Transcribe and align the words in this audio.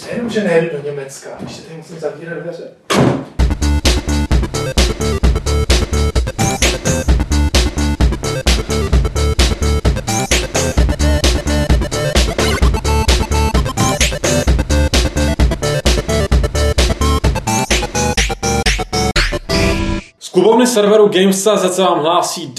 Nejenom, 0.00 0.30
že 0.30 0.44
nejedu 0.44 0.76
do 0.76 0.90
Německa, 0.90 1.30
ještě 1.42 1.62
tady 1.62 1.76
musím 1.76 1.98
zavírat 1.98 2.38
dveře. 2.38 2.72
Klubovny 20.32 20.66
serveru 20.66 21.08
Games.cz 21.08 21.74
se 21.74 21.82
vám 21.82 21.98
hlásí 21.98 22.54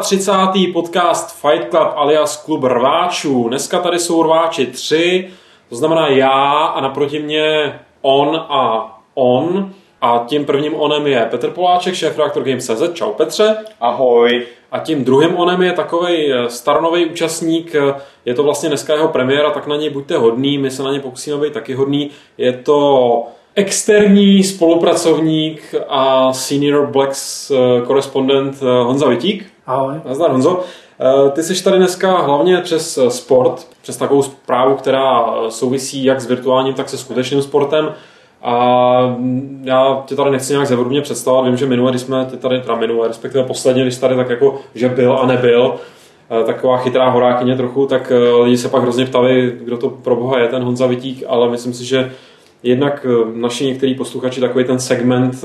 39. 0.00 0.72
podcast 0.72 1.40
Fight 1.40 1.70
Club 1.70 1.88
alias 1.96 2.36
Klub 2.36 2.64
rváčů. 2.64 3.48
Dneska 3.48 3.80
tady 3.80 3.98
jsou 3.98 4.22
rváči 4.22 4.66
tři, 4.66 5.30
to 5.72 5.76
znamená 5.76 6.08
já 6.08 6.64
a 6.64 6.80
naproti 6.80 7.18
mě 7.22 7.78
on 8.02 8.36
a 8.48 8.92
on. 9.14 9.70
A 10.00 10.24
tím 10.26 10.44
prvním 10.44 10.74
onem 10.74 11.06
je 11.06 11.26
Petr 11.30 11.50
Poláček, 11.50 11.94
šéf-redaktor 11.94 12.42
Games.cz. 12.42 12.92
Čau 12.92 13.12
Petře. 13.12 13.56
Ahoj. 13.80 14.46
A 14.72 14.78
tím 14.78 15.04
druhým 15.04 15.36
onem 15.36 15.62
je 15.62 15.72
takový 15.72 16.32
staronový 16.48 17.06
účastník, 17.06 17.74
je 18.24 18.34
to 18.34 18.42
vlastně 18.42 18.68
dneska 18.68 18.94
jeho 18.94 19.08
premiéra, 19.08 19.50
tak 19.50 19.66
na 19.66 19.76
něj 19.76 19.90
buďte 19.90 20.16
hodný, 20.16 20.58
my 20.58 20.70
se 20.70 20.82
na 20.82 20.92
ně 20.92 21.00
pokusíme 21.00 21.36
být 21.36 21.52
taky 21.52 21.74
hodný. 21.74 22.10
Je 22.38 22.52
to 22.52 23.26
externí 23.54 24.42
spolupracovník 24.42 25.74
a 25.88 26.32
senior 26.32 26.86
Blacks 26.86 27.50
eh, 27.50 27.86
korespondent 27.86 28.56
eh, 28.62 28.84
Honza 28.84 29.08
Vitík. 29.08 29.46
Ahoj. 29.66 29.94
Nazdar 30.04 30.30
Honzo. 30.30 30.64
Eh, 31.02 31.30
Ty 31.30 31.42
jsi 31.42 31.64
tady 31.64 31.76
dneska 31.76 32.20
hlavně 32.20 32.56
přes 32.56 32.98
sport, 33.08 33.66
přes 33.82 33.96
takovou 33.96 34.22
zprávu, 34.22 34.74
která 34.74 35.24
souvisí 35.48 36.04
jak 36.04 36.20
s 36.20 36.26
virtuálním, 36.26 36.74
tak 36.74 36.88
se 36.88 36.98
skutečným 36.98 37.42
sportem. 37.42 37.94
A 38.42 39.06
mm, 39.06 39.62
já 39.64 40.02
tě 40.06 40.16
tady 40.16 40.30
nechci 40.30 40.52
nějak 40.52 40.66
zevrubně 40.66 41.00
představovat, 41.00 41.46
vím, 41.46 41.56
že 41.56 41.66
minule, 41.66 41.92
když 41.92 42.02
jsme 42.02 42.26
tě 42.30 42.36
tady, 42.36 42.60
teda 42.60 42.76
minule, 42.76 43.08
respektive 43.08 43.44
posledně, 43.44 43.82
když 43.82 43.98
tady 43.98 44.16
tak 44.16 44.30
jako, 44.30 44.60
že 44.74 44.88
byl 44.88 45.18
a 45.18 45.26
nebyl, 45.26 45.74
taková 46.46 46.78
chytrá 46.78 47.08
horákyně 47.08 47.56
trochu, 47.56 47.86
tak 47.86 48.12
lidi 48.42 48.58
se 48.58 48.68
pak 48.68 48.82
hrozně 48.82 49.06
ptali, 49.06 49.56
kdo 49.60 49.76
to 49.76 49.90
pro 49.90 50.16
boha 50.16 50.38
je 50.38 50.48
ten 50.48 50.62
Honza 50.62 50.86
Vitík, 50.86 51.24
ale 51.28 51.50
myslím 51.50 51.74
si, 51.74 51.84
že 51.84 52.12
jednak 52.62 53.06
naši 53.34 53.66
některý 53.66 53.94
posluchači, 53.94 54.40
takový 54.40 54.64
ten 54.64 54.78
segment, 54.78 55.42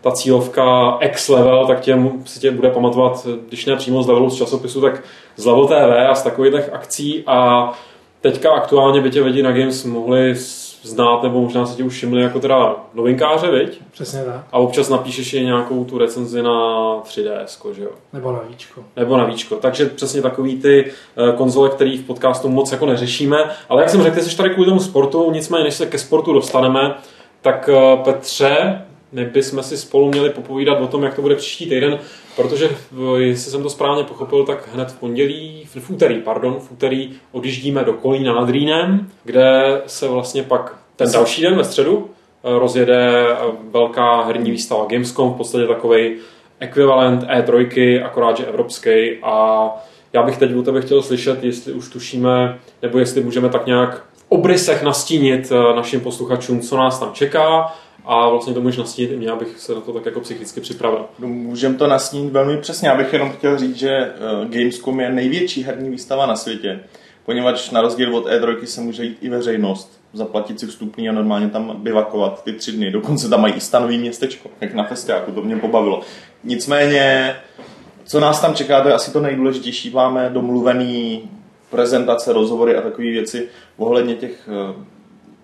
ta 0.00 0.10
cílovka 0.10 0.98
X 1.00 1.28
level, 1.28 1.66
tak 1.66 1.80
tě 1.80 1.98
si 2.24 2.40
tě 2.40 2.50
bude 2.50 2.70
pamatovat, 2.70 3.26
když 3.48 3.66
ne 3.66 3.76
přímo 3.76 4.02
z 4.02 4.06
levelu 4.06 4.30
z 4.30 4.36
časopisu, 4.36 4.80
tak 4.80 5.02
z 5.36 5.46
Level 5.46 5.66
TV 5.66 6.10
a 6.10 6.14
z 6.14 6.22
takových 6.22 6.54
akcí. 6.72 7.22
A 7.26 7.72
teďka 8.20 8.50
aktuálně 8.50 9.00
by 9.00 9.10
tě 9.10 9.22
lidi 9.22 9.42
na 9.42 9.52
Games 9.52 9.84
mohli 9.84 10.34
znát, 10.86 11.22
nebo 11.22 11.40
možná 11.40 11.66
se 11.66 11.76
tě 11.76 11.84
už 11.84 11.94
všimli 11.94 12.22
jako 12.22 12.40
teda 12.40 12.76
novinkáře, 12.94 13.50
viď? 13.50 13.80
Přesně 13.90 14.24
tak. 14.24 14.44
A 14.52 14.58
občas 14.58 14.88
napíšeš 14.88 15.32
i 15.32 15.44
nějakou 15.44 15.84
tu 15.84 15.98
recenzi 15.98 16.42
na 16.42 16.50
3DS, 17.02 17.72
že 17.72 17.82
jo? 17.82 17.90
Nebo 18.12 18.32
na 18.32 18.40
víčko. 18.48 18.84
Nebo 18.96 19.16
na 19.16 19.24
víčko. 19.24 19.56
Takže 19.56 19.86
přesně 19.86 20.22
takový 20.22 20.56
ty 20.56 20.84
eh, 20.84 21.32
konzole, 21.36 21.68
který 21.68 21.98
v 21.98 22.06
podcastu 22.06 22.48
moc 22.48 22.72
jako 22.72 22.86
neřešíme. 22.86 23.36
Ale 23.68 23.82
jak 23.82 23.90
jsem 23.90 24.02
řekl, 24.02 24.20
jsi 24.20 24.36
tady 24.36 24.50
kvůli 24.50 24.68
tomu 24.68 24.80
sportu, 24.80 25.30
nicméně 25.30 25.64
než 25.64 25.74
se 25.74 25.86
ke 25.86 25.98
sportu 25.98 26.32
dostaneme, 26.32 26.94
tak 27.40 27.70
eh, 27.72 27.96
Petře, 28.04 28.85
my 29.12 29.24
bychom 29.24 29.62
si 29.62 29.76
spolu 29.76 30.08
měli 30.08 30.30
popovídat 30.30 30.80
o 30.80 30.86
tom, 30.86 31.02
jak 31.02 31.14
to 31.14 31.22
bude 31.22 31.34
příští 31.34 31.66
týden, 31.66 31.98
protože 32.36 32.70
jestli 33.18 33.50
jsem 33.50 33.62
to 33.62 33.70
správně 33.70 34.04
pochopil, 34.04 34.44
tak 34.44 34.68
hned 34.74 34.90
v 34.92 34.98
pondělí, 34.98 35.68
v 35.74 35.90
úterý, 35.90 36.20
pardon, 36.20 36.54
v 36.60 36.72
úterý 36.72 37.10
odjíždíme 37.32 37.84
do 37.84 37.92
Kolína 37.92 38.34
nad 38.34 38.50
Rýnem, 38.50 39.10
kde 39.24 39.82
se 39.86 40.08
vlastně 40.08 40.42
pak 40.42 40.76
ten 40.96 41.12
další 41.12 41.42
den 41.42 41.56
ve 41.56 41.64
středu 41.64 42.10
eh, 42.44 42.58
rozjede 42.58 43.26
eh, 43.30 43.36
velká 43.70 44.22
herní 44.22 44.50
výstava 44.50 44.86
Gamescom, 44.86 45.32
v 45.32 45.36
podstatě 45.36 45.66
takovej 45.66 46.18
ekvivalent 46.60 47.22
E3, 47.22 48.04
akorát, 48.04 48.36
že 48.36 48.46
evropský. 48.46 49.16
A 49.22 49.68
já 50.12 50.22
bych 50.22 50.38
teď 50.38 50.54
u 50.54 50.62
tebe 50.62 50.80
chtěl 50.80 51.02
slyšet, 51.02 51.44
jestli 51.44 51.72
už 51.72 51.88
tušíme, 51.88 52.58
nebo 52.82 52.98
jestli 52.98 53.22
můžeme 53.22 53.48
tak 53.48 53.66
nějak 53.66 54.04
v 54.14 54.24
obrysech 54.28 54.82
nastínit 54.82 55.52
eh, 55.52 55.76
našim 55.76 56.00
posluchačům, 56.00 56.60
co 56.60 56.76
nás 56.76 56.98
tam 56.98 57.12
čeká 57.12 57.72
a 58.06 58.28
vlastně 58.28 58.54
to 58.54 58.60
můžeš 58.60 58.76
nastínit 58.76 59.10
i 59.10 59.16
mě, 59.16 59.30
abych 59.30 59.60
se 59.60 59.74
na 59.74 59.80
to 59.80 59.92
tak 59.92 60.06
jako 60.06 60.20
psychicky 60.20 60.60
připravil. 60.60 61.04
No, 61.18 61.28
Můžem 61.28 61.76
to 61.76 61.86
nasnít 61.86 62.32
velmi 62.32 62.58
přesně. 62.58 62.88
Já 62.88 62.96
bych 62.96 63.12
jenom 63.12 63.32
chtěl 63.32 63.58
říct, 63.58 63.76
že 63.76 63.90
eh, 63.90 64.12
Gamescom 64.48 65.00
je 65.00 65.12
největší 65.12 65.62
herní 65.62 65.90
výstava 65.90 66.26
na 66.26 66.36
světě, 66.36 66.80
poněvadž 67.24 67.70
na 67.70 67.80
rozdíl 67.80 68.16
od 68.16 68.26
E3 68.26 68.64
se 68.64 68.80
může 68.80 69.04
jít 69.04 69.18
i 69.20 69.28
veřejnost, 69.28 70.00
zaplatit 70.12 70.60
si 70.60 70.66
vstupný 70.66 71.08
a 71.08 71.12
normálně 71.12 71.48
tam 71.48 71.76
bivakovat 71.82 72.44
ty 72.44 72.52
tři 72.52 72.72
dny. 72.72 72.90
Dokonce 72.90 73.28
tam 73.28 73.40
mají 73.40 73.54
i 73.54 73.60
stanový 73.60 73.98
městečko, 73.98 74.50
jak 74.60 74.74
na 74.74 74.84
festiáku, 74.84 75.32
to 75.32 75.42
mě 75.42 75.56
pobavilo. 75.56 76.00
Nicméně, 76.44 77.36
co 78.04 78.20
nás 78.20 78.40
tam 78.40 78.54
čeká, 78.54 78.80
to 78.80 78.88
je 78.88 78.94
asi 78.94 79.12
to 79.12 79.20
nejdůležitější. 79.20 79.90
Máme 79.90 80.30
domluvený 80.30 81.30
prezentace, 81.70 82.32
rozhovory 82.32 82.76
a 82.76 82.82
takové 82.82 83.10
věci 83.10 83.48
ohledně 83.76 84.14
těch 84.14 84.48
eh, 84.48 84.84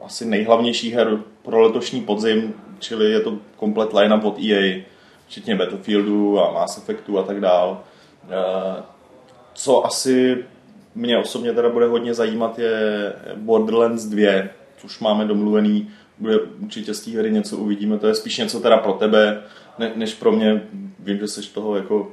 asi 0.04 0.24
nejhlavnějších 0.24 0.94
her 0.94 1.18
pro 1.42 1.60
letošní 1.60 2.00
podzim, 2.00 2.54
čili 2.78 3.10
je 3.10 3.20
to 3.20 3.38
komplet 3.56 3.92
line-up 3.94 4.24
od 4.24 4.38
EA, 4.38 4.82
včetně 5.26 5.56
Battlefieldu 5.56 6.40
a 6.40 6.52
Mass 6.52 6.78
Effectu 6.78 7.18
a 7.18 7.22
tak 7.22 7.40
dál. 7.40 7.80
Eh, 8.30 8.82
Co 9.54 9.86
asi 9.86 10.44
mě 10.94 11.18
osobně 11.18 11.52
teda 11.52 11.68
bude 11.68 11.86
hodně 11.86 12.14
zajímat 12.14 12.58
je 12.58 13.12
Borderlands 13.36 14.04
2, 14.04 14.48
což 14.78 15.00
máme 15.00 15.24
domluvený, 15.24 15.90
bude 16.18 16.38
určitě 16.38 16.94
z 16.94 17.04
té 17.04 17.10
hry 17.10 17.30
něco 17.30 17.56
uvidíme, 17.56 17.98
to 17.98 18.06
je 18.06 18.14
spíš 18.14 18.38
něco 18.38 18.60
teda 18.60 18.78
pro 18.78 18.92
tebe, 18.92 19.42
ne, 19.78 19.92
než 19.96 20.14
pro 20.14 20.32
mě, 20.32 20.62
vím, 20.98 21.18
že 21.18 21.28
jsi 21.28 21.52
toho 21.54 21.76
jako 21.76 22.10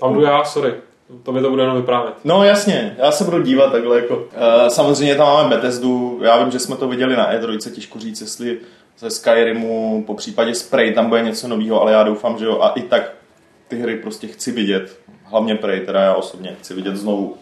Tam 0.00 0.14
jdu 0.14 0.20
já, 0.20 0.44
sorry, 0.44 0.74
to 1.22 1.32
mi 1.32 1.40
to 1.40 1.50
bude 1.50 1.62
jenom 1.62 1.76
vyprávět. 1.76 2.14
No 2.24 2.44
jasně, 2.44 2.96
já 2.98 3.10
se 3.10 3.24
budu 3.24 3.42
dívat 3.42 3.72
takhle 3.72 3.96
jako. 3.96 4.16
Uh, 4.16 4.22
samozřejmě 4.68 5.14
tam 5.14 5.26
máme 5.26 5.56
Bethesdu, 5.56 6.20
já 6.22 6.42
vím, 6.42 6.50
že 6.50 6.58
jsme 6.58 6.76
to 6.76 6.88
viděli 6.88 7.16
na 7.16 7.32
E3, 7.32 7.70
těžko 7.74 7.98
říct, 7.98 8.20
jestli 8.20 8.58
ze 8.98 9.10
Skyrimu, 9.10 10.04
po 10.06 10.14
případě 10.14 10.54
Spray 10.54 10.92
tam 10.94 11.08
bude 11.08 11.22
něco 11.22 11.48
nového, 11.48 11.82
ale 11.82 11.92
já 11.92 12.02
doufám, 12.02 12.38
že 12.38 12.44
jo, 12.44 12.60
a 12.60 12.68
i 12.68 12.82
tak 12.82 13.12
ty 13.68 13.76
hry 13.76 13.96
prostě 13.96 14.26
chci 14.26 14.52
vidět, 14.52 15.00
hlavně 15.24 15.54
Prey, 15.54 15.80
teda 15.80 16.00
já 16.00 16.14
osobně 16.14 16.56
chci 16.60 16.74
vidět 16.74 16.96
znovu. 16.96 17.36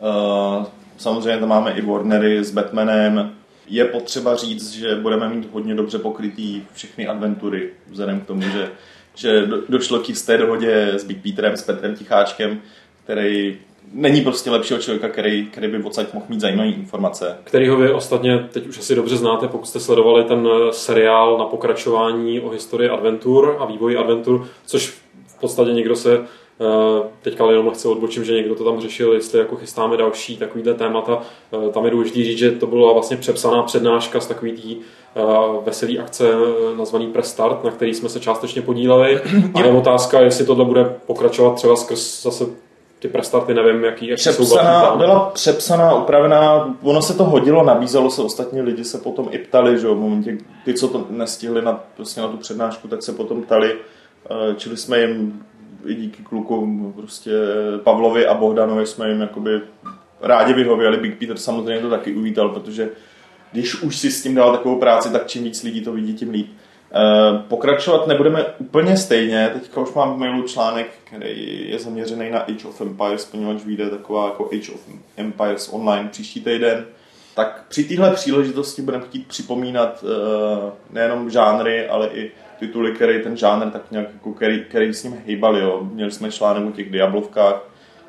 Uh, 0.00 0.66
samozřejmě 0.96 1.40
tam 1.40 1.48
máme 1.48 1.72
i 1.72 1.82
Warnery 1.82 2.44
s 2.44 2.50
Batmanem, 2.50 3.32
je 3.66 3.84
potřeba 3.84 4.36
říct, 4.36 4.72
že 4.72 4.94
budeme 4.94 5.28
mít 5.28 5.52
hodně 5.52 5.74
dobře 5.74 5.98
pokrytý 5.98 6.62
všechny 6.72 7.06
adventury, 7.06 7.70
vzhledem 7.90 8.20
k 8.20 8.26
tomu, 8.26 8.42
že, 8.42 8.70
že 9.14 9.46
do- 9.46 9.62
došlo 9.68 10.00
k 10.00 10.08
jisté 10.08 10.38
dohodě 10.38 10.86
s 10.86 11.04
Big 11.04 11.22
Peterem, 11.22 11.56
s 11.56 11.62
Petrem 11.62 11.94
Ticháčkem, 11.94 12.60
který 13.10 13.56
není 13.92 14.20
prostě 14.20 14.50
lepšího 14.50 14.80
člověka, 14.80 15.08
který, 15.08 15.46
který 15.46 15.68
by 15.68 15.82
odsaď 15.82 16.14
mohl 16.14 16.26
mít 16.28 16.40
zajímavé 16.40 16.68
informace. 16.68 17.36
kterýho 17.44 17.76
vy 17.76 17.92
ostatně 17.92 18.48
teď 18.52 18.66
už 18.66 18.78
asi 18.78 18.94
dobře 18.94 19.16
znáte, 19.16 19.48
pokud 19.48 19.66
jste 19.66 19.80
sledovali 19.80 20.24
ten 20.24 20.48
eh, 20.52 20.72
seriál 20.72 21.38
na 21.38 21.44
pokračování 21.44 22.40
o 22.40 22.50
historii 22.50 22.90
adventur 22.90 23.56
a 23.58 23.64
vývoji 23.64 23.96
adventur, 23.96 24.46
což 24.66 24.88
v 25.26 25.40
podstatě 25.40 25.72
někdo 25.72 25.96
se 25.96 26.18
eh, 26.18 27.02
teďka 27.22 27.50
jenom 27.50 27.66
lehce 27.66 27.88
odbočím, 27.88 28.24
že 28.24 28.32
někdo 28.32 28.54
to 28.54 28.64
tam 28.64 28.80
řešil, 28.80 29.12
jestli 29.12 29.38
jako 29.38 29.56
chystáme 29.56 29.96
další 29.96 30.36
takovýhle 30.36 30.74
témata. 30.74 31.22
Eh, 31.52 31.72
Tam 31.72 31.84
je 31.84 31.90
důležité 31.90 32.24
říct, 32.24 32.38
že 32.38 32.50
to 32.50 32.66
byla 32.66 32.92
vlastně 32.92 33.16
přepsaná 33.16 33.62
přednáška 33.62 34.20
z 34.20 34.26
takový 34.26 34.52
tý 34.52 34.76
veselý 35.64 35.98
akce 35.98 36.24
nazvaný 36.76 37.06
Press 37.06 37.30
Start, 37.30 37.64
na 37.64 37.70
který 37.70 37.94
jsme 37.94 38.08
se 38.08 38.20
částečně 38.20 38.62
podíleli. 38.62 39.20
A 39.54 39.60
je 39.60 39.72
otázka, 39.72 40.20
jestli 40.20 40.46
tohle 40.46 40.64
bude 40.64 40.84
pokračovat 41.06 41.54
třeba 41.54 41.76
skrz 41.76 42.22
zase 42.22 42.44
ty 43.00 43.08
prestarty, 43.08 43.54
nevím, 43.54 43.84
jaký, 43.84 44.08
jaký 44.08 44.22
jsou 44.22 44.30
Přepsaná, 44.32 44.80
plány. 44.80 44.98
byla 44.98 45.30
přepsaná, 45.30 45.94
upravená, 45.94 46.74
ono 46.82 47.02
se 47.02 47.14
to 47.14 47.24
hodilo, 47.24 47.64
nabízelo 47.64 48.10
se, 48.10 48.22
ostatní 48.22 48.62
lidi 48.62 48.84
se 48.84 48.98
potom 48.98 49.28
i 49.30 49.38
ptali, 49.38 49.78
že 49.78 49.86
jo, 49.86 49.94
v 49.94 50.00
momentě, 50.00 50.38
ty, 50.64 50.74
co 50.74 50.88
to 50.88 51.06
nestihli 51.10 51.62
na, 51.62 51.80
prostě 51.96 52.20
na 52.20 52.28
tu 52.28 52.36
přednášku, 52.36 52.88
tak 52.88 53.02
se 53.02 53.12
potom 53.12 53.42
ptali, 53.42 53.76
Eh, 54.30 54.54
čili 54.56 54.76
jsme 54.76 55.00
jim 55.00 55.42
i 55.86 55.94
díky 55.94 56.22
klukům, 56.22 56.92
prostě 56.96 57.30
Pavlovi 57.84 58.26
a 58.26 58.34
Bohdanovi 58.34 58.86
jsme 58.86 59.08
jim 59.08 59.20
jakoby 59.20 59.60
rádi 60.20 60.52
vyhověli, 60.52 60.96
Big 60.96 61.18
Peter 61.18 61.36
samozřejmě 61.36 61.82
to 61.82 61.90
taky 61.90 62.14
uvítal, 62.14 62.48
protože 62.48 62.88
když 63.52 63.82
už 63.82 63.96
si 63.98 64.10
s 64.10 64.22
tím 64.22 64.34
dal 64.34 64.52
takovou 64.52 64.78
práci, 64.80 65.12
tak 65.12 65.26
čím 65.26 65.44
víc 65.44 65.62
lidí 65.62 65.80
to 65.80 65.92
vidí, 65.92 66.14
tím 66.14 66.30
líp. 66.30 66.52
Eh, 66.94 67.42
Pokračovat 67.48 68.06
nebudeme 68.06 68.44
úplně 68.58 68.96
stejně. 68.96 69.50
Teďka 69.52 69.80
už 69.80 69.94
mám 69.94 70.14
v 70.14 70.18
mailu 70.18 70.42
článek, 70.42 70.86
který 71.04 71.70
je 71.70 71.78
zaměřený 71.78 72.30
na 72.30 72.40
Age 72.40 72.68
of 72.68 72.80
Empires, 72.80 73.24
poněvadž 73.24 73.64
vyjde 73.64 73.90
taková 73.90 74.24
jako 74.24 74.46
Age 74.46 74.72
of 74.72 74.80
Empires 75.16 75.68
online 75.72 76.08
příští 76.08 76.40
týden. 76.40 76.86
Tak 77.34 77.64
při 77.68 77.84
téhle 77.84 78.10
příležitosti 78.10 78.82
budeme 78.82 79.04
chtít 79.04 79.26
připomínat 79.26 80.04
eh, 80.04 80.72
nejenom 80.90 81.30
žánry, 81.30 81.88
ale 81.88 82.08
i 82.08 82.30
tituly, 82.58 82.92
který 82.92 83.22
ten 83.22 83.36
žánr 83.36 83.70
tak 83.70 83.90
nějak, 83.90 84.06
jako 84.12 84.32
který, 84.32 84.64
který 84.64 84.94
s 84.94 85.04
ním 85.04 85.22
hejbali. 85.26 85.60
Jo. 85.60 85.88
Měli 85.92 86.10
jsme 86.10 86.32
článek 86.32 86.68
o 86.68 86.72
těch 86.72 86.90
Diablovkách, 86.90 87.62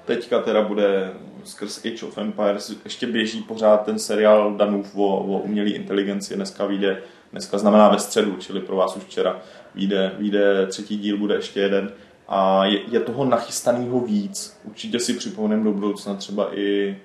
teďka 0.06 0.40
teda 0.40 0.62
bude 0.62 1.12
skrz 1.44 1.86
Age 1.86 2.06
of 2.06 2.18
Empires 2.18 2.76
ještě 2.84 3.08
běží 3.08 3.42
pořád 3.42 3.86
ten 3.86 4.00
seriál 4.00 4.54
Danův 4.56 4.96
o, 4.96 5.18
o 5.18 5.40
umělé 5.40 5.70
inteligenci. 5.70 6.36
Dneska 6.36 6.66
vyjde, 6.66 7.02
dneska 7.32 7.58
znamená 7.58 7.90
ve 7.90 8.00
středu, 8.00 8.36
čili 8.40 8.60
pro 8.60 8.76
vás 8.76 8.96
už 8.96 9.04
včera 9.04 9.42
vyjde, 9.76 10.12
vyjde 10.18 10.68
třetí 10.68 10.98
díl, 10.98 11.18
bude 11.18 11.36
ještě 11.36 11.60
jeden. 11.60 11.92
A 12.28 12.66
je, 12.66 12.80
je 12.92 13.00
toho 13.00 13.26
nachystaného 13.26 14.00
víc. 14.00 14.60
Určitě 14.64 15.00
si 15.00 15.14
připomeneme 15.14 15.64
do 15.64 15.72
budoucna 15.72 16.16
třeba 16.16 16.58
i 16.58 16.98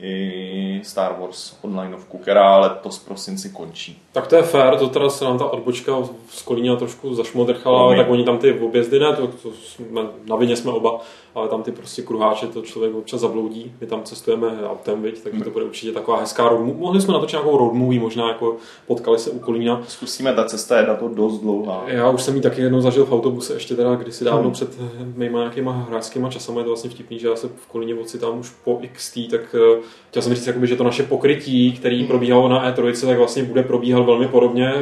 i 0.00 0.80
Star 0.84 1.16
Wars 1.20 1.58
onlineovku, 1.62 2.18
která 2.18 2.56
letos 2.56 2.98
prosinci 2.98 3.50
končí. 3.50 4.02
Tak 4.18 4.26
to 4.26 4.36
je 4.36 4.42
fér, 4.42 4.76
to 4.78 4.88
teda 4.88 5.10
se 5.10 5.24
nám 5.24 5.38
ta 5.38 5.46
odbočka 5.46 5.92
z 6.30 6.42
Kolína 6.42 6.76
trošku 6.76 7.14
zašmodrchala, 7.14 7.80
ale 7.80 7.96
tak 7.96 8.10
oni 8.10 8.24
tam 8.24 8.38
ty 8.38 8.60
objezdy 8.60 8.98
ne, 8.98 9.16
to, 9.16 9.26
to 9.26 9.50
jsme, 9.52 10.02
na 10.28 10.36
vině 10.36 10.56
jsme 10.56 10.72
oba, 10.72 11.00
ale 11.34 11.48
tam 11.48 11.62
ty 11.62 11.72
prostě 11.72 12.02
kruháče, 12.02 12.46
to 12.46 12.62
člověk 12.62 12.94
občas 12.94 13.20
zabloudí, 13.20 13.72
my 13.80 13.86
tam 13.86 14.02
cestujeme 14.02 14.48
autem, 14.70 15.02
viď, 15.02 15.22
takže 15.22 15.44
to 15.44 15.50
bude 15.50 15.64
určitě 15.64 15.92
taková 15.92 16.20
hezká 16.20 16.48
road 16.48 16.60
Mohli 16.60 17.00
jsme 17.00 17.12
natočit 17.12 17.32
nějakou 17.32 17.58
road 17.58 17.72
movie, 17.72 18.00
možná 18.00 18.28
jako 18.28 18.56
potkali 18.86 19.18
se 19.18 19.30
u 19.30 19.38
Kolína. 19.38 19.82
Zkusíme, 19.88 20.34
ta 20.34 20.44
cesta 20.44 20.80
je 20.80 20.86
na 20.86 20.94
to 20.94 21.08
dost 21.08 21.38
dlouhá. 21.38 21.82
Já 21.86 22.10
už 22.10 22.22
jsem 22.22 22.36
ji 22.36 22.42
taky 22.42 22.60
jednou 22.60 22.80
zažil 22.80 23.04
v 23.04 23.12
autobuse, 23.12 23.54
ještě 23.54 23.74
teda 23.74 23.94
kdysi 23.94 24.24
dávno 24.24 24.42
hmm. 24.42 24.52
před 24.52 24.78
mýma 25.16 25.38
nějakýma 25.38 25.72
hráčskýma 25.72 26.30
časama, 26.30 26.60
je 26.60 26.64
to 26.64 26.70
vlastně 26.70 26.90
vtipný, 26.90 27.18
že 27.18 27.28
já 27.28 27.36
se 27.36 27.48
v 27.48 27.66
Kolíně 27.66 27.94
tam 28.20 28.38
už 28.38 28.50
po 28.64 28.80
XT, 28.92 29.18
tak 29.30 29.40
eh, 29.54 29.80
chtěl 30.10 30.22
jsem 30.22 30.34
říct, 30.34 30.46
jakoby, 30.46 30.66
že 30.66 30.76
to 30.76 30.84
naše 30.84 31.02
pokrytí, 31.02 31.72
který 31.72 31.98
hmm. 31.98 32.08
probíhalo 32.08 32.48
na 32.48 32.72
E3, 32.72 33.06
tak 33.06 33.18
vlastně 33.18 33.44
bude 33.44 33.62
probíhat 33.62 34.00
velmi 34.08 34.28
podobně. 34.28 34.72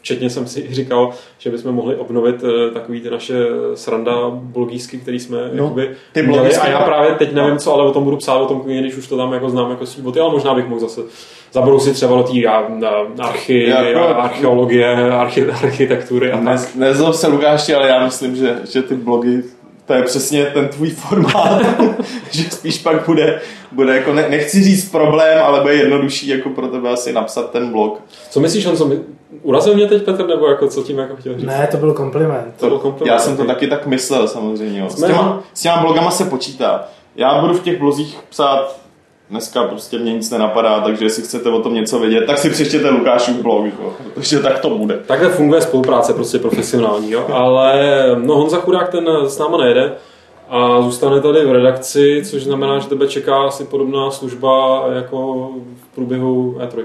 Včetně 0.00 0.30
jsem 0.30 0.46
si 0.46 0.66
říkal, 0.70 1.10
že 1.38 1.50
bychom 1.50 1.72
mohli 1.72 1.96
obnovit 1.96 2.44
eh, 2.44 2.70
takový 2.70 3.00
ty 3.00 3.10
naše 3.10 3.34
sranda 3.74 4.12
blogísky, 4.30 4.98
který 4.98 5.20
jsme 5.20 5.38
no, 5.52 5.64
jakoby 5.64 5.90
ty 6.12 6.22
měli. 6.22 6.56
A 6.56 6.68
já 6.68 6.80
právě 6.80 7.14
teď 7.14 7.32
nevím 7.32 7.58
co, 7.58 7.74
ale 7.74 7.84
o 7.84 7.92
tom 7.92 8.04
budu 8.04 8.16
psát, 8.16 8.36
o 8.36 8.46
tom 8.46 8.60
když 8.60 8.96
už 8.96 9.08
to 9.08 9.16
tam 9.16 9.32
jako 9.32 9.50
znám 9.50 9.70
jako 9.70 9.86
svý 9.86 10.02
boty, 10.02 10.20
ale 10.20 10.32
možná 10.32 10.54
bych 10.54 10.68
mohl 10.68 10.80
zase 10.80 11.00
zabrousit 11.52 11.94
třeba 11.94 12.16
do 12.16 12.22
té 12.22 12.46
archy, 13.22 13.68
jako, 13.68 14.00
archeologie, 14.00 15.12
archi, 15.12 15.46
architektury. 15.46 16.32
A 16.32 16.40
ne, 16.40 16.56
nezlob 16.74 17.14
se 17.14 17.28
Lukáši, 17.28 17.74
ale 17.74 17.88
já 17.88 18.04
myslím, 18.04 18.36
že, 18.36 18.58
že 18.72 18.82
ty 18.82 18.94
blogy 18.94 19.42
to 19.86 19.92
je 19.92 20.02
přesně 20.02 20.44
ten 20.44 20.68
tvůj 20.68 20.90
formát, 20.90 21.62
že 22.30 22.50
spíš 22.50 22.78
pak 22.78 23.06
bude, 23.06 23.40
bude 23.72 23.96
jako, 23.96 24.12
ne, 24.14 24.28
nechci 24.28 24.62
říct 24.62 24.90
problém, 24.90 25.42
ale 25.44 25.60
bude 25.60 25.74
jednodušší 25.74 26.28
jako 26.28 26.48
pro 26.48 26.68
tebe 26.68 26.90
asi 26.90 27.12
napsat 27.12 27.50
ten 27.50 27.72
blog. 27.72 28.00
Co 28.30 28.40
myslíš, 28.40 28.66
on 28.66 28.76
co 28.76 28.86
my, 28.86 28.98
urazil 29.42 29.74
mě 29.74 29.86
teď 29.86 30.02
Petr, 30.04 30.26
nebo 30.26 30.46
jako 30.46 30.68
co 30.68 30.82
tím 30.82 30.98
jako 30.98 31.16
chtěl 31.16 31.34
říct? 31.34 31.46
Ne, 31.46 31.68
to 31.70 31.76
byl 31.76 31.92
kompliment. 31.92 32.54
To, 32.56 32.68
byl 32.68 32.78
kompliment. 32.78 33.14
Já 33.14 33.18
jsem 33.18 33.36
to 33.36 33.44
taky 33.44 33.66
tak 33.66 33.86
myslel 33.86 34.28
samozřejmě. 34.28 34.90
S 34.90 35.02
těma, 35.02 35.42
s 35.54 35.62
těma 35.62 35.76
blogama 35.76 36.10
se 36.10 36.24
počítá. 36.24 36.88
Já 37.16 37.40
budu 37.40 37.54
v 37.54 37.62
těch 37.62 37.78
blozích 37.78 38.18
psát 38.28 38.76
dneska 39.30 39.64
prostě 39.64 39.98
mě 39.98 40.12
nic 40.12 40.30
nenapadá, 40.30 40.80
takže 40.80 41.04
jestli 41.04 41.22
chcete 41.22 41.50
o 41.50 41.62
tom 41.62 41.74
něco 41.74 41.98
vědět, 41.98 42.26
tak 42.26 42.38
si 42.38 42.50
přečtěte 42.50 42.90
Lukášův 42.90 43.36
blog, 43.36 43.66
jo, 43.66 43.92
protože 44.14 44.38
tak 44.38 44.58
to 44.58 44.70
bude. 44.70 44.98
Takhle 45.06 45.28
funguje 45.28 45.60
spolupráce 45.60 46.12
prostě 46.12 46.38
profesionální, 46.38 47.10
jo? 47.10 47.26
ale 47.32 48.00
no 48.16 48.34
Honza 48.34 48.56
Chudák 48.56 48.88
ten 48.88 49.08
s 49.26 49.38
náma 49.38 49.58
nejede 49.58 49.92
a 50.48 50.82
zůstane 50.82 51.20
tady 51.20 51.44
v 51.44 51.52
redakci, 51.52 52.22
což 52.24 52.44
znamená, 52.44 52.78
že 52.78 52.88
tebe 52.88 53.06
čeká 53.06 53.42
asi 53.42 53.64
podobná 53.64 54.10
služba 54.10 54.84
jako 54.94 55.50
v 55.82 55.94
průběhu 55.94 56.58
E3. 56.58 56.84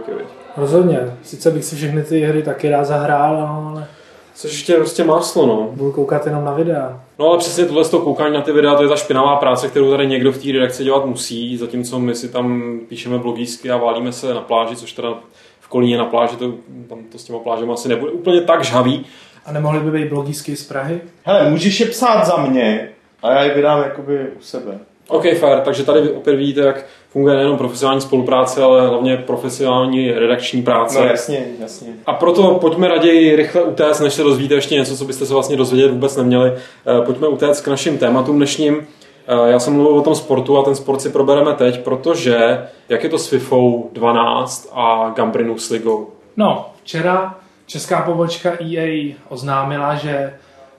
Rozhodně, 0.58 1.00
sice 1.24 1.52
bych 1.52 1.66
si 1.66 1.76
všechny 1.76 2.04
ty 2.04 2.20
hry 2.20 2.44
taky 2.44 2.70
rád 2.70 2.84
zahrál, 2.84 3.38
ale 3.38 3.88
Což 4.36 4.52
ještě 4.52 4.74
prostě 4.74 5.04
máslo, 5.04 5.46
no. 5.46 5.70
Budu 5.74 5.92
koukat 5.92 6.26
jenom 6.26 6.46
na 6.46 6.54
videa. 6.54 7.02
No 7.20 7.30
ale 7.30 7.38
přesně 7.38 7.66
tohle 7.66 7.86
z 7.86 7.90
toho 7.90 8.04
koukání 8.04 8.34
na 8.34 8.42
ty 8.42 8.52
videa, 8.52 8.76
to 8.76 8.84
je 8.84 8.90
ta 8.90 8.96
špinavá 8.96 9.36
práce, 9.36 9.68
kterou 9.68 9.92
tady 9.92 10.08
někdo 10.08 10.32
v 10.32 10.38
té 10.38 10.52
redakci 10.52 10.84
dělat 10.84 11.06
musí, 11.06 11.58
zatímco 11.58 12.00
my 12.00 12.16
si 12.16 12.30
tam 12.30 12.80
píšeme 12.88 13.18
blogísky 13.18 13.72
a 13.72 13.78
válíme 13.78 14.12
se 14.12 14.34
na 14.34 14.42
pláži, 14.42 14.76
což 14.76 14.92
teda 14.94 15.14
v 15.60 15.68
Kolíně 15.68 15.98
na 15.98 16.06
pláži, 16.06 16.36
to, 16.38 16.54
tam 16.90 17.00
to 17.12 17.18
s 17.18 17.24
těma 17.24 17.40
plážemi 17.40 17.72
asi 17.72 17.90
nebude 17.90 18.12
úplně 18.12 18.42
tak 18.42 18.64
žhavý. 18.64 19.06
A 19.46 19.52
nemohli 19.52 19.80
by 19.80 19.92
být 19.92 20.10
blogísky 20.10 20.56
z 20.56 20.68
Prahy? 20.68 21.02
Hele, 21.24 21.50
můžeš 21.50 21.80
je 21.80 21.86
psát 21.86 22.26
za 22.26 22.38
mě 22.38 22.90
a 23.24 23.32
já 23.32 23.44
je 23.44 23.54
vydám 23.54 23.80
jakoby 23.80 24.28
u 24.40 24.42
sebe. 24.42 24.80
OK, 25.10 25.24
fair, 25.40 25.60
takže 25.60 25.84
tady 25.84 26.12
opět 26.12 26.36
vidíte, 26.36 26.62
jak 26.62 26.86
funguje 27.10 27.36
nejenom 27.36 27.58
profesionální 27.58 28.02
spolupráce, 28.02 28.64
ale 28.64 28.88
hlavně 28.88 29.18
profesionální 29.18 30.12
redakční 30.12 30.62
práce. 30.62 31.00
No 31.00 31.06
jasně, 31.06 31.46
jasně. 31.60 31.88
A 32.06 32.14
proto 32.14 32.58
pojďme 32.62 32.88
raději 32.88 33.36
rychle 33.36 33.64
utéct, 33.64 34.00
než 34.00 34.14
se 34.14 34.24
dozvíte 34.24 34.54
ještě 34.54 34.76
něco, 34.76 34.98
co 34.98 35.06
byste 35.06 35.26
se 35.26 35.34
vlastně 35.34 35.58
dozvědět 35.58 35.92
vůbec 35.92 36.16
neměli. 36.18 36.54
Eh, 36.54 37.02
pojďme 37.06 37.28
utéct 37.28 37.62
k 37.62 37.68
našim 37.68 37.98
tématům 37.98 38.36
dnešním. 38.36 38.88
Eh, 39.28 39.52
já 39.52 39.60
jsem 39.60 39.74
mluvil 39.74 39.98
o 39.98 40.02
tom 40.02 40.16
sportu 40.16 40.58
a 40.58 40.64
ten 40.64 40.76
sport 40.76 41.02
si 41.02 41.10
probereme 41.10 41.54
teď, 41.54 41.84
protože 41.84 42.68
jak 42.90 43.04
je 43.04 43.10
to 43.10 43.18
s 43.18 43.28
FIFA 43.28 43.56
12 43.94 44.70
a 44.74 45.14
Gambrinus 45.16 45.70
ligou? 45.70 46.08
No, 46.38 46.70
včera 46.84 47.36
česká 47.66 48.02
pobočka 48.02 48.52
EA 48.60 49.16
oznámila, 49.30 49.96
že 49.96 50.34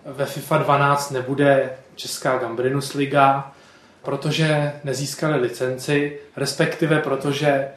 ve 0.06 0.25
FIFA 0.25 0.59
12 0.59 1.11
nebude 1.11 1.71
česká 1.94 2.38
Gambrinus 2.38 2.94
liga, 2.94 3.53
protože 4.02 4.73
nezískali 4.85 5.41
licenci, 5.41 6.19
respektive 6.37 6.99
protože 6.99 7.69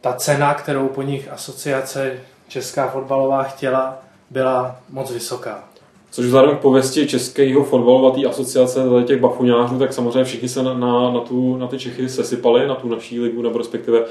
ta 0.00 0.12
cena, 0.12 0.54
kterou 0.54 0.88
po 0.88 1.02
nich 1.02 1.32
asociace 1.32 2.20
Česká 2.48 2.88
fotbalová 2.88 3.42
chtěla, 3.42 3.98
byla 4.30 4.80
moc 4.90 5.12
vysoká. 5.12 5.64
Což 6.10 6.26
vzhledem 6.26 6.56
k 6.56 6.60
pověsti 6.60 7.06
Českého 7.06 7.64
fotbalové 7.64 8.24
asociace 8.24 8.80
těch 9.06 9.20
bafuňářů, 9.20 9.78
tak 9.78 9.92
samozřejmě 9.92 10.24
všichni 10.24 10.48
se 10.48 10.62
na, 10.62 10.74
na, 10.74 11.10
na, 11.10 11.20
tu, 11.20 11.56
na 11.56 11.66
ty 11.66 11.78
Čechy 11.78 12.08
sesypali, 12.08 12.68
na 12.68 12.74
tu 12.74 12.88
naší 12.88 13.20
ligu, 13.20 13.42
nebo 13.42 13.58
respektive 13.58 14.04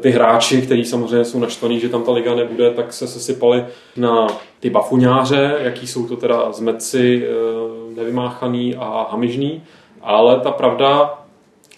ty 0.00 0.10
hráči, 0.10 0.62
kteří 0.62 0.84
samozřejmě 0.84 1.24
jsou 1.24 1.38
naštvaní, 1.38 1.80
že 1.80 1.88
tam 1.88 2.02
ta 2.02 2.12
liga 2.12 2.34
nebude, 2.34 2.70
tak 2.70 2.92
se 2.92 3.06
sesypali 3.06 3.64
na 3.96 4.26
ty 4.60 4.70
bafuňáře, 4.70 5.56
jaký 5.60 5.86
jsou 5.86 6.06
to 6.06 6.16
teda 6.16 6.52
zmeci, 6.52 7.26
eh, 7.26 7.96
nevymáchaný 7.96 8.76
a 8.76 9.06
hamižný. 9.10 9.62
Ale 10.02 10.40
ta 10.40 10.50
pravda, 10.50 11.18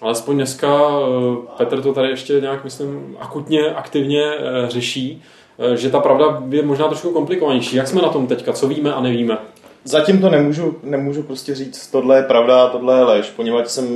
alespoň 0.01 0.37
dneska 0.37 0.69
eh, 0.69 1.57
Petr 1.57 1.83
to 1.83 1.95
tady 1.95 2.09
ještě 2.09 2.41
nějak, 2.41 2.65
myslím, 2.65 3.17
akutně, 3.21 3.71
aktivně 3.71 4.23
eh, 4.25 4.71
řeší, 4.71 5.23
eh, 5.59 5.77
že 5.77 5.91
ta 5.91 6.01
pravda 6.01 6.43
je 6.49 6.63
možná 6.63 6.89
trošku 6.89 7.13
komplikovanější. 7.13 7.77
Jak 7.77 7.89
jsme 7.89 8.03
na 8.03 8.09
tom 8.09 8.27
teďka? 8.27 8.53
Co 8.53 8.69
víme 8.69 8.95
a 8.95 9.01
nevíme? 9.01 9.39
Zatím 9.85 10.21
to 10.21 10.31
nemůžu, 10.31 10.77
nemůžu 10.83 11.23
prostě 11.23 11.55
říct, 11.55 11.91
tohle 11.91 12.17
je 12.17 12.23
pravda 12.23 12.69
tohle 12.69 12.99
je 12.99 13.03
lež, 13.03 13.31
poněvadž 13.31 13.69
jsem 13.69 13.87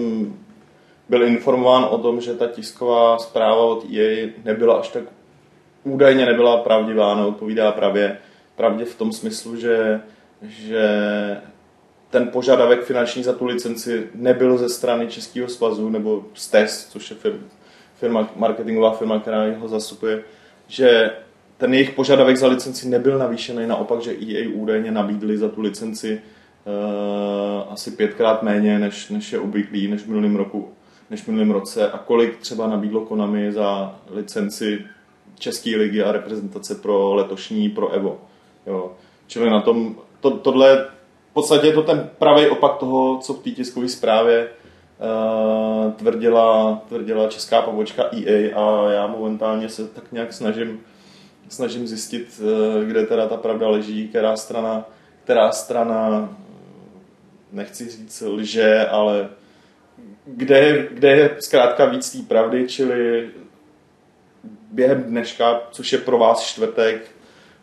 byl 1.08 1.24
informován 1.24 1.86
o 1.90 1.98
tom, 1.98 2.20
že 2.20 2.34
ta 2.34 2.46
tisková 2.46 3.18
zpráva 3.18 3.64
od 3.64 3.84
EA 3.94 4.28
nebyla 4.44 4.74
až 4.74 4.88
tak 4.88 5.02
údajně 5.84 6.26
nebyla 6.26 6.56
pravdivá, 6.56 7.14
neodpovídá 7.14 7.72
pravě, 7.72 8.18
pravdě 8.56 8.84
v 8.84 8.98
tom 8.98 9.12
smyslu, 9.12 9.56
že, 9.56 10.00
že 10.42 10.88
ten 12.10 12.28
požadavek 12.28 12.84
finanční 12.84 13.22
za 13.22 13.32
tu 13.32 13.44
licenci 13.44 14.08
nebyl 14.14 14.58
ze 14.58 14.68
strany 14.68 15.06
Českého 15.06 15.48
svazu 15.48 15.88
nebo 15.88 16.24
STES, 16.34 16.88
což 16.90 17.10
je 17.10 17.16
firma, 17.16 17.38
firma, 17.94 18.30
marketingová 18.36 18.92
firma, 18.92 19.20
která 19.20 19.58
ho 19.58 19.68
zastupuje, 19.68 20.22
že 20.68 21.10
ten 21.56 21.74
jejich 21.74 21.90
požadavek 21.90 22.36
za 22.36 22.46
licenci 22.46 22.88
nebyl 22.88 23.18
navýšený, 23.18 23.66
naopak, 23.66 24.00
že 24.00 24.10
EA 24.10 24.50
údajně 24.54 24.90
nabídli 24.90 25.38
za 25.38 25.48
tu 25.48 25.60
licenci 25.60 26.20
uh, 26.64 27.72
asi 27.72 27.90
pětkrát 27.90 28.42
méně, 28.42 28.78
než, 28.78 29.08
než 29.08 29.32
je 29.32 29.38
obvyklý, 29.38 29.88
než 29.88 30.02
v 30.02 30.06
minulém 30.06 30.36
roku, 30.36 30.68
než 31.10 31.22
v 31.22 31.28
minulém 31.28 31.50
roce 31.50 31.90
a 31.90 31.98
kolik 31.98 32.36
třeba 32.36 32.66
nabídlo 32.66 33.00
Konami 33.00 33.52
za 33.52 33.98
licenci 34.10 34.84
České 35.38 35.76
ligy 35.76 36.02
a 36.02 36.12
reprezentace 36.12 36.74
pro 36.74 37.14
letošní, 37.14 37.68
pro 37.68 37.90
Evo. 37.90 38.20
Jo. 38.66 38.92
Čili 39.26 39.50
na 39.50 39.60
tom, 39.60 39.96
to, 40.20 40.30
tohle 40.30 40.86
podstatě 41.36 41.66
je 41.66 41.72
to 41.72 41.82
ten 41.82 42.10
pravý 42.18 42.46
opak 42.46 42.76
toho, 42.76 43.18
co 43.18 43.34
v 43.34 43.42
té 43.42 43.50
tiskové 43.50 43.88
zprávě 43.88 44.48
uh, 44.48 45.92
tvrdila, 45.92 46.82
tvrdila 46.88 47.28
česká 47.28 47.62
pobočka 47.62 48.10
EA 48.12 48.58
a. 48.60 48.90
Já 48.90 49.06
momentálně 49.06 49.68
se 49.68 49.88
tak 49.88 50.12
nějak 50.12 50.32
snažím, 50.32 50.80
snažím 51.48 51.86
zjistit, 51.86 52.40
uh, 52.40 52.84
kde 52.84 53.06
teda 53.06 53.28
ta 53.28 53.36
pravda 53.36 53.68
leží, 53.68 54.08
která 54.08 54.36
strana, 54.36 54.84
která 55.24 55.52
strana 55.52 56.36
nechci 57.52 57.90
říct 57.90 58.22
lže, 58.26 58.86
ale 58.86 59.28
kde, 60.26 60.88
kde 60.90 61.10
je 61.10 61.36
zkrátka 61.40 61.84
víc 61.84 62.12
té 62.12 62.18
pravdy, 62.28 62.68
čili 62.68 63.30
během 64.72 65.02
dneška, 65.02 65.62
což 65.70 65.92
je 65.92 65.98
pro 65.98 66.18
vás 66.18 66.42
čtvrtek, 66.42 67.15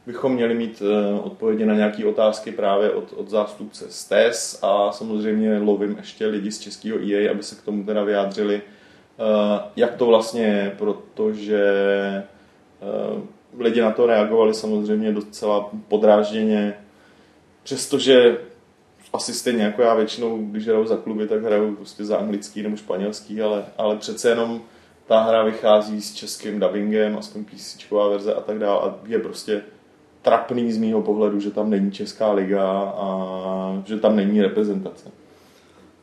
bychom 0.06 0.34
měli 0.34 0.56
mít 0.56 0.82
uh, 0.82 1.26
odpovědi 1.26 1.66
na 1.66 1.74
nějaké 1.74 2.06
otázky 2.06 2.52
právě 2.52 2.92
od, 2.92 3.14
od 3.14 3.30
zástupce 3.30 3.86
STES 3.90 4.60
a 4.64 4.92
samozřejmě 4.92 5.58
lovím 5.58 5.96
ještě 5.98 6.28
lidi 6.28 6.52
z 6.52 6.60
českého 6.60 6.98
EA, 7.00 7.32
aby 7.32 7.44
se 7.44 7.56
k 7.56 7.62
tomu 7.62 7.84
teda 7.84 8.04
vyjádřili, 8.04 8.62
uh, 9.18 9.60
jak 9.76 9.96
to 9.96 10.06
vlastně 10.06 10.44
je, 10.44 10.76
protože 10.78 11.64
uh, 13.14 13.22
lidi 13.60 13.82
na 13.82 13.92
to 13.92 14.06
reagovali 14.06 14.54
samozřejmě 14.54 15.12
docela 15.12 15.70
podrážděně, 15.88 16.78
přestože 17.64 18.38
asi 19.14 19.34
stejně 19.34 19.64
jako 19.64 19.82
já 19.82 19.94
většinou, 19.94 20.46
když 20.46 20.68
hraju 20.68 20.86
za 20.86 20.98
kluby, 20.98 21.28
tak 21.28 21.44
hraju 21.44 21.76
prostě 21.76 22.06
za 22.06 22.18
anglický 22.18 22.64
nebo 22.64 22.76
španělský, 22.78 23.42
ale, 23.42 23.66
ale 23.78 23.96
přece 23.96 24.30
jenom 24.30 24.62
ta 25.08 25.20
hra 25.22 25.44
vychází 25.44 26.02
s 26.02 26.14
českým 26.14 26.60
dubbingem, 26.60 27.18
aspoň 27.18 27.46
písničková 27.46 28.08
verze 28.08 28.34
a 28.34 28.42
tak 28.42 28.60
dále 28.60 28.82
a 28.82 28.96
je 29.06 29.20
prostě 29.20 29.62
trapný 30.24 30.72
z 30.72 30.78
mýho 30.78 31.02
pohledu, 31.02 31.40
že 31.40 31.52
tam 31.52 31.70
není 31.70 31.92
Česká 31.92 32.32
liga 32.32 32.72
a 32.80 33.08
že 33.86 34.00
tam 34.00 34.16
není 34.16 34.42
reprezentace. 34.42 35.10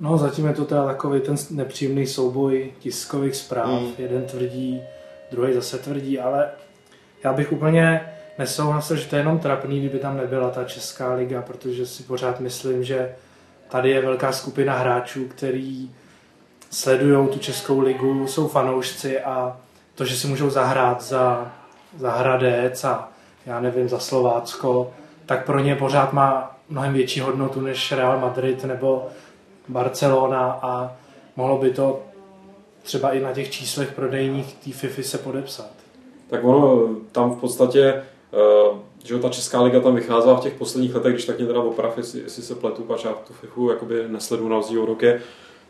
No 0.01 0.19
zatím 0.19 0.47
je 0.47 0.53
to 0.53 0.65
teda 0.65 0.85
takový 0.85 1.21
ten 1.21 1.37
nepříjemný 1.51 2.07
souboj 2.07 2.73
tiskových 2.79 3.37
zpráv. 3.37 3.69
Mm. 3.69 3.89
Jeden 3.99 4.25
tvrdí, 4.25 4.83
druhý 5.31 5.55
zase 5.55 5.79
tvrdí, 5.79 6.21
ale 6.21 6.51
já 7.25 7.33
bych 7.33 7.53
úplně 7.53 8.01
nesouhlasil, 8.39 8.97
že 8.97 9.07
to 9.07 9.17
je 9.17 9.21
jenom 9.21 9.39
trapný, 9.39 9.81
kdyby 9.81 9.99
tam 9.99 10.17
nebyla 10.17 10.51
ta 10.51 10.65
Česká 10.65 11.15
liga, 11.15 11.43
protože 11.43 11.87
si 11.87 12.03
pořád 12.03 12.41
myslím, 12.41 12.85
že 12.85 13.15
tady 13.69 13.91
je 13.91 14.03
velká 14.03 14.33
skupina 14.33 14.79
hráčů, 14.79 15.29
který 15.29 15.91
sledují 16.71 17.29
tu 17.29 17.39
Českou 17.39 17.81
ligu, 17.81 18.27
jsou 18.27 18.49
fanoušci 18.49 19.21
a 19.21 19.57
to, 19.95 20.05
že 20.05 20.17
si 20.17 20.27
můžou 20.27 20.51
zahrát 20.51 21.03
za, 21.03 21.53
za 21.97 22.11
Hradec 22.11 22.85
a 22.85 23.09
já 23.51 23.61
nevím, 23.61 23.89
za 23.89 23.99
Slovácko, 23.99 24.91
tak 25.27 25.47
pro 25.47 25.59
ně 25.59 25.77
pořád 25.77 26.13
má 26.13 26.57
mnohem 26.69 26.93
větší 26.93 27.21
hodnotu 27.21 27.61
než 27.61 27.93
Real 27.93 28.21
Madrid 28.21 28.65
nebo 28.65 29.07
Barcelona 29.69 30.59
a 30.63 30.93
mohlo 31.37 31.59
by 31.59 31.71
to 31.71 32.01
třeba 32.83 33.13
i 33.13 33.21
na 33.21 33.33
těch 33.33 33.51
číslech 33.51 33.93
prodejních 33.93 34.55
té 34.55 34.71
FIFA 34.73 35.03
se 35.03 35.19
podepsat. 35.19 35.71
Tak 36.31 36.45
ono 36.45 36.89
tam 37.13 37.31
v 37.31 37.41
podstatě, 37.41 38.03
uh, 38.71 38.79
že 39.05 39.19
ta 39.19 39.29
Česká 39.29 39.63
liga 39.63 39.81
tam 39.81 39.95
vycházela 39.95 40.37
v 40.37 40.43
těch 40.43 40.55
posledních 40.55 40.95
letech, 40.95 41.13
když 41.13 41.25
tak 41.25 41.39
mě 41.39 41.47
teda 41.47 41.61
oprav, 41.61 41.97
jestli, 41.97 42.21
jestli 42.21 42.43
se 42.43 42.55
pletu, 42.55 42.83
pač 42.83 43.05
já 43.05 43.13
tu 43.13 43.33
FIFU 43.33 43.71
jakoby 43.71 44.05
nesledu 44.09 44.49
na 44.49 44.57
rozdíl 44.57 44.83
od 44.83 44.89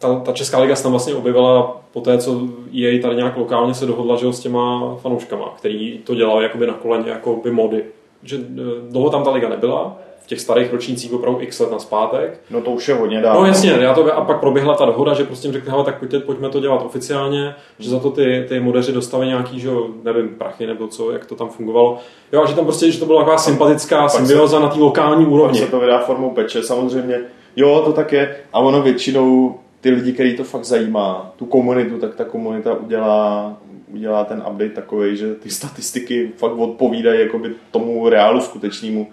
ta, 0.01 0.15
ta 0.15 0.33
Česká 0.33 0.59
liga 0.59 0.77
se 0.77 0.83
tam 0.83 0.93
vlastně 0.93 1.15
objevila 1.15 1.81
po 1.93 2.01
té, 2.01 2.19
co 2.19 2.41
jej 2.71 3.01
tady 3.01 3.17
nějak 3.17 3.37
lokálně 3.37 3.75
se 3.75 3.87
dohodla 3.87 4.17
že 4.17 4.33
s 4.33 4.41
těma 4.41 4.97
fanouškama, 4.97 5.55
který 5.59 5.99
to 5.99 6.15
dělali 6.15 6.43
jakoby 6.43 6.67
na 6.67 6.73
koleně, 6.73 7.11
jako 7.11 7.37
by 7.37 7.51
mody. 7.51 7.85
Že 8.23 8.37
eh, 8.37 8.61
dlouho 8.91 9.11
tam 9.11 9.25
ta 9.25 9.31
liga 9.31 9.49
nebyla, 9.49 9.99
v 10.25 10.27
těch 10.27 10.41
starých 10.41 10.73
ročnících 10.73 11.13
opravdu 11.13 11.41
x 11.41 11.61
let 11.61 11.71
na 11.73 11.79
zpátek. 11.79 12.41
No 12.51 12.61
to 12.61 12.71
už 12.71 12.89
je 12.89 12.95
hodně 12.95 13.21
dávno. 13.21 13.41
No 13.41 13.47
jasně, 13.47 13.71
já 13.71 13.95
to, 13.95 14.15
a 14.15 14.25
pak 14.25 14.41
proběhla 14.41 14.75
ta 14.75 14.85
dohoda, 14.85 15.15
že 15.15 15.25
prostě 15.25 15.53
řekli, 15.53 15.73
tak 15.85 15.99
pojďte, 15.99 16.21
pojďme 16.21 16.49
to 16.49 16.61
dělat 16.61 16.83
oficiálně, 16.83 17.55
že 17.79 17.91
za 17.91 17.99
to 17.99 18.11
ty, 18.11 18.47
ty 18.49 18.61
modeři 18.61 18.93
dostali 18.93 19.27
nějaký, 19.27 19.61
že 19.61 19.71
nevím, 20.05 20.29
prachy 20.29 20.67
nebo 20.67 20.89
co, 20.89 21.13
jak 21.13 21.27
to 21.27 21.35
tam 21.35 21.49
fungovalo. 21.49 21.99
Jo, 22.33 22.43
a 22.43 22.47
že 22.47 22.55
tam 22.55 22.65
prostě, 22.65 22.91
že 22.91 22.99
to 23.01 23.07
byla 23.07 23.21
taková 23.21 23.39
sympatická 23.39 24.09
symbioza 24.09 24.61
na 24.61 24.69
té 24.69 24.79
lokální 24.79 25.27
úrovni. 25.27 25.61
Pak 25.61 25.67
se 25.67 25.71
to 25.71 25.81
vydá 25.81 25.99
formou 25.99 26.31
peče, 26.31 26.63
samozřejmě. 26.63 27.19
Jo, 27.57 27.83
to 27.85 27.93
tak 27.93 28.13
je. 28.13 28.37
A 28.53 28.59
ono 28.59 28.83
většinou 28.83 29.55
ty 29.81 29.91
lidi, 29.91 30.13
který 30.13 30.37
to 30.37 30.45
fakt 30.45 30.65
zajímá, 30.65 31.33
tu 31.37 31.47
komunitu, 31.47 31.99
tak 31.99 32.15
ta 32.15 32.25
komunita 32.25 32.75
udělá, 32.75 33.57
udělá 33.93 34.25
ten 34.25 34.43
update 34.51 34.71
takový, 34.71 35.17
že 35.17 35.35
ty 35.35 35.51
statistiky 35.51 36.31
fakt 36.37 36.59
odpovídají 36.59 37.21
jakoby 37.21 37.55
tomu 37.71 38.09
reálu 38.09 38.41
skutečnému. 38.41 39.09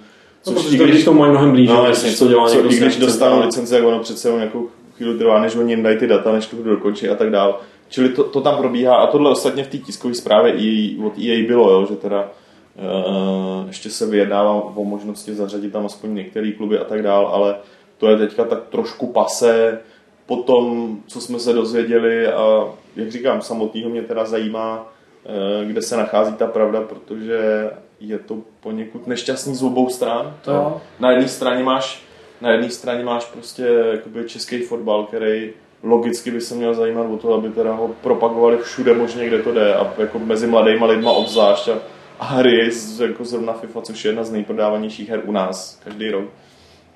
No, 0.48 0.54
což 0.54 0.66
no, 0.66 0.86
i 0.86 0.90
když 0.90 1.04
to 1.04 1.14
mají 1.14 1.32
mnohem 1.32 1.52
blíže, 1.52 1.74
no, 1.74 1.86
jasně, 1.86 2.12
co 2.12 2.28
dělá 2.28 2.50
co, 2.50 2.72
i 2.72 2.78
když 2.78 2.98
dostanou 2.98 3.42
licenci, 3.42 3.76
jak 3.76 3.84
ono 3.84 4.00
přece 4.00 4.30
nějakou 4.32 4.68
chvíli 4.98 5.18
trvá, 5.18 5.42
než 5.42 5.56
oni 5.56 5.74
jim 5.74 5.84
dají 5.84 5.98
ty 5.98 6.08
data, 6.08 6.32
než 6.32 6.48
to 6.48 6.64
dokončí 6.64 7.10
a 7.10 7.16
tak 7.16 7.30
dále. 7.30 7.54
Čili 7.90 8.10
to, 8.10 8.24
to, 8.24 8.42
tam 8.42 8.58
probíhá 8.58 8.96
a 8.96 9.08
tohle 9.08 9.32
ostatně 9.32 9.64
v 9.64 9.68
té 9.68 9.78
tiskové 9.78 10.14
zprávě 10.14 10.54
i 10.54 10.98
od 11.06 11.14
EA 11.18 11.48
bylo, 11.48 11.72
jo, 11.72 11.86
že 11.90 11.96
teda 11.96 12.32
uh, 12.76 13.68
ještě 13.68 13.90
se 13.90 14.06
vyjednává 14.06 14.52
o 14.54 14.84
možnosti 14.84 15.36
zařadit 15.36 15.74
tam 15.74 15.86
aspoň 15.86 16.16
některé 16.16 16.52
kluby 16.52 16.80
a 16.80 16.84
tak 16.84 17.04
dále, 17.04 17.26
ale 17.26 17.56
to 17.98 18.10
je 18.10 18.18
teďka 18.18 18.44
tak 18.44 18.68
trošku 18.70 19.08
pase, 19.08 19.80
po 20.28 20.36
tom, 20.36 20.98
co 21.08 21.22
jsme 21.22 21.40
se 21.40 21.54
dozvěděli 21.54 22.28
a 22.28 22.66
jak 22.96 23.12
říkám, 23.12 23.42
samotného 23.42 23.90
mě 23.90 24.02
teda 24.02 24.26
zajímá, 24.26 24.94
eh, 25.26 25.66
kde 25.66 25.82
se 25.82 25.98
nachází 25.98 26.34
ta 26.34 26.48
pravda, 26.48 26.82
protože 26.82 27.70
je 28.00 28.20
to 28.20 28.38
poněkud 28.60 29.08
nešťastný 29.08 29.56
z 29.56 29.64
obou 29.64 29.90
stran. 29.90 30.38
To. 30.42 30.82
Na 31.00 31.12
jedné 31.12 31.28
straně 31.28 31.64
máš 31.64 32.08
na 32.42 32.52
jedné 32.52 32.70
straně 32.70 33.04
máš 33.04 33.26
prostě 33.26 33.64
jakoby 33.92 34.24
český 34.24 34.62
fotbal, 34.62 35.04
který 35.04 35.50
logicky 35.84 36.32
by 36.32 36.42
se 36.42 36.56
měl 36.56 36.74
zajímat 36.74 37.06
o 37.06 37.18
to, 37.18 37.34
aby 37.34 37.50
teda 37.50 37.74
ho 37.74 37.88
propagovali 37.88 38.58
všude 38.58 38.94
možně, 38.94 39.28
kde 39.28 39.44
to 39.44 39.52
jde 39.52 39.76
a 39.76 39.94
jako 39.98 40.20
mezi 40.20 40.48
mladýma 40.48 40.86
lidma 40.86 41.12
obzvlášť 41.12 41.68
a, 41.68 41.74
a 42.20 42.26
hry, 42.26 42.70
jako 43.02 43.26
zrovna 43.26 43.54
FIFA, 43.54 43.82
což 43.82 44.06
je 44.06 44.10
jedna 44.10 44.24
z 44.24 44.32
nejprodávanějších 44.32 45.10
her 45.10 45.22
u 45.26 45.32
nás 45.32 45.80
každý 45.84 46.12
rok 46.12 46.26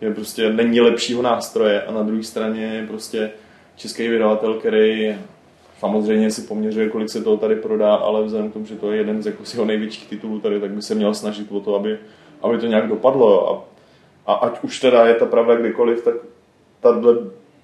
je 0.01 0.13
prostě 0.13 0.53
není 0.53 0.81
lepšího 0.81 1.21
nástroje 1.21 1.83
a 1.83 1.91
na 1.91 2.03
druhé 2.03 2.23
straně 2.23 2.65
je 2.65 2.87
prostě 2.87 3.31
český 3.75 4.07
vydavatel, 4.07 4.53
který 4.53 5.15
samozřejmě 5.79 6.31
si 6.31 6.41
poměřuje, 6.41 6.89
kolik 6.89 7.09
se 7.09 7.23
toho 7.23 7.37
tady 7.37 7.55
prodá, 7.55 7.95
ale 7.95 8.23
vzhledem 8.23 8.49
k 8.49 8.53
tomu, 8.53 8.65
že 8.65 8.75
to 8.75 8.91
je 8.91 8.97
jeden 8.97 9.23
z 9.23 9.25
jako 9.25 9.43
jeho 9.53 9.65
největších 9.65 10.09
titulů 10.09 10.39
tady, 10.39 10.59
tak 10.59 10.71
by 10.71 10.81
se 10.81 10.95
měl 10.95 11.13
snažit 11.13 11.51
o 11.51 11.59
to, 11.59 11.75
aby, 11.75 11.97
aby 12.41 12.57
to 12.57 12.65
nějak 12.65 12.87
dopadlo. 12.87 13.51
A, 14.25 14.33
a 14.33 14.35
ať 14.35 14.63
už 14.63 14.79
teda 14.79 15.05
je 15.05 15.13
ta 15.15 15.25
pravda 15.25 15.55
kdykoliv, 15.55 16.03
tak 16.03 16.13
tahle 16.79 17.15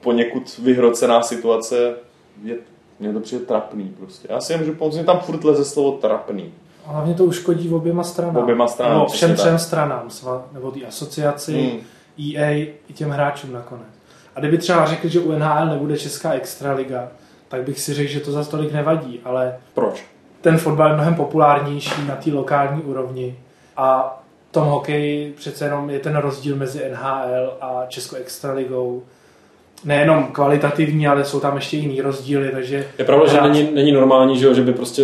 poněkud 0.02 0.58
vyhrocená 0.58 1.22
situace 1.22 1.96
je, 2.44 2.56
mě 3.00 3.14
to 3.14 3.20
přijde 3.20 3.46
trapný 3.46 3.96
prostě. 4.00 4.28
Já 4.32 4.42
si 4.42 4.54
jen, 4.54 4.66
že 4.66 4.72
pouze 4.72 5.04
tam 5.04 5.20
furt 5.20 5.44
leze 5.44 5.66
slovo 5.66 5.92
trapný. 5.92 6.54
A 6.86 6.92
hlavně 6.92 7.14
to 7.14 7.26
uškodí 7.26 7.68
v 7.68 7.74
oběma 7.74 8.04
stranám. 8.04 8.38
Oběma 8.38 8.68
stranám. 8.68 8.98
No, 8.98 9.06
všem 9.06 9.36
třem 9.36 9.60
stranám, 9.60 10.10
nebo 10.54 10.72
té 10.72 10.86
asociaci, 10.86 11.54
hmm 11.54 11.82
EA 12.20 12.52
i 12.90 12.94
těm 12.94 13.10
hráčům 13.10 13.54
nakonec. 13.54 13.88
A 14.36 14.40
kdyby 14.40 14.58
třeba 14.58 14.86
řekli, 14.86 15.10
že 15.10 15.20
u 15.20 15.32
NHL 15.32 15.66
nebude 15.66 15.98
Česká 15.98 16.32
extraliga, 16.32 17.08
tak 17.48 17.64
bych 17.64 17.80
si 17.80 17.94
řekl, 17.94 18.12
že 18.12 18.20
to 18.20 18.32
za 18.32 18.46
tolik 18.46 18.74
nevadí, 18.74 19.20
ale... 19.24 19.58
Proč? 19.74 20.06
Ten 20.42 20.58
fotbal 20.58 20.88
je 20.88 20.94
mnohem 20.94 21.16
populárnější 21.16 22.08
na 22.08 22.16
té 22.16 22.32
lokální 22.32 22.82
úrovni 22.82 23.40
a 23.78 24.18
v 24.50 24.52
tom 24.52 24.68
hokeji 24.68 25.34
přece 25.38 25.66
jenom 25.66 25.90
je 25.90 26.00
ten 26.00 26.16
rozdíl 26.16 26.56
mezi 26.56 26.90
NHL 26.92 27.58
a 27.62 27.86
Českou 27.88 28.16
extraligou 28.16 29.04
nejenom 29.86 30.24
kvalitativní, 30.32 31.08
ale 31.08 31.26
jsou 31.26 31.40
tam 31.40 31.56
ještě 31.56 31.78
jiný 31.78 32.02
rozdíly, 32.02 32.50
takže... 32.52 32.88
Je 33.00 33.06
pravda, 33.06 33.32
hrát... 33.32 33.56
že 33.56 33.62
není, 33.62 33.70
není 33.74 33.92
normální, 33.92 34.40
že, 34.40 34.54
že 34.54 34.62
by 34.62 34.74
prostě 34.74 35.04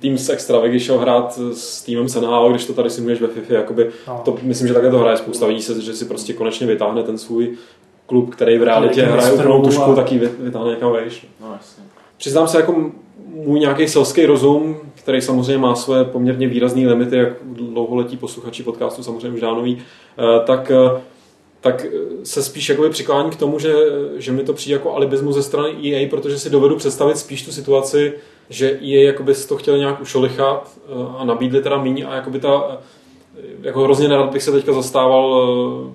tým 0.00 0.18
z 0.18 0.28
Extravegy 0.28 0.80
šel 0.80 0.98
hrát 0.98 1.38
s 1.52 1.82
týmem 1.82 2.06
NHL, 2.20 2.50
když 2.50 2.64
to 2.64 2.72
tady 2.72 2.90
simuluješ 2.90 3.20
ve 3.20 3.28
FIFA, 3.28 3.54
jakoby, 3.54 3.90
no. 4.08 4.22
to, 4.24 4.38
myslím, 4.42 4.68
že 4.68 4.74
takhle 4.74 4.90
to 4.90 4.98
hraje 4.98 5.16
spousta 5.16 5.46
lidí 5.46 5.62
se, 5.62 5.80
že 5.80 5.94
si 5.94 6.04
prostě 6.04 6.32
konečně 6.32 6.66
vytáhne 6.66 7.02
ten 7.02 7.18
svůj 7.18 7.56
klub, 8.06 8.34
který 8.34 8.58
v 8.58 8.62
realitě 8.62 9.02
hraje 9.02 9.32
úplnou 9.32 9.62
tušku, 9.62 9.92
a... 9.92 9.94
taky 9.94 10.18
vytáhne 10.18 10.70
někam 10.70 10.92
vejš. 10.92 11.26
No, 11.40 11.52
jasně. 11.52 11.84
Přiznám 12.16 12.48
se, 12.48 12.56
jako 12.56 12.90
můj 13.34 13.60
nějaký 13.60 13.88
selský 13.88 14.26
rozum, 14.26 14.76
který 14.94 15.20
samozřejmě 15.20 15.58
má 15.58 15.74
své 15.74 16.04
poměrně 16.04 16.48
výrazné 16.48 16.88
limity, 16.88 17.16
jak 17.16 17.28
dlouholetí 17.44 18.16
posluchači 18.16 18.62
podcastu 18.62 19.02
samozřejmě 19.02 19.30
už 19.30 19.40
dávno 19.40 19.62
ví, 19.62 19.78
eh, 19.78 20.44
tak 20.46 20.70
eh, 20.70 21.00
tak 21.60 21.84
eh, 21.84 21.90
se 22.24 22.42
spíš 22.42 22.68
jakoby 22.68 22.90
přiklání 22.90 23.30
k 23.30 23.36
tomu, 23.36 23.58
že, 23.58 23.74
že 24.16 24.32
mi 24.32 24.44
to 24.44 24.52
přijde 24.52 24.74
jako 24.74 24.94
alibismus 24.94 25.34
ze 25.34 25.42
strany 25.42 25.92
EA, 25.92 26.08
protože 26.08 26.38
si 26.38 26.50
dovedu 26.50 26.76
představit 26.76 27.18
spíš 27.18 27.42
tu 27.42 27.52
situaci, 27.52 28.12
že 28.48 28.70
EA 28.70 29.06
jakoby 29.06 29.34
si 29.34 29.48
to 29.48 29.56
chtěl 29.56 29.78
nějak 29.78 30.00
ušolichat 30.00 30.78
eh, 30.88 30.92
a 31.18 31.24
nabídli 31.24 31.62
teda 31.62 31.82
míň 31.82 32.04
a 32.08 32.14
jakoby 32.14 32.40
ta, 32.40 32.78
eh, 33.34 33.40
jako 33.62 33.82
hrozně 33.82 34.08
nerad 34.08 34.32
bych 34.32 34.42
se 34.42 34.52
teďka 34.52 34.72
zastával 34.72 35.90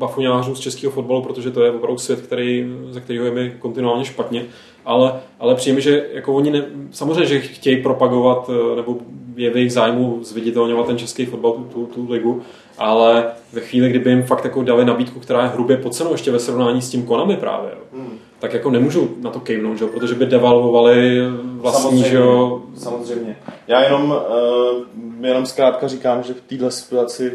bafuňářů 0.00 0.54
z 0.54 0.60
českého 0.60 0.92
fotbalu, 0.92 1.22
protože 1.22 1.50
to 1.50 1.62
je 1.62 1.70
opravdu 1.70 1.98
svět, 1.98 2.20
který, 2.20 2.72
ze 2.90 3.00
kterého 3.00 3.24
je 3.24 3.30
mi 3.30 3.52
kontinuálně 3.58 4.04
špatně, 4.04 4.44
ale, 4.84 5.20
ale 5.40 5.54
přijde 5.54 5.80
že 5.80 6.06
jako 6.12 6.34
oni 6.34 6.50
ne, 6.50 6.64
samozřejmě, 6.90 7.26
že 7.26 7.40
chtějí 7.40 7.82
propagovat 7.82 8.50
nebo 8.76 8.96
je 9.36 9.50
v 9.50 9.56
jejich 9.56 9.72
zájmu 9.72 10.18
zviditelňovat 10.22 10.86
ten 10.86 10.98
český 10.98 11.26
fotbal, 11.26 11.52
tu, 11.52 11.62
tu, 11.62 11.86
tu 11.86 12.12
ligu, 12.12 12.42
ale 12.78 13.26
ve 13.52 13.60
chvíli, 13.60 13.88
kdyby 13.90 14.10
jim 14.10 14.22
fakt 14.22 14.44
jako 14.44 14.62
dali 14.62 14.84
nabídku, 14.84 15.20
která 15.20 15.42
je 15.42 15.48
hrubě 15.48 15.76
pod 15.76 15.94
cenou 15.94 16.12
ještě 16.12 16.30
ve 16.30 16.38
srovnání 16.38 16.82
s 16.82 16.90
tím 16.90 17.06
Konami 17.06 17.36
právě, 17.36 17.70
jo, 17.70 17.84
hmm. 17.92 18.18
tak 18.38 18.52
jako 18.54 18.70
nemůžu 18.70 19.10
na 19.20 19.30
to 19.30 19.40
kejvnout, 19.40 19.78
že? 19.78 19.86
protože 19.86 20.14
by 20.14 20.26
devalvovali 20.26 21.20
vlastní, 21.42 21.82
samozřejmě, 21.82 22.08
že 22.08 22.16
jo. 22.16 22.62
Samozřejmě. 22.76 23.36
Já 23.68 23.82
jenom, 23.82 24.10
uh, 24.10 25.26
jenom 25.26 25.46
zkrátka 25.46 25.88
říkám, 25.88 26.22
že 26.22 26.34
v 26.34 26.40
této 26.40 26.70
situaci 26.70 27.32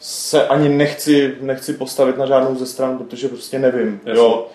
se 0.00 0.46
ani 0.46 0.68
nechci, 0.68 1.36
nechci 1.40 1.72
postavit 1.72 2.18
na 2.18 2.26
žádnou 2.26 2.54
ze 2.54 2.66
stran, 2.66 2.98
protože 2.98 3.28
prostě 3.28 3.58
nevím. 3.58 4.00
Jo. 4.06 4.46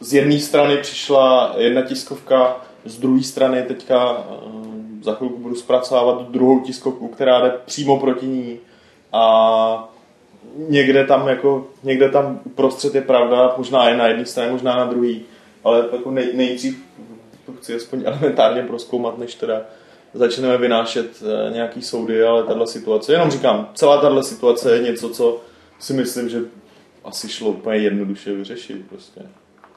Z 0.00 0.14
jedné 0.14 0.38
strany 0.38 0.76
přišla 0.76 1.54
jedna 1.56 1.82
tiskovka, 1.82 2.56
z 2.84 2.98
druhé 2.98 3.22
strany 3.22 3.62
teďka 3.62 4.18
uh, 4.18 4.68
za 5.02 5.14
chvilku 5.14 5.38
budu 5.38 5.54
zpracovávat 5.54 6.30
druhou 6.30 6.60
tiskovku, 6.60 7.08
která 7.08 7.40
jde 7.40 7.52
přímo 7.64 8.00
proti 8.00 8.26
ní 8.26 8.58
a 9.12 9.88
někde 10.68 11.06
tam 11.06 11.28
jako, 11.28 11.66
někde 11.82 12.08
tam 12.08 12.40
uprostřed 12.44 12.94
je 12.94 13.02
pravda, 13.02 13.54
možná 13.56 13.88
je 13.88 13.96
na 13.96 14.06
jedné 14.06 14.26
straně, 14.26 14.52
možná 14.52 14.76
na 14.76 14.84
druhé, 14.84 15.14
ale 15.64 15.84
jako 15.92 16.10
nej, 16.10 16.30
nejdřív 16.34 16.84
to 17.46 17.52
chci 17.52 17.74
aspoň 17.74 18.02
elementárně 18.06 18.62
proskoumat, 18.62 19.18
než 19.18 19.34
teda 19.34 19.62
začneme 20.14 20.58
vynášet 20.58 21.22
eh, 21.22 21.52
nějaký 21.52 21.82
soudy, 21.82 22.22
ale 22.22 22.42
tahle 22.42 22.66
situace, 22.66 23.12
jenom 23.12 23.30
říkám, 23.30 23.68
celá 23.74 24.00
tahle 24.00 24.22
situace 24.22 24.76
je 24.76 24.82
něco, 24.82 25.08
co 25.08 25.40
si 25.78 25.92
myslím, 25.92 26.28
že 26.28 26.38
asi 27.04 27.28
šlo 27.28 27.50
úplně 27.50 27.78
jednoduše 27.78 28.34
vyřešit 28.34 28.88
prostě. 28.88 29.20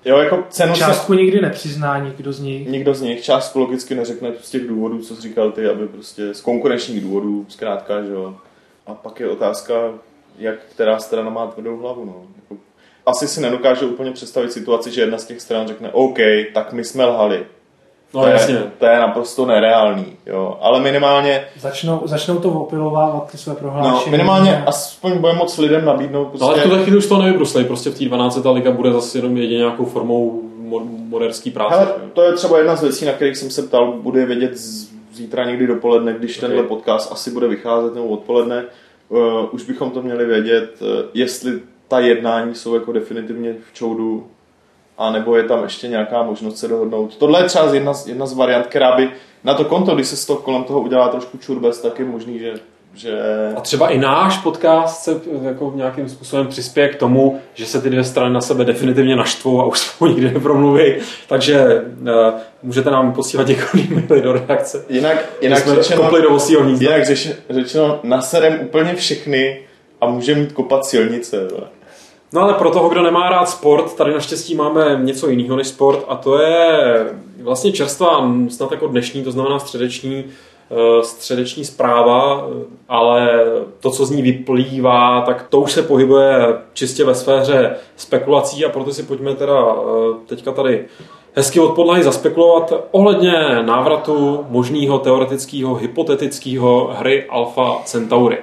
Jo, 0.06 0.18
jako 0.18 0.44
cenu 0.50 0.76
Částku 0.76 1.14
nikdy 1.14 1.42
nepřizná 1.42 1.98
nikdo 1.98 2.34
z 2.34 2.40
nich. 2.40 2.68
Nikdo 2.68 2.94
z 2.94 3.02
nich 3.02 3.24
částku 3.24 3.60
logicky 3.60 3.96
neřekne 3.96 4.32
z 4.42 4.50
těch 4.50 4.68
důvodů, 4.68 5.02
co 5.02 5.16
jsi 5.16 5.22
říkal 5.22 5.52
ty, 5.52 5.68
aby 5.68 5.88
prostě 5.88 6.34
z 6.34 6.42
konkurenčních 6.42 7.02
důvodů, 7.02 7.46
zkrátka, 7.50 8.04
že 8.04 8.12
jo. 8.12 8.36
A 8.88 8.94
pak 8.94 9.20
je 9.20 9.30
otázka, 9.30 9.74
jak 10.38 10.60
která 10.72 11.00
strana 11.00 11.30
má 11.30 11.48
tvrdou 11.48 11.78
hlavu, 11.78 12.06
no. 12.06 12.26
Jako, 12.36 12.62
asi 13.06 13.28
si 13.28 13.42
nedokážu 13.42 13.88
úplně 13.88 14.12
představit 14.12 14.52
situaci, 14.52 14.92
že 14.92 15.02
jedna 15.02 15.18
z 15.18 15.26
těch 15.26 15.42
stran 15.42 15.68
řekne, 15.68 15.90
OK, 15.92 16.18
tak 16.54 16.74
my 16.74 16.84
jsme 16.84 17.06
lhali. 17.06 17.46
No 18.14 18.22
to, 18.22 18.28
jasně. 18.28 18.54
je, 18.56 18.64
to 18.80 18.86
je 18.86 19.00
naprosto 19.00 19.46
nereálný, 19.46 20.06
jo. 20.26 20.58
Ale 20.62 20.80
minimálně, 20.80 21.44
Začnou, 21.60 22.02
začnou 22.06 22.36
to 22.40 22.50
opilovávat 22.50 23.32
ty 23.32 23.38
své 23.38 23.56
prohlášení. 23.56 23.94
no, 24.06 24.12
minimálně 24.12 24.64
aspoň 24.66 25.18
bude 25.18 25.34
moc 25.34 25.58
lidem 25.58 25.86
nabídnout 25.86 26.26
prostě... 26.26 26.44
No, 26.46 26.50
ale 26.52 26.60
v 26.60 26.64
tuhle 26.64 26.84
chvíli 26.84 26.98
už 26.98 27.06
to 27.08 27.18
nevybruslej, 27.18 27.64
prostě 27.66 27.90
v 27.90 27.98
té 28.00 28.06
12. 28.06 28.40
ta 28.44 28.52
liga 28.52 28.72
bude 28.72 28.92
zase 28.94 29.18
jenom 29.18 29.38
jedině 29.38 29.58
nějakou 29.58 29.86
formou 29.86 30.42
mo- 30.70 30.86
moderský 31.10 31.52
práce. 31.52 31.76
Hele, 31.76 31.92
to 32.14 32.22
je 32.24 32.34
třeba 32.34 32.58
jedna 32.58 32.76
z 32.76 32.82
věcí, 32.82 33.06
na 33.06 33.12
kterých 33.12 33.38
jsem 33.38 33.50
se 33.50 33.62
ptal, 33.62 33.92
bude 33.94 34.26
vědět 34.26 34.58
z- 34.58 34.90
zítra 35.14 35.46
někdy 35.46 35.68
dopoledne, 35.68 36.14
když 36.14 36.38
Okay. 36.38 36.50
tenhle 36.50 36.68
podcast 36.68 37.12
asi 37.12 37.32
bude 37.32 37.48
vycházet 37.48 37.96
nebo 37.96 38.08
odpoledne, 38.08 38.64
uh, 39.10 39.20
už 39.52 39.64
bychom 39.64 39.92
to 39.92 40.02
měli 40.02 40.26
vědět, 40.26 40.76
uh, 40.82 40.88
jestli 41.14 41.60
ta 41.88 42.00
jednání 42.00 42.56
jsou 42.56 42.74
jako 42.76 42.92
definitivně 42.92 43.56
v 43.72 43.74
čoudu, 43.74 44.28
a 45.02 45.12
nebo 45.12 45.36
je 45.36 45.44
tam 45.44 45.64
ještě 45.64 45.88
nějaká 45.88 46.24
možnost 46.24 46.58
se 46.58 46.68
dohodnout. 46.68 47.16
Tohle 47.18 47.42
je 47.42 47.46
třeba 47.46 47.74
jedna 47.74 47.94
z, 47.94 48.08
jedna 48.08 48.26
z 48.26 48.34
variant, 48.34 48.68
která 48.68 48.96
by 48.96 49.10
na 49.44 49.54
to 49.54 49.66
konto, 49.66 49.96
když 49.96 50.08
se 50.08 50.16
z 50.16 50.26
toho 50.26 50.40
kolem 50.40 50.64
toho 50.64 50.82
udělá 50.82 51.08
trošku 51.08 51.38
čurbes, 51.38 51.82
tak 51.82 52.00
je 52.00 52.06
možný, 52.06 52.40
že, 52.40 52.54
že 52.94 53.20
A 53.58 53.62
třeba 53.62 53.90
i 53.90 53.98
náš 53.98 54.38
podcast 54.38 55.04
se 55.04 55.22
jako 55.42 55.74
nějakým 55.76 56.10
způsobem 56.10 56.48
přispěje 56.48 56.90
k 56.90 56.96
tomu, 56.96 57.40
že 57.54 57.66
se 57.66 57.82
ty 57.82 57.90
dvě 57.90 58.04
strany 58.04 58.34
na 58.34 58.42
sebe 58.42 58.66
definitivně 58.66 59.16
naštvou 59.16 59.62
a 59.62 59.66
už 59.66 59.80
spolu 59.80 60.12
nikdy 60.12 60.32
nepromluví. 60.32 60.96
Takže 61.28 61.82
uh, 62.02 62.08
můžete 62.64 62.92
nám 62.92 63.14
posílat 63.14 63.48
několik 63.48 63.90
maily 63.90 64.22
do 64.22 64.34
reakce. 64.34 64.86
jinak, 64.90 65.26
Jinak 65.42 65.60
jsme 65.60 65.76
řečeno, 65.76 66.12
do 66.12 66.40
jinak 66.80 67.06
řeč, 67.06 67.30
řečeno, 67.50 68.00
naserem 68.04 68.60
úplně 68.62 68.96
všechny 68.96 69.62
a 70.02 70.06
může 70.06 70.36
mít 70.36 70.52
kopat 70.52 70.86
silnice. 70.86 71.48
vole. 71.48 71.68
No 72.34 72.42
ale 72.42 72.54
pro 72.54 72.72
toho, 72.72 72.90
kdo 72.90 73.02
nemá 73.02 73.30
rád 73.30 73.50
sport, 73.50 73.96
tady 73.96 74.14
naštěstí 74.14 74.56
máme 74.56 75.00
něco 75.04 75.30
jiného 75.30 75.56
než 75.56 75.68
sport 75.68 76.06
a 76.08 76.16
to 76.16 76.38
je 76.42 77.06
vlastně 77.42 77.72
čerstvá, 77.72 78.32
snad 78.50 78.72
jako 78.72 78.88
dnešní, 78.88 79.24
to 79.24 79.32
znamená 79.32 79.60
středeční, 79.60 80.26
eh, 80.72 81.04
středeční 81.04 81.66
zpráva, 81.66 82.48
eh, 82.48 82.66
ale 82.90 83.46
to, 83.80 83.92
co 83.92 84.06
z 84.06 84.12
ní 84.12 84.22
vyplývá, 84.22 85.22
tak 85.22 85.46
to 85.50 85.60
už 85.60 85.72
se 85.72 85.84
pohybuje 85.84 86.48
čistě 86.74 87.06
ve 87.06 87.16
sféře 87.16 87.76
spekulací 87.96 88.66
a 88.66 88.70
proto 88.70 88.94
si 88.94 89.04
pojďme 89.04 89.36
teda 89.36 89.66
eh, 89.66 90.14
teďka 90.26 90.52
tady 90.52 90.86
hezky 91.34 91.60
od 91.60 91.76
podlahy 91.76 92.04
zaspekulovat 92.04 92.74
ohledně 92.92 93.34
návratu 93.62 94.46
možného 94.50 95.00
teoretického, 95.00 95.76
hypotetického 95.76 96.94
hry 96.98 97.26
Alpha 97.30 97.82
Centauri. 97.86 98.38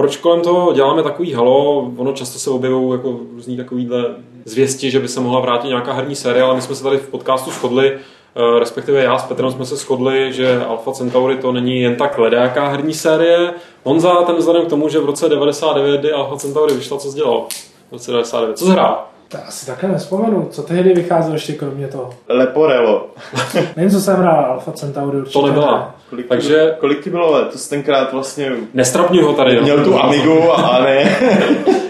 Proč 0.00 0.16
kolem 0.16 0.40
toho 0.40 0.72
děláme 0.72 1.02
takový 1.02 1.32
halo? 1.32 1.92
Ono 1.96 2.12
často 2.12 2.38
se 2.38 2.50
objevují 2.50 2.92
jako 2.92 3.20
různý 3.34 3.56
takovýhle 3.56 4.04
zvěsti, 4.44 4.90
že 4.90 5.00
by 5.00 5.08
se 5.08 5.20
mohla 5.20 5.40
vrátit 5.40 5.68
nějaká 5.68 5.92
herní 5.92 6.14
série, 6.14 6.42
ale 6.42 6.54
my 6.54 6.62
jsme 6.62 6.74
se 6.74 6.82
tady 6.82 6.96
v 6.96 7.08
podcastu 7.08 7.50
shodli, 7.50 7.92
eh, 7.92 8.58
respektive 8.58 9.02
já 9.02 9.18
s 9.18 9.22
Petrem 9.22 9.50
jsme 9.52 9.66
se 9.66 9.76
shodli, 9.76 10.32
že 10.32 10.64
Alpha 10.64 10.92
Centauri 10.92 11.36
to 11.36 11.52
není 11.52 11.80
jen 11.80 11.96
tak 11.96 12.18
ledáká 12.18 12.68
herní 12.68 12.94
série. 12.94 13.54
Honza, 13.84 14.14
ten 14.14 14.36
vzhledem 14.36 14.66
k 14.66 14.68
tomu, 14.68 14.88
že 14.88 14.98
v 14.98 15.04
roce 15.04 15.28
99, 15.28 16.00
kdy 16.00 16.12
Alpha 16.12 16.36
Centauri 16.36 16.74
vyšla, 16.74 16.98
co 16.98 17.12
dělal? 17.12 17.46
V 17.88 17.92
roce 17.92 18.10
99. 18.10 18.58
Co 18.58 18.64
jsi 18.64 18.70
hrál? 18.70 19.04
To 19.30 19.38
asi 19.48 19.66
také 19.66 19.88
nespomenu. 19.88 20.48
Co 20.50 20.62
tehdy 20.62 20.94
vycházelo 20.94 21.34
ještě 21.34 21.52
kromě 21.52 21.88
toho? 21.88 22.10
Leporello. 22.28 23.06
Nevím, 23.76 23.90
co 23.90 24.00
jsem 24.00 24.16
hrál, 24.16 24.44
Alpha 24.44 24.72
Centauri 24.72 25.18
určitě 25.18 25.38
To 25.38 25.46
nebyla. 25.46 25.78
ne. 25.78 25.84
Kolik, 26.10 26.28
Takže- 26.28 26.70
ti, 26.74 26.80
kolik 26.80 27.04
ti 27.04 27.10
bylo 27.10 27.32
let? 27.32 27.48
To 27.52 27.58
jsi 27.58 27.70
tenkrát 27.70 28.12
vlastně 28.12 28.52
Nestrapňuj 28.74 29.22
ho 29.22 29.32
tady. 29.32 29.54
jo. 29.56 29.62
měl 29.62 29.84
tu 29.84 30.00
Amigu 30.02 30.52
a 30.52 30.78
ne. 30.84 31.16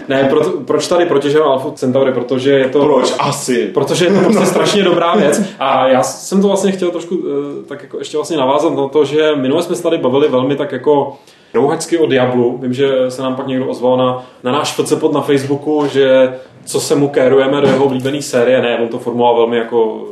Ne, 0.07 0.23
pro, 0.23 0.41
proč 0.65 0.87
tady 0.87 1.05
protěžujeme 1.05 1.49
Alpha 1.49 1.71
Centauri? 1.71 2.11
Protože 2.13 2.51
je 2.51 2.69
to... 2.69 2.85
Proč? 2.85 3.13
Asi. 3.19 3.67
Protože 3.73 4.05
je 4.05 4.11
to 4.13 4.19
prostě 4.19 4.45
strašně 4.55 4.83
dobrá 4.83 5.15
věc. 5.15 5.41
A 5.59 5.87
já 5.87 6.03
jsem 6.03 6.41
to 6.41 6.47
vlastně 6.47 6.71
chtěl 6.71 6.91
trošku 6.91 7.17
eh, 7.25 7.65
tak 7.67 7.81
jako 7.83 7.99
ještě 7.99 8.17
vlastně 8.17 8.37
navázat 8.37 8.75
na 8.75 8.87
to, 8.87 9.05
že 9.05 9.35
minule 9.35 9.63
jsme 9.63 9.75
se 9.75 9.83
tady 9.83 9.97
bavili 9.97 10.27
velmi 10.29 10.55
tak 10.55 10.71
jako 10.71 11.17
rouhačsky 11.53 11.97
o 11.97 12.05
Diablu. 12.05 12.57
Vím, 12.57 12.73
že 12.73 13.11
se 13.11 13.21
nám 13.21 13.35
pak 13.35 13.47
někdo 13.47 13.67
ozval 13.67 13.97
na, 13.97 14.23
na 14.43 14.51
náš 14.51 14.75
pod 14.99 15.13
na 15.13 15.21
Facebooku, 15.21 15.87
že 15.87 16.33
co 16.65 16.79
se 16.79 16.95
mu 16.95 17.07
kérujeme 17.09 17.61
do 17.61 17.67
jeho 17.67 17.85
oblíbené 17.85 18.21
série. 18.21 18.61
Ne, 18.61 18.79
on 18.79 18.87
to 18.87 18.99
formuloval 18.99 19.35
velmi 19.35 19.57
jako 19.57 20.07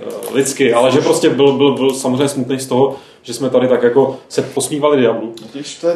eh, 0.00 0.34
lidsky, 0.34 0.72
ale 0.72 0.90
že 0.90 1.00
prostě 1.00 1.30
byl, 1.30 1.52
byl, 1.52 1.74
byl 1.74 1.94
samozřejmě 1.94 2.28
smutný 2.28 2.60
z 2.60 2.66
toho, 2.66 2.96
že 3.22 3.34
jsme 3.34 3.50
tady 3.50 3.68
tak 3.68 3.82
jako 3.82 4.16
se 4.28 4.42
posmívali 4.42 4.96
Diablu. 4.96 5.32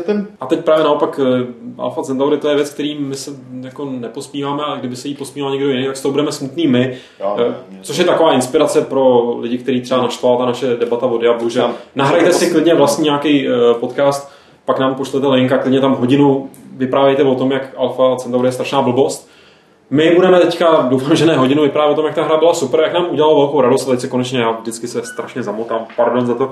Ten... 0.06 0.26
A 0.40 0.46
teď 0.46 0.64
právě 0.64 0.84
naopak 0.84 1.20
eh, 1.22 1.46
Alpha 1.78 2.02
Centauri 2.02 2.38
to 2.38 2.48
je 2.48 2.54
věc, 2.54 2.70
který 2.70 2.98
my 2.98 3.14
se 3.16 3.30
jako 3.62 3.84
neposmíváme 3.84 4.64
a 4.64 4.76
kdyby 4.76 4.96
se 4.96 5.08
jí 5.08 5.14
posmíval 5.14 5.50
někdo 5.52 5.68
jiný, 5.68 5.86
tak 5.86 5.96
z 5.96 6.02
toho 6.02 6.12
budeme 6.12 6.32
smutný 6.32 6.66
my. 6.66 6.96
Jo, 7.20 7.36
Eh, 7.38 7.54
ne, 7.70 7.78
Což 7.82 7.96
je 7.96 8.04
taková 8.04 8.32
inspirace 8.32 8.80
pro 8.80 9.34
lidi, 9.40 9.58
kteří 9.58 9.80
třeba 9.80 10.02
naštvala 10.02 10.38
ta 10.38 10.46
naše 10.46 10.66
debata 10.76 11.06
o 11.06 11.18
Diablu, 11.18 11.48
že 11.48 11.62
nahrajte 11.94 12.32
si 12.32 12.50
klidně 12.50 12.74
vlastní 12.74 13.04
nějaký 13.04 13.48
eh, 13.48 13.50
podcast, 13.80 14.32
pak 14.64 14.78
nám 14.78 14.94
pošlete 14.94 15.26
link 15.26 15.52
a 15.52 15.58
klidně 15.58 15.80
tam 15.80 15.94
hodinu 15.96 16.50
vyprávějte 16.76 17.22
o 17.22 17.34
tom, 17.34 17.52
jak 17.52 17.74
Alpha 17.76 18.16
Centauri 18.16 18.48
je 18.48 18.52
strašná 18.52 18.82
blbost. 18.82 19.28
My 19.90 20.14
budeme 20.14 20.40
teďka, 20.40 20.87
doufám, 20.90 21.16
že 21.16 21.27
ne 21.27 21.37
hodinu, 21.37 21.62
vyprávět 21.62 21.92
o 21.92 21.97
tom, 21.97 22.07
jak 22.07 22.14
ta 22.14 22.25
hra 22.25 22.37
byla 22.37 22.55
super, 22.55 22.81
jak 22.81 22.92
nám 22.92 23.07
udělalo 23.11 23.38
velkou 23.38 23.61
radost. 23.61 23.88
A 23.88 23.90
teď 23.90 24.01
se 24.01 24.09
konečně, 24.09 24.40
já 24.40 24.51
vždycky 24.51 24.88
se 24.88 25.03
strašně 25.03 25.42
zamotám, 25.42 25.87
pardon 25.97 26.27
za 26.27 26.35
to. 26.35 26.51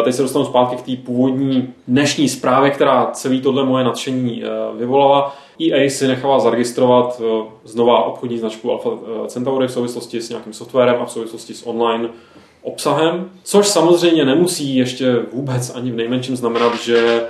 Eh, 0.00 0.02
Teď 0.02 0.14
se 0.14 0.22
dostanu 0.22 0.44
zpátky 0.44 0.76
k 0.76 0.82
té 0.82 1.06
původní 1.06 1.74
dnešní 1.88 2.28
zprávě, 2.28 2.70
která 2.70 3.06
celý 3.12 3.40
tohle 3.40 3.64
moje 3.64 3.84
nadšení 3.84 4.44
eh, 4.44 4.48
vyvolala. 4.78 5.36
EA 5.60 5.90
si 5.90 6.06
nechala 6.08 6.38
zaregistrovat 6.38 7.22
eh, 7.24 7.44
znova 7.64 8.04
obchodní 8.04 8.38
značku 8.38 8.70
Alpha 8.72 8.90
Centauri 9.26 9.66
v 9.66 9.72
souvislosti 9.72 10.20
s 10.20 10.28
nějakým 10.28 10.52
softwarem 10.52 10.96
a 11.02 11.04
v 11.04 11.10
souvislosti 11.10 11.54
s 11.54 11.66
online 11.66 12.08
obsahem, 12.62 13.30
což 13.44 13.66
samozřejmě 13.66 14.24
nemusí 14.24 14.76
ještě 14.76 15.16
vůbec 15.32 15.72
ani 15.74 15.92
v 15.92 15.96
nejmenším 15.96 16.36
znamenat, 16.36 16.74
že 16.74 17.22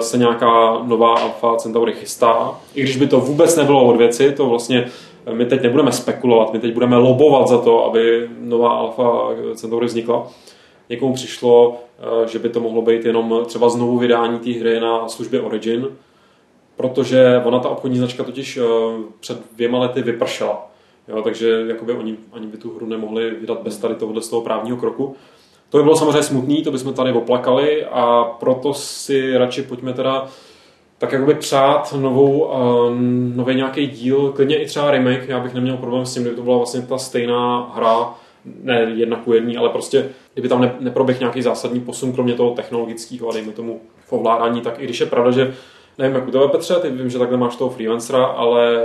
se 0.00 0.18
nějaká 0.18 0.78
nová 0.82 1.14
Alpha 1.14 1.56
Centauri 1.56 1.92
chystá. 1.92 2.60
I 2.74 2.82
když 2.82 2.96
by 2.96 3.06
to 3.06 3.20
vůbec 3.20 3.56
nebylo 3.56 3.84
od 3.84 3.96
věci, 3.96 4.32
to 4.32 4.46
vlastně 4.46 4.90
eh, 5.26 5.34
my 5.34 5.46
teď 5.46 5.62
nebudeme 5.62 5.92
spekulovat, 5.92 6.52
my 6.52 6.58
teď 6.58 6.74
budeme 6.74 6.96
lobovat 6.96 7.48
za 7.48 7.58
to, 7.58 7.84
aby 7.84 8.28
nová 8.40 8.70
Alpha 8.70 9.28
Centauri 9.54 9.86
vznikla. 9.86 10.26
Někomu 10.90 11.14
přišlo, 11.14 11.76
eh, 11.98 12.28
že 12.28 12.38
by 12.38 12.48
to 12.48 12.60
mohlo 12.60 12.82
být 12.82 13.04
jenom 13.04 13.42
třeba 13.46 13.68
znovu 13.68 13.98
vydání 13.98 14.38
té 14.38 14.50
hry 14.50 14.80
na 14.80 15.08
službě 15.08 15.40
Origin, 15.40 15.88
protože 16.76 17.42
ona 17.44 17.58
ta 17.58 17.68
obchodní 17.68 17.98
značka 17.98 18.24
totiž 18.24 18.56
eh, 18.56 18.62
před 19.20 19.38
dvěma 19.54 19.78
lety 19.78 20.02
vypršela. 20.02 20.70
Jo, 21.08 21.22
takže 21.22 21.64
jakoby 21.68 21.92
oni 21.92 22.16
ani 22.32 22.46
by 22.46 22.56
tu 22.56 22.76
hru 22.76 22.86
nemohli 22.86 23.30
vydat 23.30 23.62
bez 23.62 23.78
tady 23.78 23.94
tohohle 23.94 24.22
z 24.22 24.28
toho 24.28 24.42
právního 24.42 24.76
kroku. 24.76 25.16
To 25.70 25.76
by 25.76 25.82
bylo 25.82 25.96
samozřejmě 25.96 26.22
smutný, 26.22 26.62
to 26.62 26.72
bychom 26.72 26.94
tady 26.94 27.12
oplakali 27.12 27.84
a 27.84 28.24
proto 28.24 28.74
si 28.74 29.38
radši 29.38 29.62
pojďme 29.62 29.92
teda 29.92 30.26
tak 30.98 31.12
jakoby 31.12 31.34
přát 31.34 31.94
novou, 32.00 32.44
uh, 32.44 32.56
nový 33.34 33.54
nějaký 33.54 33.86
díl, 33.86 34.32
klidně 34.32 34.56
i 34.56 34.66
třeba 34.66 34.90
remake, 34.90 35.28
já 35.28 35.40
bych 35.40 35.54
neměl 35.54 35.76
problém 35.76 36.06
s 36.06 36.14
tím, 36.14 36.22
kdyby 36.22 36.36
to 36.36 36.42
byla 36.42 36.56
vlastně 36.56 36.82
ta 36.82 36.98
stejná 36.98 37.72
hra, 37.74 38.14
ne 38.62 38.92
jedna 38.94 39.16
ku 39.16 39.32
jedný, 39.32 39.56
ale 39.56 39.68
prostě 39.68 40.08
kdyby 40.32 40.48
tam 40.48 40.60
ne, 40.60 40.74
neproběh 40.80 41.20
nějaký 41.20 41.42
zásadní 41.42 41.80
posun, 41.80 42.12
kromě 42.12 42.34
toho 42.34 42.50
technologického 42.50 43.32
dejme 43.32 43.52
tomu 43.52 43.80
v 44.06 44.12
ovládání, 44.12 44.60
tak 44.60 44.80
i 44.80 44.84
když 44.84 45.00
je 45.00 45.06
pravda, 45.06 45.30
že 45.30 45.54
nevím, 45.98 46.14
jak 46.14 46.28
u 46.28 46.30
tebe 46.30 46.48
Petře, 46.48 46.74
ty 46.74 46.90
vím, 46.90 47.10
že 47.10 47.18
takhle 47.18 47.38
máš 47.38 47.56
toho 47.56 47.70
freelancera, 47.70 48.24
ale 48.24 48.78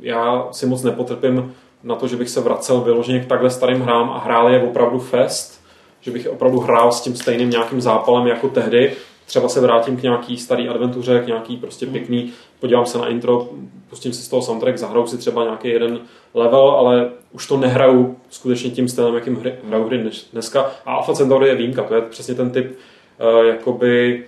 já 0.00 0.48
si 0.50 0.66
moc 0.66 0.82
nepotrpím 0.82 1.54
na 1.82 1.94
to, 1.94 2.08
že 2.08 2.16
bych 2.16 2.28
se 2.28 2.40
vracel 2.40 2.80
vyloženě 2.80 3.20
k 3.20 3.26
takhle 3.26 3.50
starým 3.50 3.80
hrám 3.80 4.10
a 4.10 4.18
hrál 4.18 4.50
je 4.50 4.62
opravdu 4.62 4.98
fest, 4.98 5.65
že 6.06 6.12
bych 6.12 6.28
opravdu 6.28 6.60
hrál 6.60 6.92
s 6.92 7.00
tím 7.00 7.16
stejným 7.16 7.50
nějakým 7.50 7.80
zápalem 7.80 8.26
jako 8.26 8.48
tehdy. 8.48 8.92
Třeba 9.26 9.48
se 9.48 9.60
vrátím 9.60 9.96
k 9.96 10.02
nějaký 10.02 10.36
starý 10.36 10.68
adventuře, 10.68 11.20
k 11.20 11.26
nějaký 11.26 11.56
prostě 11.56 11.86
pěkný, 11.86 12.32
podívám 12.60 12.86
se 12.86 12.98
na 12.98 13.08
intro, 13.08 13.48
pustím 13.90 14.12
si 14.12 14.22
z 14.22 14.28
toho 14.28 14.42
soundtrack, 14.42 14.78
zahraju 14.78 15.06
si 15.06 15.18
třeba 15.18 15.44
nějaký 15.44 15.68
jeden 15.68 16.00
level, 16.34 16.70
ale 16.70 17.10
už 17.32 17.46
to 17.46 17.56
nehraju 17.56 18.16
skutečně 18.30 18.70
tím 18.70 18.88
stylem, 18.88 19.14
jakým 19.14 19.36
hry, 19.36 19.54
hraju 19.68 19.84
hry 19.84 19.98
dnes- 19.98 20.26
dneska. 20.32 20.70
A 20.86 20.94
Alpha 20.94 21.12
Centauri 21.12 21.48
je 21.48 21.54
výjimka, 21.54 21.82
to 21.82 21.94
je 21.94 22.00
přesně 22.00 22.34
ten 22.34 22.50
typ 22.50 22.66
uh, 22.70 23.44
jakoby 23.44 24.24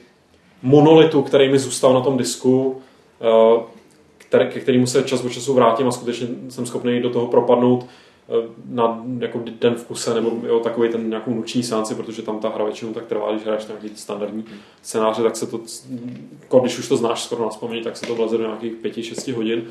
monolitu, 0.62 1.22
který 1.22 1.48
mi 1.48 1.58
zůstal 1.58 1.94
na 1.94 2.00
tom 2.00 2.18
disku, 2.18 2.82
uh, 3.56 3.62
který, 4.18 4.46
ke 4.46 4.60
kterému 4.60 4.86
se 4.86 5.02
čas 5.02 5.24
od 5.24 5.32
času 5.32 5.54
vrátím 5.54 5.88
a 5.88 5.90
skutečně 5.90 6.26
jsem 6.48 6.66
schopný 6.66 7.00
do 7.00 7.10
toho 7.10 7.26
propadnout 7.26 7.86
na 8.68 9.04
jako 9.18 9.40
den 9.60 9.74
v 9.74 9.84
kuse 9.84 10.14
nebo 10.14 10.30
jo, 10.46 10.60
takový 10.60 10.88
ten 10.88 11.08
nějakou 11.08 11.34
noční 11.34 11.62
sánci, 11.62 11.94
protože 11.94 12.22
tam 12.22 12.38
ta 12.38 12.48
hra 12.48 12.64
většinou 12.64 12.92
tak 12.92 13.06
trvá, 13.06 13.32
když 13.32 13.44
hraješ 13.44 13.66
nějaký 13.66 13.88
standardní 13.94 14.44
scénáře, 14.82 15.22
tak 15.22 15.36
se 15.36 15.46
to, 15.46 15.60
jako 16.42 16.60
když 16.60 16.78
už 16.78 16.88
to 16.88 16.96
znáš 16.96 17.24
skoro 17.24 17.42
na 17.42 17.48
vzpomení, 17.48 17.82
tak 17.82 17.96
se 17.96 18.06
to 18.06 18.14
vleze 18.14 18.38
do 18.38 18.44
nějakých 18.44 18.72
5-6 18.72 19.34
hodin. 19.34 19.62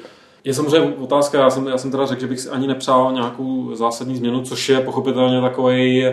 Je 0.44 0.54
samozřejmě 0.54 0.96
otázka, 0.96 1.40
já 1.40 1.50
jsem, 1.50 1.68
já 1.68 1.78
jsem 1.78 1.92
teda 1.92 2.06
řekl, 2.06 2.22
že 2.22 2.28
bych 2.28 2.40
si 2.40 2.50
ani 2.50 2.68
nepřál 2.68 3.14
nějakou 3.14 3.76
zásadní 3.76 4.16
změnu, 4.16 4.42
což 4.42 4.70
je 4.70 4.82
pochopitelně 4.82 5.42
takový 5.42 6.06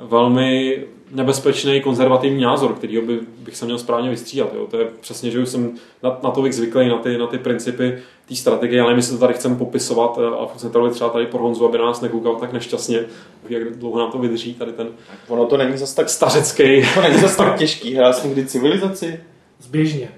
velmi 0.00 0.84
nebezpečný 1.10 1.80
konzervativní 1.80 2.42
názor, 2.42 2.72
který 2.72 3.00
by, 3.00 3.20
bych 3.38 3.56
se 3.56 3.64
měl 3.64 3.78
správně 3.78 4.10
vystřídat. 4.10 4.48
Jo. 4.54 4.66
To 4.70 4.78
je 4.78 4.86
přesně, 5.00 5.30
že 5.30 5.38
už 5.38 5.48
jsem 5.48 5.72
na, 6.02 6.18
na 6.22 6.30
to 6.30 6.44
zvyklý, 6.50 6.88
na 6.88 6.98
ty, 6.98 7.18
na 7.18 7.26
ty 7.26 7.38
principy 7.38 7.98
té 8.28 8.34
strategie, 8.34 8.82
ale 8.82 8.94
my 8.94 9.02
si 9.02 9.12
to 9.12 9.18
tady 9.18 9.34
chceme 9.34 9.56
popisovat. 9.56 10.18
Eh, 10.22 10.36
Alfa 10.36 10.58
Centrovi 10.58 10.90
třeba 10.90 11.10
tady 11.10 11.26
pro 11.26 11.38
Honzu, 11.38 11.68
aby 11.68 11.78
nás 11.78 12.00
nekoukal 12.00 12.36
tak 12.36 12.52
nešťastně, 12.52 13.00
jak 13.48 13.78
dlouho 13.78 13.98
nám 13.98 14.10
to 14.10 14.18
vydrží, 14.18 14.54
tady 14.54 14.72
ten 14.72 14.88
Ono 15.28 15.46
to 15.46 15.56
není 15.56 15.78
zas 15.78 15.94
tak 15.94 16.08
stařecký. 16.08 16.82
To 16.94 17.02
není 17.02 17.18
zas 17.18 17.36
tak 17.36 17.54
těžký. 17.58 17.94
Hrál 17.94 18.12
jsem 18.12 18.30
kdy 18.30 18.46
civilizaci. 18.46 19.20
Zběžně. 19.60 20.08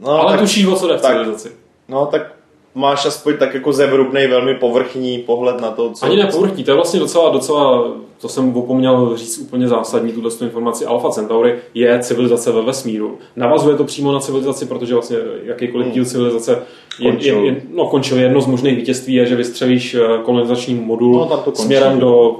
No, 0.00 0.10
ale 0.10 0.32
tak, 0.32 0.40
tuší, 0.40 0.66
o 0.66 0.76
co 0.76 0.88
jde 0.88 0.96
v 0.96 1.02
tak. 1.02 1.12
civilizaci. 1.12 1.52
No 1.88 2.06
tak 2.06 2.37
máš 2.78 3.06
aspoň 3.06 3.36
tak 3.36 3.54
jako 3.54 3.72
zevrubnej, 3.72 4.28
velmi 4.28 4.54
povrchní 4.54 5.18
pohled 5.18 5.60
na 5.60 5.70
to, 5.70 5.90
co... 5.90 6.06
Ani 6.06 6.16
ne 6.16 6.26
povrchní, 6.26 6.64
to 6.64 6.70
je 6.70 6.74
vlastně 6.74 7.00
docela, 7.00 7.30
docela, 7.30 7.84
to 8.20 8.28
jsem 8.28 8.56
opomněl 8.56 9.16
říct 9.16 9.38
úplně 9.38 9.68
zásadní, 9.68 10.12
tuhle 10.12 10.30
tu 10.30 10.44
informaci. 10.44 10.86
Alpha 10.86 11.10
Centauri 11.10 11.54
je 11.74 11.98
civilizace 12.02 12.52
ve 12.52 12.62
vesmíru. 12.62 13.18
Navazuje 13.36 13.76
to 13.76 13.84
přímo 13.84 14.12
na 14.12 14.20
civilizaci, 14.20 14.66
protože 14.66 14.94
vlastně 14.94 15.16
jakýkoliv 15.44 15.92
díl 15.92 16.04
civilizace 16.04 16.62
je, 17.00 17.10
Končil. 17.12 17.38
je, 17.44 17.46
je, 17.46 17.62
no, 17.74 17.86
končil. 17.86 18.18
Jedno 18.18 18.40
z 18.40 18.46
možných 18.46 18.76
vítězství 18.76 19.14
je, 19.14 19.26
že 19.26 19.36
vystřelíš 19.36 19.94
eh, 19.94 20.00
kolonizační 20.22 20.74
modul 20.74 21.14
No, 21.30 21.36
končí. 21.36 21.62
směrem 21.62 21.98
do 22.00 22.36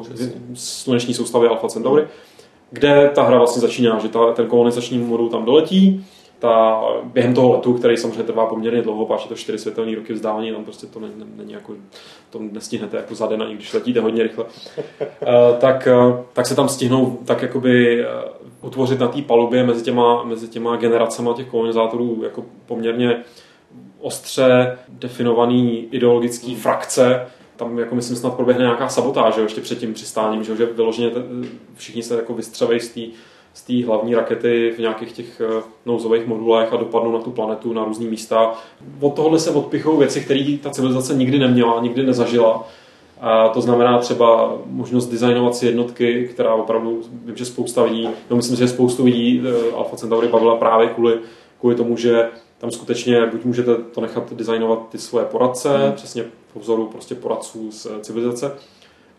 sluneční 0.54 1.14
soustavy 1.14 1.48
Alpha 1.48 1.68
Centauri, 1.68 2.04
kde 2.70 3.10
ta 3.14 3.22
hra 3.22 3.38
vlastně 3.38 3.60
začíná, 3.60 3.98
že 3.98 4.08
ta, 4.08 4.32
ten 4.32 4.46
kolonizační 4.46 4.98
modul 4.98 5.28
tam 5.28 5.44
doletí, 5.44 6.04
ta, 6.38 6.80
během 7.04 7.34
toho 7.34 7.52
letu, 7.52 7.74
který 7.74 7.96
samozřejmě 7.96 8.22
trvá 8.22 8.46
poměrně 8.46 8.82
dlouho, 8.82 9.06
páč 9.06 9.22
je 9.22 9.28
to 9.28 9.34
čtyři 9.34 9.58
světelné 9.58 9.96
roky 9.96 10.12
vzdálení, 10.12 10.52
tam 10.52 10.64
prostě 10.64 10.86
to 10.86 11.00
není, 11.00 11.14
není 11.36 11.52
jako, 11.52 11.72
to 12.30 12.38
nestihnete 12.52 12.96
jako 12.96 13.14
za 13.14 13.26
den, 13.26 13.42
ani 13.42 13.54
když 13.54 13.74
letíte 13.74 14.00
hodně 14.00 14.22
rychle, 14.22 14.44
uh, 14.44 14.50
tak, 15.58 15.88
uh, 16.06 16.20
tak 16.32 16.46
se 16.46 16.54
tam 16.54 16.68
stihnou 16.68 17.18
tak 17.24 17.42
jakoby 17.42 18.04
uh, 18.04 18.66
utvořit 18.66 19.00
na 19.00 19.08
té 19.08 19.22
palubě 19.22 19.64
mezi 19.64 19.84
těma, 19.84 20.24
mezi 20.24 20.48
těma 20.48 20.76
generacemi 20.76 21.30
těch 21.36 21.48
kolonizátorů 21.48 22.20
jako 22.22 22.44
poměrně 22.66 23.22
ostře 24.00 24.78
definovaný 24.88 25.88
ideologický 25.90 26.54
frakce, 26.54 27.26
tam 27.56 27.78
jako 27.78 27.94
myslím 27.94 28.16
snad 28.16 28.34
proběhne 28.34 28.64
nějaká 28.64 28.88
sabotáž, 28.88 29.34
že 29.34 29.40
jo, 29.40 29.44
ještě 29.44 29.60
před 29.60 29.78
tím 29.78 29.94
přistáním, 29.94 30.44
že, 30.44 30.52
jo, 30.52 30.56
že 30.56 30.66
vyloženě 30.66 31.10
všichni 31.74 32.02
se 32.02 32.16
jako 32.16 32.34
vystřelejí 32.34 32.80
z 32.80 32.94
té 32.94 33.00
z 33.54 33.62
té 33.62 33.86
hlavní 33.86 34.14
rakety 34.14 34.72
v 34.76 34.78
nějakých 34.78 35.12
těch 35.12 35.40
eh, 35.40 35.62
nouzových 35.86 36.26
modulech 36.26 36.72
a 36.72 36.76
dopadnou 36.76 37.12
na 37.12 37.18
tu 37.18 37.30
planetu 37.30 37.72
na 37.72 37.84
různý 37.84 38.06
místa. 38.06 38.54
Od 39.00 39.14
tohohle 39.14 39.38
se 39.38 39.50
odpichou 39.50 39.96
věci, 39.96 40.20
které 40.20 40.56
ta 40.62 40.70
civilizace 40.70 41.14
nikdy 41.14 41.38
neměla, 41.38 41.80
nikdy 41.80 42.02
nezažila. 42.02 42.68
A 43.20 43.48
to 43.48 43.60
znamená 43.60 43.98
třeba 43.98 44.56
možnost 44.66 45.06
designovat 45.06 45.56
si 45.56 45.66
jednotky, 45.66 46.28
která 46.32 46.54
opravdu, 46.54 47.02
vím, 47.24 47.36
že 47.36 47.44
spousta 47.44 47.82
lidí, 47.82 48.08
no 48.30 48.36
myslím, 48.36 48.56
že 48.56 48.68
spoustu 48.68 49.04
lidí 49.04 49.42
eh, 49.44 49.72
Alpha 49.72 49.96
Centauri 49.96 50.28
bavila 50.28 50.56
právě 50.56 50.88
kvůli, 50.88 51.18
kvůli 51.60 51.74
tomu, 51.74 51.96
že 51.96 52.28
tam 52.58 52.70
skutečně 52.70 53.26
buď 53.26 53.44
můžete 53.44 53.74
to 53.74 54.00
nechat 54.00 54.32
designovat 54.32 54.88
ty 54.88 54.98
svoje 54.98 55.24
poradce, 55.24 55.78
hmm. 55.78 55.92
přesně 55.92 56.24
po 56.52 56.60
vzoru 56.60 56.86
prostě 56.86 57.14
poradců 57.14 57.70
z 57.70 57.86
civilizace, 58.00 58.52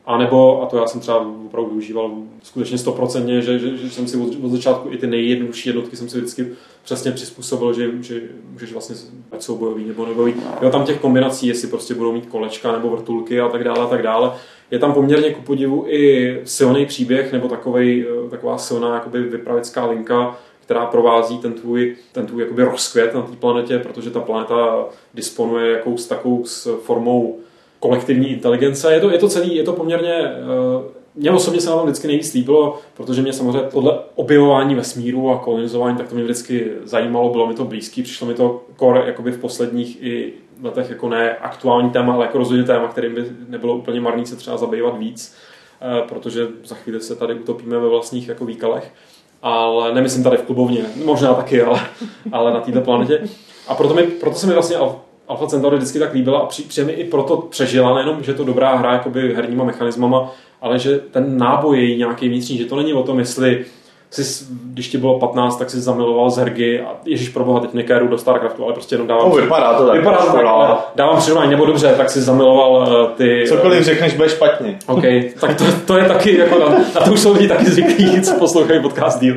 a 0.05 0.17
nebo, 0.17 0.63
a 0.63 0.65
to 0.65 0.77
já 0.77 0.87
jsem 0.87 1.01
třeba 1.01 1.27
opravdu 1.45 1.69
využíval 1.69 2.11
skutečně 2.43 2.77
stoprocentně, 2.77 3.41
že, 3.41 3.59
že, 3.59 3.77
že, 3.77 3.89
jsem 3.89 4.07
si 4.07 4.17
od, 4.17 4.43
od 4.43 4.51
začátku 4.51 4.89
i 4.91 4.97
ty 4.97 5.07
nejjednodušší 5.07 5.69
jednotky 5.69 5.95
jsem 5.95 6.09
si 6.09 6.17
vždycky 6.17 6.47
přesně 6.83 7.11
přizpůsobil, 7.11 7.73
že, 7.73 7.91
že 8.01 8.21
můžeš 8.51 8.73
vlastně, 8.73 8.95
ať 9.31 9.41
jsou 9.41 9.57
bojový 9.57 9.85
nebo 9.85 10.05
nebojový. 10.05 10.33
Jo, 10.61 10.69
tam 10.69 10.85
těch 10.85 10.99
kombinací, 10.99 11.47
jestli 11.47 11.67
prostě 11.67 11.93
budou 11.93 12.11
mít 12.11 12.25
kolečka 12.25 12.71
nebo 12.71 12.89
vrtulky 12.89 13.41
a 13.41 13.47
tak 13.47 13.63
dále 13.63 13.79
a 13.79 13.87
tak 13.87 14.01
dále. 14.01 14.31
Je 14.71 14.79
tam 14.79 14.93
poměrně 14.93 15.33
ku 15.33 15.41
podivu 15.41 15.85
i 15.87 16.41
silný 16.43 16.85
příběh 16.85 17.31
nebo 17.31 17.47
takovej, 17.47 18.07
taková 18.29 18.57
silná 18.57 18.93
jakoby 18.93 19.23
vypravická 19.23 19.85
linka, 19.85 20.37
která 20.63 20.85
provází 20.85 21.37
ten 21.37 21.53
tvůj, 21.53 21.95
ten 22.11 22.25
tvůj 22.25 22.41
jakoby 22.41 22.63
rozkvět 22.63 23.13
na 23.13 23.21
té 23.21 23.35
planetě, 23.35 23.79
protože 23.79 24.09
ta 24.09 24.19
planeta 24.19 24.85
disponuje 25.13 25.71
jakou 25.71 25.97
s 25.97 26.07
takovou 26.07 26.45
s 26.45 26.79
formou 26.83 27.39
kolektivní 27.79 28.29
inteligence. 28.29 28.93
Je 28.93 28.99
to, 28.99 29.11
je 29.11 29.17
to 29.17 29.29
celý, 29.29 29.55
je 29.55 29.63
to 29.63 29.73
poměrně, 29.73 30.15
uh, 30.21 30.91
mě 31.15 31.31
osobně 31.31 31.61
se 31.61 31.69
na 31.69 31.75
tom 31.75 31.85
vždycky 31.85 32.07
nejvíc 32.07 32.33
líbilo, 32.33 32.77
protože 32.93 33.21
mě 33.21 33.33
samozřejmě 33.33 33.59
podle 33.59 33.99
objevování 34.15 34.75
vesmíru 34.75 35.29
a 35.31 35.37
kolonizování, 35.37 35.97
tak 35.97 36.07
to 36.07 36.15
mě 36.15 36.23
vždycky 36.23 36.71
zajímalo, 36.83 37.29
bylo 37.29 37.47
mi 37.47 37.53
to 37.53 37.65
blízký, 37.65 38.03
přišlo 38.03 38.27
mi 38.27 38.33
to 38.33 38.61
core 38.79 39.03
jakoby 39.05 39.31
v 39.31 39.37
posledních 39.37 40.03
i 40.03 40.33
letech 40.63 40.89
jako 40.89 41.09
ne 41.09 41.37
aktuální 41.37 41.89
téma, 41.89 42.13
ale 42.13 42.25
jako 42.25 42.37
rozhodně 42.37 42.63
téma, 42.63 42.87
kterým 42.87 43.15
by 43.15 43.25
nebylo 43.47 43.75
úplně 43.75 44.01
marný 44.01 44.25
se 44.25 44.35
třeba 44.35 44.57
zabývat 44.57 44.97
víc, 44.97 45.35
uh, 46.01 46.07
protože 46.07 46.47
za 46.65 46.75
chvíli 46.75 47.01
se 47.01 47.15
tady 47.15 47.33
utopíme 47.33 47.79
ve 47.79 47.87
vlastních 47.87 48.27
jako 48.27 48.45
výkalech. 48.45 48.93
Ale 49.41 49.93
nemyslím 49.93 50.23
tady 50.23 50.37
v 50.37 50.41
klubovně, 50.41 50.85
možná 51.05 51.33
taky, 51.33 51.61
ale, 51.61 51.79
ale 52.31 52.53
na 52.53 52.59
této 52.59 52.81
planetě. 52.81 53.21
A 53.67 53.75
proto, 53.75 53.93
mi, 53.93 54.03
proto 54.03 54.35
se 54.35 54.47
mi 54.47 54.53
vlastně 54.53 54.77
Alpha 55.29 55.47
Centauri 55.47 55.77
vždycky 55.77 55.99
tak 55.99 56.13
líbila 56.13 56.39
a 56.39 56.45
při, 56.45 56.83
mi 56.83 56.91
i 56.91 57.03
proto 57.03 57.37
přežila, 57.37 57.95
nejenom, 57.95 58.23
že 58.23 58.31
je 58.31 58.35
to 58.35 58.43
dobrá 58.43 58.75
hra 58.75 58.93
jakoby 58.93 59.33
herníma 59.35 59.63
mechanismama, 59.63 60.31
ale 60.61 60.79
že 60.79 60.97
ten 60.97 61.37
náboj 61.37 61.89
je 61.89 61.97
nějaký 61.97 62.29
vnitřní, 62.29 62.57
že 62.57 62.65
to 62.65 62.75
není 62.75 62.93
o 62.93 63.03
tom, 63.03 63.19
jestli 63.19 63.65
jsi, 64.11 64.45
když 64.63 64.87
ti 64.87 64.97
bylo 64.97 65.19
15, 65.19 65.57
tak 65.57 65.69
jsi 65.69 65.81
zamiloval 65.81 66.29
z 66.29 66.37
hergy 66.37 66.81
a 66.81 66.95
Ježíš 67.05 67.29
proboha, 67.29 67.59
teď 67.59 67.73
nekéru 67.73 68.07
do 68.07 68.17
StarCraftu, 68.17 68.63
ale 68.63 68.73
prostě 68.73 68.95
jenom 68.95 69.07
dávám... 69.07 69.29
No, 69.29 69.35
vypadá 69.35 69.73
to 69.73 69.87
tak. 69.87 69.97
Vypadá 69.97 70.17
to 70.17 70.31
tak, 70.31 70.45
ale 70.45 70.77
dávám 70.95 71.17
přirovnání, 71.17 71.51
nebo 71.51 71.65
dobře, 71.65 71.93
tak 71.97 72.09
si 72.09 72.21
zamiloval 72.21 72.71
uh, 72.71 73.07
ty... 73.17 73.45
Cokoliv 73.47 73.83
řekneš, 73.83 74.13
bude 74.13 74.29
špatně. 74.29 74.79
OK, 74.87 75.03
tak 75.39 75.57
to, 75.57 75.63
to 75.85 75.97
je 75.97 76.05
taky, 76.05 76.37
jako 76.37 76.59
na, 76.59 76.65
na 76.69 77.01
to 77.05 77.13
už 77.13 77.19
jsou 77.19 77.33
lidi 77.33 77.47
taky 77.47 77.65
zvyklí, 77.65 78.21
co 78.21 78.35
poslouchají 78.35 78.81
podcast 78.81 79.19
díl. 79.19 79.35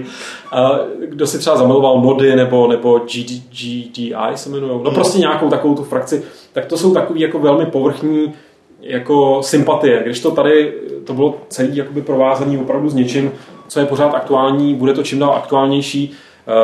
Kdo 1.07 1.27
si 1.27 1.39
třeba 1.39 1.57
zamiloval 1.57 1.99
mody 1.99 2.37
nebo, 2.37 2.67
nebo 2.67 2.99
GD, 2.99 3.31
GDI 3.51 4.15
se 4.35 4.49
jmenují, 4.49 4.81
no 4.83 4.91
prostě 4.91 5.19
nějakou 5.19 5.49
takovou 5.49 5.75
tu 5.75 5.85
frakci, 5.85 6.23
tak 6.53 6.67
to 6.67 6.77
jsou 6.77 6.95
takový 6.95 7.21
jako 7.21 7.39
velmi 7.39 7.67
povrchní 7.67 8.33
jako 8.81 9.43
sympatie, 9.43 10.03
když 10.05 10.21
to 10.21 10.31
tady 10.31 10.75
to 11.05 11.15
bylo 11.15 11.37
celý 11.49 11.77
jakoby 11.77 12.03
provázaný 12.03 12.59
opravdu 12.59 12.89
s 12.89 12.95
něčím, 12.95 13.33
co 13.69 13.81
je 13.81 13.87
pořád 13.87 14.15
aktuální, 14.15 14.75
bude 14.75 14.93
to 14.95 15.03
čím 15.03 15.19
dál 15.19 15.33
aktuálnější. 15.33 16.13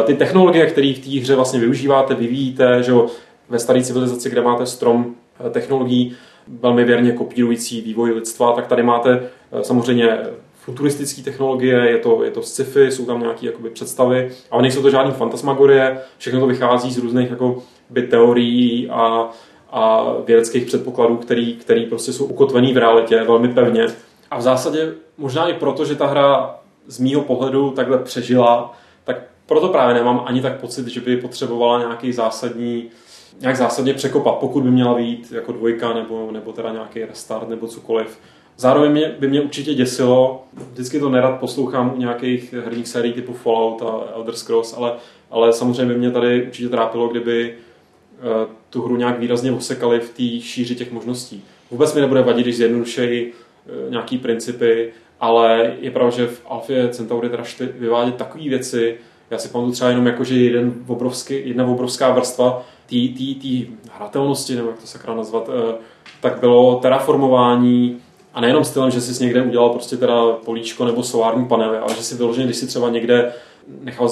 Ty 0.04 0.14
technologie, 0.14 0.66
které 0.66 0.94
v 0.96 0.98
té 0.98 1.20
hře 1.20 1.34
vlastně 1.34 1.60
využíváte, 1.60 2.14
vyvíjíte, 2.14 2.82
že 2.82 2.90
jo, 2.90 3.06
ve 3.48 3.58
staré 3.58 3.82
civilizaci, 3.82 4.30
kde 4.30 4.42
máte 4.42 4.66
strom 4.66 5.14
technologií, 5.50 6.12
velmi 6.60 6.84
věrně 6.84 7.12
kopírující 7.12 7.80
vývoj 7.80 8.10
lidstva, 8.10 8.52
tak 8.52 8.66
tady 8.66 8.82
máte 8.82 9.22
samozřejmě 9.62 10.18
futuristické 10.68 11.22
technologie, 11.22 11.76
je 11.76 11.98
to, 11.98 12.24
je 12.24 12.30
to 12.30 12.42
sci-fi, 12.42 12.90
jsou 12.90 13.06
tam 13.06 13.20
nějaké 13.20 13.46
jakoby, 13.46 13.70
představy, 13.70 14.30
ale 14.50 14.62
nejsou 14.62 14.82
to 14.82 14.90
žádné 14.90 15.12
fantasmagorie, 15.12 16.00
všechno 16.18 16.40
to 16.40 16.46
vychází 16.46 16.90
z 16.90 16.98
různých 16.98 17.30
jako, 17.30 17.62
by 17.90 18.02
teorií 18.02 18.90
a, 18.90 19.30
a 19.70 20.12
vědeckých 20.26 20.66
předpokladů, 20.66 21.16
který, 21.16 21.56
který 21.56 21.86
prostě 21.86 22.12
jsou 22.12 22.24
ukotvený 22.24 22.72
v 22.72 22.76
realitě 22.76 23.24
velmi 23.24 23.48
pevně. 23.48 23.86
A 24.30 24.38
v 24.38 24.42
zásadě 24.42 24.94
možná 25.18 25.48
i 25.48 25.54
proto, 25.54 25.84
že 25.84 25.94
ta 25.94 26.06
hra 26.06 26.60
z 26.86 26.98
mýho 26.98 27.20
pohledu 27.22 27.70
takhle 27.70 27.98
přežila, 27.98 28.74
tak 29.04 29.16
proto 29.46 29.68
právě 29.68 29.94
nemám 29.94 30.22
ani 30.24 30.42
tak 30.42 30.60
pocit, 30.60 30.86
že 30.86 31.00
by 31.00 31.16
potřebovala 31.16 31.78
nějaký 31.78 32.12
zásadní, 32.12 32.90
nějak 33.40 33.56
zásadně 33.56 33.94
překopat, 33.94 34.34
pokud 34.34 34.62
by 34.62 34.70
měla 34.70 34.94
být 34.94 35.32
jako 35.32 35.52
dvojka 35.52 35.92
nebo, 35.92 36.28
nebo 36.32 36.52
teda 36.52 36.72
nějaký 36.72 37.04
restart 37.04 37.48
nebo 37.48 37.66
cokoliv. 37.66 38.18
Zároveň 38.60 38.92
mě, 38.92 39.14
by 39.18 39.28
mě 39.28 39.40
určitě 39.40 39.74
děsilo, 39.74 40.44
vždycky 40.72 41.00
to 41.00 41.08
nerad 41.08 41.40
poslouchám 41.40 41.92
u 41.94 41.98
nějakých 41.98 42.52
herních 42.52 42.88
sérií 42.88 43.12
typu 43.12 43.32
Fallout 43.32 43.82
a 43.82 44.12
Elder 44.14 44.34
Scrolls, 44.34 44.74
ale, 44.76 44.92
ale 45.30 45.52
samozřejmě 45.52 45.84
by 45.84 45.98
mě 45.98 46.10
tady 46.10 46.46
určitě 46.46 46.68
trápilo, 46.68 47.08
kdyby 47.08 47.54
uh, 47.54 48.50
tu 48.70 48.82
hru 48.82 48.96
nějak 48.96 49.18
výrazně 49.18 49.52
osekali 49.52 50.00
v 50.00 50.10
té 50.10 50.46
šíři 50.46 50.74
těch 50.74 50.92
možností. 50.92 51.44
Vůbec 51.70 51.94
mi 51.94 52.00
nebude 52.00 52.22
vadit, 52.22 52.46
když 52.46 52.56
zjednodušejí 52.56 53.26
uh, 53.26 53.90
nějaký 53.90 54.18
principy, 54.18 54.92
ale 55.20 55.76
je 55.80 55.90
pravda, 55.90 56.16
že 56.16 56.26
v 56.26 56.42
Alfě 56.48 56.88
Centauri 56.88 57.28
teda 57.28 57.44
šli 57.44 57.68
vyvádět 57.78 58.14
takové 58.14 58.44
věci, 58.44 58.96
já 59.30 59.38
si 59.38 59.48
pamatuju 59.48 59.72
třeba 59.72 59.90
jenom 59.90 60.06
jako, 60.06 60.24
že 60.24 60.34
jeden 60.34 60.74
obrovský, 60.86 61.48
jedna 61.48 61.66
obrovská 61.66 62.10
vrstva 62.10 62.66
té 62.86 62.96
hratelnosti, 63.92 64.54
nebo 64.54 64.68
jak 64.68 64.78
to 64.78 64.86
sakra 64.86 65.14
nazvat, 65.14 65.48
uh, 65.48 65.54
tak 66.20 66.40
bylo 66.40 66.76
terraformování 66.76 68.00
a 68.38 68.40
nejenom 68.40 68.64
stylem, 68.64 68.90
že 68.90 69.00
jsi 69.00 69.24
někde 69.24 69.42
udělal 69.42 69.70
prostě 69.70 69.96
teda 69.96 70.32
políčko 70.32 70.84
nebo 70.84 71.02
solární 71.02 71.46
panely, 71.46 71.78
ale 71.78 71.94
že 71.94 72.02
si 72.02 72.14
vyloženě, 72.14 72.46
když 72.46 72.56
si 72.56 72.66
třeba 72.66 72.90
někde 72.90 73.32
nechal 73.82 74.10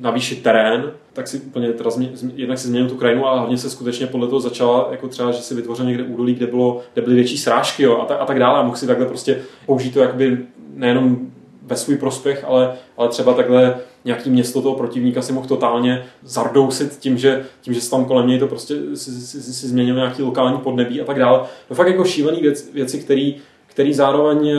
navýšit 0.00 0.42
terén, 0.42 0.92
tak 1.12 1.28
si 1.28 1.40
úplně 1.40 1.72
teda 1.72 1.90
změ, 1.90 2.10
jednak 2.34 2.58
si 2.58 2.68
změnil 2.68 2.88
tu 2.88 2.96
krajinu, 2.96 3.26
ale 3.26 3.38
hlavně 3.38 3.58
se 3.58 3.70
skutečně 3.70 4.06
podle 4.06 4.28
toho 4.28 4.40
začala, 4.40 4.88
jako 4.90 5.08
třeba, 5.08 5.32
že 5.32 5.42
si 5.42 5.54
vytvořil 5.54 5.84
někde 5.84 6.02
údolí, 6.02 6.34
kde, 6.34 6.46
bylo, 6.46 6.80
kde 6.94 7.02
byly 7.02 7.14
větší 7.14 7.38
srážky 7.38 7.82
jo, 7.82 7.98
a, 8.02 8.04
tak, 8.04 8.20
a 8.20 8.24
tak 8.26 8.38
dále 8.38 8.58
a 8.58 8.62
mohl 8.62 8.76
si 8.76 8.86
takhle 8.86 9.06
prostě 9.06 9.40
použít 9.66 9.94
to 9.94 10.00
jakoby 10.00 10.38
nejenom 10.74 11.18
ve 11.62 11.76
svůj 11.76 11.96
prospěch, 11.96 12.44
ale, 12.48 12.72
ale 12.96 13.08
třeba 13.08 13.34
takhle 13.34 13.76
nějaký 14.04 14.30
město 14.30 14.62
toho 14.62 14.74
protivníka 14.74 15.22
si 15.22 15.32
mohl 15.32 15.48
totálně 15.48 16.04
zardousit 16.22 16.96
tím, 16.98 17.18
že, 17.18 17.44
tím, 17.60 17.74
že 17.74 17.80
se 17.80 17.90
tam 17.90 18.04
kolem 18.04 18.26
něj 18.26 18.38
to 18.38 18.46
prostě 18.46 18.74
si, 18.94 19.10
si, 19.10 19.42
si, 19.42 19.52
si 19.52 19.68
změnil 19.68 19.94
nějaký 19.94 20.22
lokální 20.22 20.58
podnebí 20.58 21.00
a 21.00 21.04
tak 21.04 21.18
dále. 21.18 21.40
To 21.68 21.74
fakt 21.74 21.86
jako 21.86 22.04
šílený 22.04 22.40
věc, 22.40 22.70
věci, 22.72 22.98
který, 22.98 23.36
který 23.78 23.94
zároveň 23.94 24.48
eh, 24.48 24.56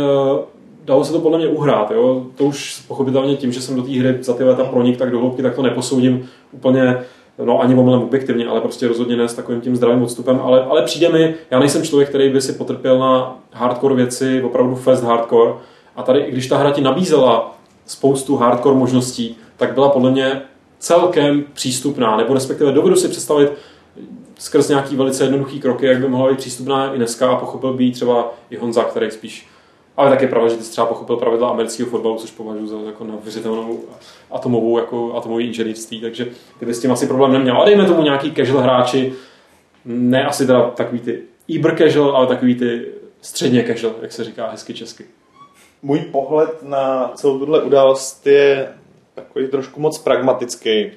dalo 0.86 1.04
se 1.04 1.12
to 1.14 1.20
podle 1.20 1.38
mě 1.38 1.48
uhrát. 1.48 1.92
Jo? 1.92 2.26
To 2.36 2.44
už 2.44 2.84
pochopitelně 2.88 3.36
tím, 3.36 3.52
že 3.52 3.62
jsem 3.62 3.76
do 3.76 3.82
té 3.82 3.92
hry 3.92 4.18
za 4.22 4.34
ty 4.34 4.44
leta 4.44 4.64
pronik 4.64 4.98
tak 4.98 5.12
do 5.12 5.20
hloubky, 5.20 5.42
tak 5.42 5.56
to 5.56 5.62
neposoudím 5.62 6.30
úplně 6.52 6.98
no 7.44 7.62
ani 7.62 7.76
omylem 7.76 8.02
objektivně, 8.02 8.48
ale 8.48 8.62
prostě 8.62 8.88
rozhodně 8.88 9.16
ne 9.18 9.28
s 9.28 9.34
takovým 9.34 9.62
tím 9.62 9.76
zdravým 9.76 10.04
odstupem, 10.04 10.40
ale, 10.44 10.64
ale 10.64 10.84
přijde 10.84 11.10
mi, 11.10 11.36
já 11.52 11.60
nejsem 11.60 11.84
člověk, 11.84 12.10
který 12.10 12.30
by 12.30 12.42
si 12.42 12.54
potrpěl 12.54 13.00
na 13.00 13.40
hardcore 13.52 13.96
věci, 13.96 14.44
opravdu 14.44 14.76
fast 14.76 15.04
hardcore, 15.04 15.54
a 15.96 16.04
tady, 16.04 16.26
když 16.32 16.48
ta 16.48 16.58
hra 16.58 16.72
ti 16.72 16.82
nabízela 16.82 17.56
spoustu 17.86 18.36
hardcore 18.36 18.76
možností, 18.76 19.38
tak 19.58 19.74
byla 19.74 19.90
podle 19.90 20.12
mě 20.12 20.42
celkem 20.80 21.44
přístupná, 21.54 22.18
nebo 22.18 22.34
respektive 22.34 22.72
dovedu 22.72 22.96
si 22.96 23.08
představit 23.08 23.52
skrz 24.40 24.70
nějaký 24.70 24.96
velice 24.96 25.24
jednoduchý 25.24 25.60
kroky, 25.60 25.86
jak 25.86 26.00
by 26.00 26.08
mohla 26.08 26.30
být 26.30 26.38
přístupná 26.38 26.94
i 26.94 26.98
dneska 26.98 27.32
a 27.32 27.36
pochopil 27.36 27.74
by 27.74 27.92
třeba 27.92 28.34
i 28.50 28.58
Honza, 28.58 28.84
který 28.84 29.12
spíš 29.12 29.48
ale 30.00 30.10
tak 30.10 30.22
je 30.22 30.28
pravda, 30.28 30.50
že 30.50 30.58
ty 30.58 30.64
jsi 30.64 30.72
třeba 30.72 30.88
pochopil 30.88 31.18
pravidla 31.18 31.50
amerického 31.50 31.90
fotbalu, 31.90 32.18
což 32.18 32.32
považuji 32.32 32.68
za 32.68 32.78
jako 32.86 33.04
neuvěřitelnou 33.04 33.80
atomovou, 34.32 34.80
jako 34.80 35.14
atomový 35.16 35.46
inženýrství, 35.46 36.02
takže 36.02 36.28
ty 36.60 36.66
bys 36.66 36.78
s 36.78 36.82
tím 36.82 36.92
asi 36.92 37.08
problém 37.08 37.34
neměl. 37.34 37.62
A 37.62 37.66
dejme 37.66 37.86
tomu 37.86 38.02
nějaký 38.02 38.32
casual 38.32 38.64
hráči, 38.64 39.14
ne 39.86 40.26
asi 40.26 40.48
teda 40.48 40.70
takový 40.70 41.00
ty 41.00 41.22
Iber 41.48 41.78
casual, 41.78 42.16
ale 42.16 42.28
takový 42.28 42.56
ty 42.56 42.86
středně 43.22 43.64
casual, 43.64 43.94
jak 44.02 44.12
se 44.12 44.24
říká 44.24 44.50
hezky 44.50 44.74
česky. 44.74 45.06
Můj 45.82 46.00
pohled 46.00 46.64
na 46.64 47.12
celou 47.16 47.40
tuhle 47.40 47.64
událost 47.64 48.28
je 48.28 48.74
takový 49.16 49.48
trošku 49.48 49.80
moc 49.80 49.98
pragmatický. 49.98 50.92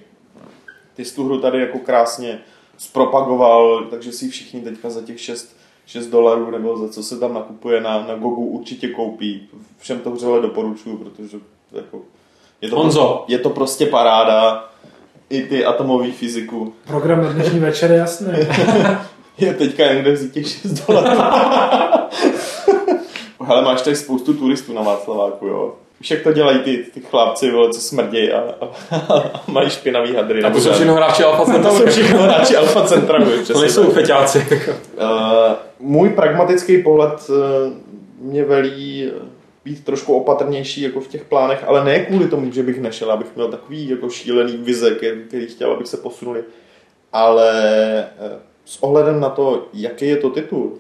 Ty 0.95 1.05
jsi 1.05 1.15
tu 1.15 1.25
hru 1.25 1.41
tady 1.41 1.61
jako 1.61 1.79
krásně 1.79 2.39
zpropagoval, 2.83 3.85
takže 3.91 4.13
si 4.13 4.29
všichni 4.29 4.61
teďka 4.61 4.91
za 4.91 5.03
těch 5.03 5.21
6 5.21 5.57
6 5.87 6.07
dolarů 6.07 6.51
nebo 6.51 6.79
za 6.79 6.89
co 6.89 7.03
se 7.03 7.19
tam 7.19 7.35
nakupuje 7.35 7.81
na, 7.81 8.07
na 8.07 8.15
Gogu 8.15 8.47
určitě 8.47 8.89
koupí. 8.89 9.49
Všem 9.79 9.99
to 9.99 10.11
vřele 10.11 10.41
doporučuju, 10.41 10.97
protože 10.97 11.39
jako, 11.73 12.01
je, 12.61 12.71
to, 12.71 12.77
Honzo. 12.77 13.25
je 13.29 13.39
to 13.39 13.51
prostě 13.51 13.87
paráda. 13.87 14.69
I 15.31 15.43
ty 15.43 15.65
atomový 15.65 16.13
fyziku. 16.13 16.75
Program 16.87 17.25
na 17.25 17.33
dnešní 17.33 17.59
večer 17.59 17.91
je 17.91 17.97
jasný. 17.97 18.33
je 19.39 19.55
teďka 19.55 19.85
jen 19.85 20.03
kde 20.03 20.13
vzít 20.13 20.33
těch 20.33 20.49
6 20.49 20.87
dolarů. 20.87 21.21
Hele, 23.41 23.63
máš 23.63 23.83
tady 23.83 23.97
spoustu 23.97 24.35
turistů 24.35 24.73
na 24.73 24.83
Václaváku, 24.83 25.47
jo. 25.47 25.75
Víš, 26.03 26.11
jak 26.11 26.23
to 26.23 26.33
dělají 26.33 26.59
ty, 26.59 26.77
ty 26.95 27.01
chlapci, 27.01 27.51
vole, 27.51 27.73
co 27.73 27.81
smrdějí 27.81 28.33
a, 28.33 28.41
a, 28.41 28.97
a, 28.97 29.43
mají 29.47 29.71
špinavý 29.71 30.15
hadry. 30.15 30.43
A 30.43 30.51
to 30.51 30.61
jsou 30.61 30.73
všechno 30.73 30.95
hráči 30.95 31.25
Alfa 31.25 31.45
to 31.45 31.53
Centauri. 31.53 31.79
jsou 31.79 31.87
všechno 31.87 32.23
hráči 32.23 32.57
Alfa 32.57 32.85
Centra. 32.85 33.19
To 33.53 33.61
nejsou 33.61 33.91
feťáci. 33.91 34.39
Uh, 34.39 35.07
můj 35.79 36.11
pragmatický 36.11 36.83
pohled 36.83 37.13
uh, 37.29 37.37
mě 38.19 38.45
velí 38.45 39.05
eh, 39.07 39.11
být 39.65 39.85
trošku 39.85 40.15
opatrnější 40.15 40.83
jako 40.83 41.01
v 41.01 41.09
těch 41.09 41.25
plánech, 41.25 41.65
ale 41.67 41.85
ne 41.85 41.99
kvůli 41.99 42.29
tomu, 42.29 42.53
že 42.53 42.63
bych 42.63 42.81
nešel, 42.81 43.13
abych 43.13 43.37
měl 43.37 43.49
takový 43.49 43.89
jako 43.89 44.11
šílený 44.11 44.57
vize, 44.57 44.91
který, 44.91 45.25
který 45.29 45.47
chtěl, 45.47 45.73
abych 45.73 45.87
se 45.87 45.97
posunuli, 45.97 46.45
ale 47.13 47.53
uh, 48.21 48.33
s 48.65 48.83
ohledem 48.83 49.21
na 49.21 49.29
to, 49.29 49.67
jaký 49.73 50.09
je 50.09 50.17
to 50.17 50.31
titul, 50.31 50.79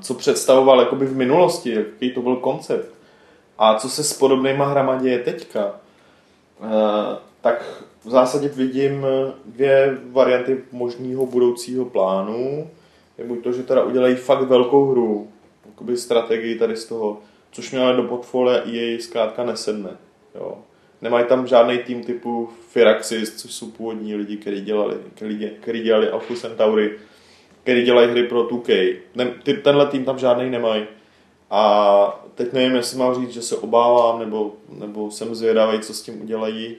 co 0.00 0.14
představoval 0.14 0.80
jakoby 0.80 1.06
v 1.06 1.16
minulosti, 1.16 1.74
jaký 1.74 2.10
to 2.10 2.22
byl 2.22 2.36
koncept 2.36 3.01
a 3.62 3.74
co 3.74 3.88
se 3.88 4.04
s 4.04 4.12
podobnýma 4.12 4.66
hrama 4.66 4.96
děje 4.96 5.18
teďka, 5.18 5.74
uh, 6.60 6.68
tak 7.40 7.84
v 8.04 8.10
zásadě 8.10 8.48
vidím 8.48 9.06
dvě 9.44 9.98
varianty 10.10 10.64
možného 10.72 11.26
budoucího 11.26 11.84
plánu. 11.84 12.70
Je 13.18 13.24
buď 13.24 13.44
to, 13.44 13.52
že 13.52 13.62
teda 13.62 13.82
udělají 13.82 14.14
fakt 14.14 14.42
velkou 14.42 14.90
hru, 14.90 15.28
jakoby 15.66 15.96
strategii 15.96 16.58
tady 16.58 16.76
z 16.76 16.84
toho, 16.86 17.18
což 17.50 17.70
mě 17.70 17.80
ale 17.80 17.96
do 17.96 18.02
portfolia 18.02 18.58
EA 18.58 18.98
zkrátka 19.00 19.44
nesedne. 19.44 19.90
Jo. 20.34 20.58
Nemají 21.02 21.26
tam 21.26 21.46
žádný 21.46 21.78
tým 21.78 22.04
typu 22.04 22.48
Firaxis, 22.68 23.36
což 23.36 23.52
jsou 23.52 23.70
původní 23.70 24.14
lidi, 24.14 24.36
kteří 24.36 24.60
dělali, 24.60 24.96
který, 25.60 25.82
dělali 25.82 26.10
Alpha 26.10 26.34
Centauri, 26.34 26.98
který 27.62 27.84
dělají 27.84 28.10
hry 28.10 28.22
pro 28.22 28.44
2K. 28.44 28.96
Ne, 29.14 29.26
ty, 29.42 29.54
tenhle 29.54 29.86
tým 29.86 30.04
tam 30.04 30.18
žádný 30.18 30.50
nemají. 30.50 30.86
A 31.54 32.24
teď 32.34 32.52
nevím, 32.52 32.76
jestli 32.76 32.98
mám 32.98 33.14
říct, 33.14 33.30
že 33.30 33.42
se 33.42 33.56
obávám, 33.56 34.18
nebo, 34.18 34.52
nebo 34.68 35.10
jsem 35.10 35.34
zvědavý, 35.34 35.80
co 35.80 35.94
s 35.94 36.02
tím 36.02 36.22
udělají 36.22 36.76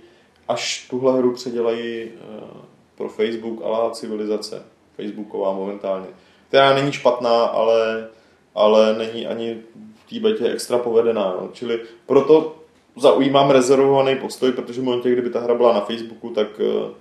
až 0.48 0.88
tuhle 0.90 1.18
hru 1.18 1.34
předělají 1.34 2.04
uh, 2.06 2.48
pro 2.96 3.10
Facebook, 3.10 3.62
ale 3.64 3.92
civilizace, 3.92 4.64
Facebooková 4.96 5.54
momentálně, 5.54 6.08
která 6.48 6.74
není 6.74 6.92
špatná, 6.92 7.46
ale, 7.46 8.08
ale 8.56 8.96
není 8.98 9.28
ani 9.28 9.62
v 10.06 10.10
té 10.10 10.20
betě 10.20 10.46
extra 10.46 10.78
povedená. 10.78 11.36
No. 11.42 11.50
Čili 11.54 11.80
proto 12.06 12.56
zaujímám 12.98 13.50
rezervovaný 13.50 14.16
postoj, 14.16 14.52
protože 14.52 14.82
v 14.82 14.84
momentě, 14.84 15.12
kdyby 15.12 15.30
ta 15.30 15.40
hra 15.40 15.56
byla 15.56 15.74
na 15.74 15.82
Facebooku, 15.82 16.30
tak 16.30 16.48
uh, 16.60 16.92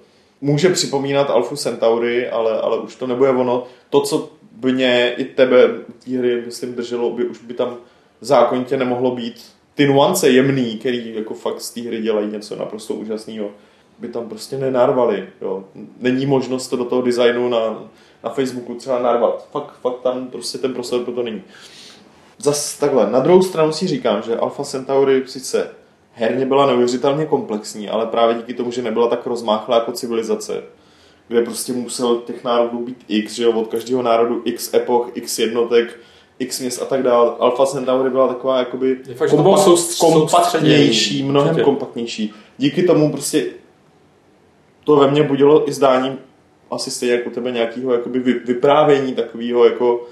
může 0.41 0.69
připomínat 0.69 1.31
Alpha 1.31 1.57
Centauri, 1.57 2.31
ale, 2.31 2.61
ale 2.61 2.79
už 2.79 2.97
to 2.97 3.07
nebude 3.07 3.31
ono. 3.31 3.65
To, 3.91 4.01
co 4.01 4.29
mě 4.63 5.15
i 5.17 5.25
tebe 5.25 5.69
té 6.05 6.19
hry, 6.19 6.43
myslím, 6.47 6.75
drželo, 6.75 7.11
by 7.11 7.25
už 7.25 7.43
by 7.43 7.55
tam 7.55 7.77
zákonitě 8.21 8.77
nemohlo 8.77 9.11
být 9.11 9.43
ty 9.75 9.87
nuance 9.87 10.29
jemný, 10.29 10.79
který 10.79 11.15
jako 11.15 11.35
fakt 11.35 11.61
z 11.61 11.71
té 11.71 11.81
hry 11.81 12.03
dělají 12.03 12.27
něco 12.27 12.57
naprosto 12.57 12.95
úžasného, 12.95 13.51
by 13.99 14.09
tam 14.09 14.29
prostě 14.29 14.59
nenarvali. 14.59 15.29
Jo. 15.41 15.65
Není 16.01 16.27
možnost 16.27 16.69
to 16.69 16.77
do 16.77 16.85
toho 16.85 17.03
designu 17.03 17.49
na, 17.49 17.91
na 18.25 18.31
Facebooku 18.31 18.75
třeba 18.75 18.99
narvat. 18.99 19.49
Fakt, 19.51 19.75
fakt 19.81 20.01
tam 20.03 20.27
prostě 20.27 20.59
ten 20.59 20.75
prostor 20.75 21.05
pro 21.05 21.13
to 21.13 21.23
není. 21.23 21.43
Zas 22.39 22.79
takhle, 22.79 23.11
na 23.11 23.21
druhou 23.21 23.43
stranu 23.43 23.73
si 23.73 23.87
říkám, 23.87 24.23
že 24.23 24.37
Alpha 24.37 24.65
Centauri 24.65 25.23
sice 25.27 25.71
herně 26.13 26.47
byla 26.47 26.67
neuvěřitelně 26.67 27.27
komplexní, 27.27 27.89
ale 27.89 28.07
právě 28.07 28.35
díky 28.35 28.55
tomu, 28.55 28.71
že 28.71 28.83
nebyla 28.83 29.09
tak 29.09 29.27
rozmáchlá 29.27 29.77
jako 29.77 29.93
civilizace, 29.93 30.63
kde 31.29 31.43
prostě 31.43 31.73
musel 31.73 32.17
těch 32.17 32.45
národů 32.45 32.79
být 32.79 33.05
x, 33.09 33.33
že 33.33 33.45
jo, 33.45 33.53
od 33.53 33.69
každého 33.69 34.03
národu 34.03 34.43
x 34.45 34.75
epoch, 34.75 35.11
x 35.15 35.39
jednotek, 35.39 35.99
x 36.39 36.61
měst 36.61 36.83
a 36.83 36.85
tak 36.85 37.03
dále. 37.03 37.33
Alpha 37.39 37.67
Centauri 37.67 38.11
byla 38.11 38.29
taková 38.29 38.59
jakoby 38.59 38.99
Je 39.09 39.15
fakt, 39.15 39.31
soustř- 39.31 39.99
kompaktnější, 40.13 41.23
mnohem 41.23 41.49
Určitě. 41.49 41.65
kompaktnější. 41.65 42.35
Díky 42.59 42.83
tomu 42.83 43.13
prostě 43.13 43.47
to 44.85 44.97
ve 44.97 45.11
mně 45.11 45.23
budilo 45.23 45.69
i 45.69 45.73
zdání 45.73 46.19
asi 46.71 46.91
stejně 46.91 47.15
jako 47.15 47.31
u 47.31 47.33
tebe 47.33 47.51
nějakého 47.51 47.93
jakoby 47.93 48.19
vy- 48.19 48.39
vyprávění 48.45 49.15
takového 49.15 49.65
jako 49.65 50.07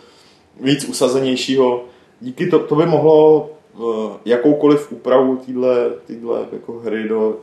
víc 0.61 0.85
usazenějšího. 0.85 1.85
Díky 2.20 2.46
to, 2.46 2.59
to 2.59 2.75
by 2.75 2.87
mohlo 2.87 3.51
uh, 3.79 4.11
jakoukoliv 4.25 4.92
úpravu 4.92 5.37
týhle, 5.37 5.90
týhle 6.07 6.46
jako 6.53 6.73
hry 6.73 7.09
do 7.09 7.40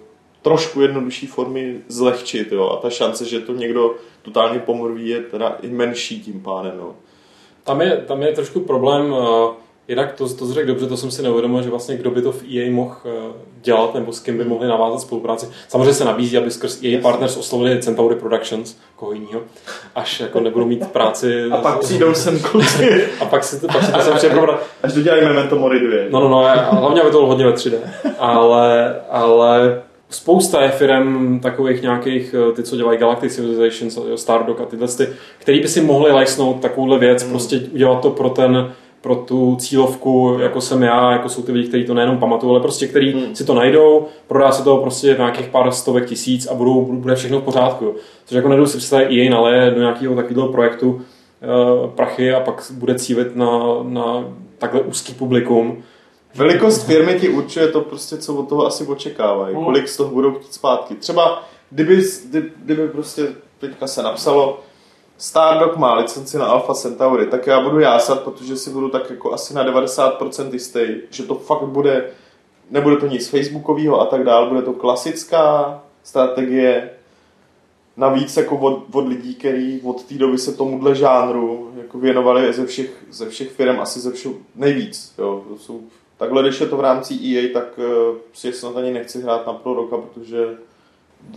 trošku 0.48 0.82
jednodušší 0.82 1.28
formy 1.28 1.80
zlehčit. 1.88 2.52
Jo? 2.52 2.70
A 2.70 2.82
ta 2.82 2.90
šance, 2.90 3.26
že 3.26 3.40
to 3.40 3.54
někdo 3.54 3.96
totálně 4.22 4.60
pomrví, 4.60 5.10
je 5.10 5.20
teda 5.20 5.58
i 5.62 5.68
menší 5.68 6.22
tím 6.22 6.42
pádem. 6.42 6.74
No. 6.78 6.96
Tam 7.64 7.82
je, 7.82 7.98
tam 7.98 8.22
je 8.22 8.32
trošku 8.32 8.60
problém, 8.60 9.12
uh, 9.12 9.20
jinak 9.88 10.14
to, 10.14 10.34
to 10.34 10.54
řekl 10.54 10.68
dobře, 10.68 10.88
to 10.88 10.98
jsem 10.98 11.12
si 11.12 11.22
neuvědomil, 11.22 11.64
že 11.64 11.70
vlastně 11.70 11.98
kdo 11.98 12.12
by 12.12 12.22
to 12.22 12.32
v 12.32 12.44
EA 12.44 12.72
mohl 12.72 12.96
uh, 13.04 13.12
dělat, 13.62 13.94
nebo 13.94 14.14
s 14.14 14.20
kým 14.20 14.38
by 14.38 14.44
mohli 14.44 14.68
navázat 14.68 15.02
spolupráci. 15.02 15.50
Samozřejmě 15.68 15.94
se 15.94 16.06
nabízí, 16.06 16.38
aby 16.38 16.52
skrz 16.52 16.84
EA 16.84 17.02
Partners 17.02 17.38
oslovili 17.38 17.82
Centauri 17.82 18.16
Productions, 18.16 18.78
koho 18.96 19.12
jinýho, 19.12 19.42
až 19.96 20.20
jako 20.20 20.40
nebudou 20.40 20.66
mít 20.66 20.88
práci. 20.88 21.44
A 21.52 21.58
pak 21.58 21.80
přijdou 21.80 22.14
sem 22.14 22.40
kluci, 22.40 23.08
a 23.20 23.26
pak 23.26 23.44
si 23.44 23.62
to, 23.62 23.68
pak 23.68 23.84
si 23.84 23.92
to 23.92 24.02
sem 24.02 24.14
přeprobrat. 24.16 24.64
až 24.84 24.94
dodělají 24.94 25.24
Memento 25.24 25.60
Mori 25.60 25.80
2. 25.80 25.98
No, 26.10 26.20
no, 26.20 26.30
no, 26.30 26.46
a 26.46 26.54
hlavně 26.56 27.02
aby 27.02 27.12
to 27.12 27.18
bylo 27.18 27.28
hodně 27.28 27.46
ve 27.46 27.52
3D. 27.52 27.78
Ale, 28.20 28.96
ale 29.10 29.82
spousta 30.10 30.62
je 30.62 30.70
firm 30.70 31.40
takových 31.40 31.82
nějakých, 31.82 32.36
eh, 32.50 32.52
ty, 32.52 32.64
co 32.64 32.76
dělají 32.76 33.00
Galactic 33.00 33.36
Civilization, 33.36 34.18
Stardock 34.18 34.62
a 34.62 34.66
tyhle, 34.66 34.88
ty, 34.88 35.08
který 35.40 35.60
by 35.60 35.68
si 35.68 35.82
mohli 35.82 36.12
lajsnout 36.12 36.60
takovouhle 36.60 37.00
věc, 37.00 37.24
Hmm. 37.24 37.32
prostě 37.32 37.62
udělat 37.74 38.02
to 38.02 38.10
pro 38.10 38.30
ten 38.30 38.72
pro 39.02 39.16
tu 39.16 39.56
cílovku, 39.60 40.38
jako 40.42 40.62
jsem 40.62 40.84
já, 40.84 41.12
jako 41.12 41.30
jsou 41.30 41.42
ty 41.42 41.52
lidi, 41.52 41.68
kteří 41.68 41.86
to 41.86 41.94
nejenom 41.94 42.18
pamatují, 42.18 42.52
ale 42.52 42.60
prostě 42.60 42.88
který 42.88 43.14
Hmm. 43.14 43.36
si 43.36 43.46
to 43.46 43.54
najdou, 43.54 44.06
prodá 44.28 44.52
se 44.52 44.64
to 44.64 44.78
prostě 44.78 45.14
v 45.14 45.18
nějakých 45.18 45.48
pár 45.48 45.72
stovek 45.72 46.06
tisíc 46.06 46.48
a 46.48 46.54
budou, 46.54 46.86
bude 46.86 47.16
všechno 47.16 47.40
v 47.40 47.44
pořádku. 47.44 47.96
Což 48.26 48.36
jako 48.36 48.50
nedou 48.50 48.66
si 48.66 48.78
představit 48.78 49.20
EA 49.22 49.30
naleje 49.30 49.72
do 49.72 49.80
nějakého 49.80 50.16
takového 50.16 50.48
projektu 50.48 50.90
uh, 50.92 51.90
prachy 51.90 52.34
a 52.34 52.40
pak 52.40 52.72
bude 52.72 52.96
cílit 52.96 53.36
na, 53.36 53.50
na 53.84 54.26
takhle 54.58 54.82
úzký 54.82 55.14
publikum. 55.14 55.78
Velikost 56.38 56.86
firmy 56.86 57.20
ti 57.20 57.30
určuje 57.30 57.68
to 57.68 57.82
prostě, 57.82 58.18
co 58.18 58.36
od 58.36 58.50
toho 58.50 58.66
asi 58.66 58.86
očekávají. 58.86 59.56
Hmm. 59.56 59.66
Kolik 59.66 59.88
z 59.88 59.98
toho 59.98 60.10
budou 60.10 60.34
chtít 60.34 60.54
zpátky. 60.54 60.96
Třeba, 60.96 61.44
kdyby, 61.70 62.04
kdyby, 62.30 62.52
kdyby 62.58 62.88
prostě 62.88 63.28
teďka 63.60 63.88
se 63.88 64.04
napsalo, 64.04 64.60
Stardock 65.18 65.78
má 65.78 65.94
licenci 65.94 66.38
na 66.38 66.46
Alpha 66.46 66.74
Centauri, 66.74 67.28
tak 67.28 67.48
já 67.48 67.62
budu 67.62 67.80
jásat, 67.80 68.22
protože 68.24 68.58
si 68.58 68.70
budu 68.70 68.90
tak 68.90 69.10
jako 69.10 69.34
asi 69.34 69.54
na 69.54 69.66
90% 69.66 70.54
jistý, 70.54 70.86
že 71.10 71.24
to 71.24 71.36
fakt 71.36 71.66
bude 71.66 72.06
nebude 72.70 72.98
to 72.98 73.08
nic 73.08 73.28
facebookového 73.28 74.02
a 74.02 74.06
tak 74.06 74.24
dále, 74.24 74.50
bude 74.50 74.62
to 74.62 74.74
klasická 74.74 75.82
strategie, 76.04 76.90
navíc 77.98 78.38
jako 78.38 78.58
od, 78.58 78.96
od 78.96 79.08
lidí, 79.08 79.36
kteří 79.36 79.82
od 79.84 80.04
té 80.04 80.16
doby 80.16 80.38
se 80.38 80.54
tomuhle 80.54 80.96
žánru 80.96 81.72
jako 81.78 82.00
věnovali 82.00 82.54
ze 82.54 82.66
všech, 82.66 83.06
ze 83.12 83.30
všech 83.30 83.52
firm 83.52 83.80
asi 83.80 84.00
ze 84.00 84.12
všeho 84.12 84.34
nejvíc. 84.56 85.14
Jo. 85.18 85.44
To 85.50 85.58
jsou, 85.58 85.82
takhle, 86.18 86.44
když 86.44 86.62
je 86.62 86.68
to 86.68 86.78
v 86.78 86.82
rámci 86.82 87.14
EA, 87.14 87.54
tak 87.54 87.78
uh, 87.78 88.18
si 88.34 88.54
snad 88.54 88.78
ani 88.78 88.94
nechci 88.94 89.22
hrát 89.22 89.48
na 89.48 89.54
pro 89.54 89.74
roka, 89.74 89.98
protože 89.98 90.58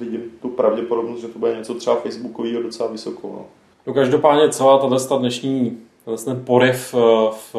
vidím 0.00 0.22
tu 0.42 0.48
pravděpodobnost, 0.48 1.20
že 1.20 1.28
to 1.28 1.38
bude 1.38 1.56
něco 1.56 1.74
třeba 1.74 1.96
facebookového 1.96 2.62
docela 2.62 2.88
vysoko. 2.88 3.28
No. 3.28 3.46
No 3.86 3.94
každopádně 3.94 4.48
celá 4.48 4.78
tato 4.78 5.18
dnešní 5.18 5.78
ten 6.24 6.42
poryv 6.44 6.94
eh, 6.94 7.30
v 7.52 7.56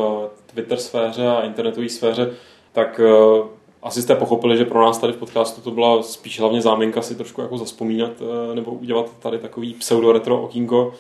Twitter 0.53 0.77
sféře 0.77 1.27
a 1.27 1.41
internetové 1.41 1.89
sféře, 1.89 2.31
tak 2.71 2.99
eh, 3.03 3.43
asi 3.83 4.01
jste 4.01 4.15
pochopili, 4.15 4.57
že 4.57 4.65
pro 4.65 4.81
nás 4.81 4.97
tady 4.97 5.13
v 5.13 5.17
podcastu 5.17 5.61
to 5.61 5.71
byla 5.71 6.03
spíš 6.03 6.39
hlavně 6.39 6.61
záminka 6.61 7.01
si 7.01 7.15
trošku 7.15 7.41
jako 7.41 7.57
zaspomínat 7.57 8.11
eh, 8.21 8.55
nebo 8.55 8.71
udělat 8.71 9.11
tady 9.19 9.39
takový 9.39 9.73
pseudo-retro 9.73 10.41
okýnko. 10.41 10.93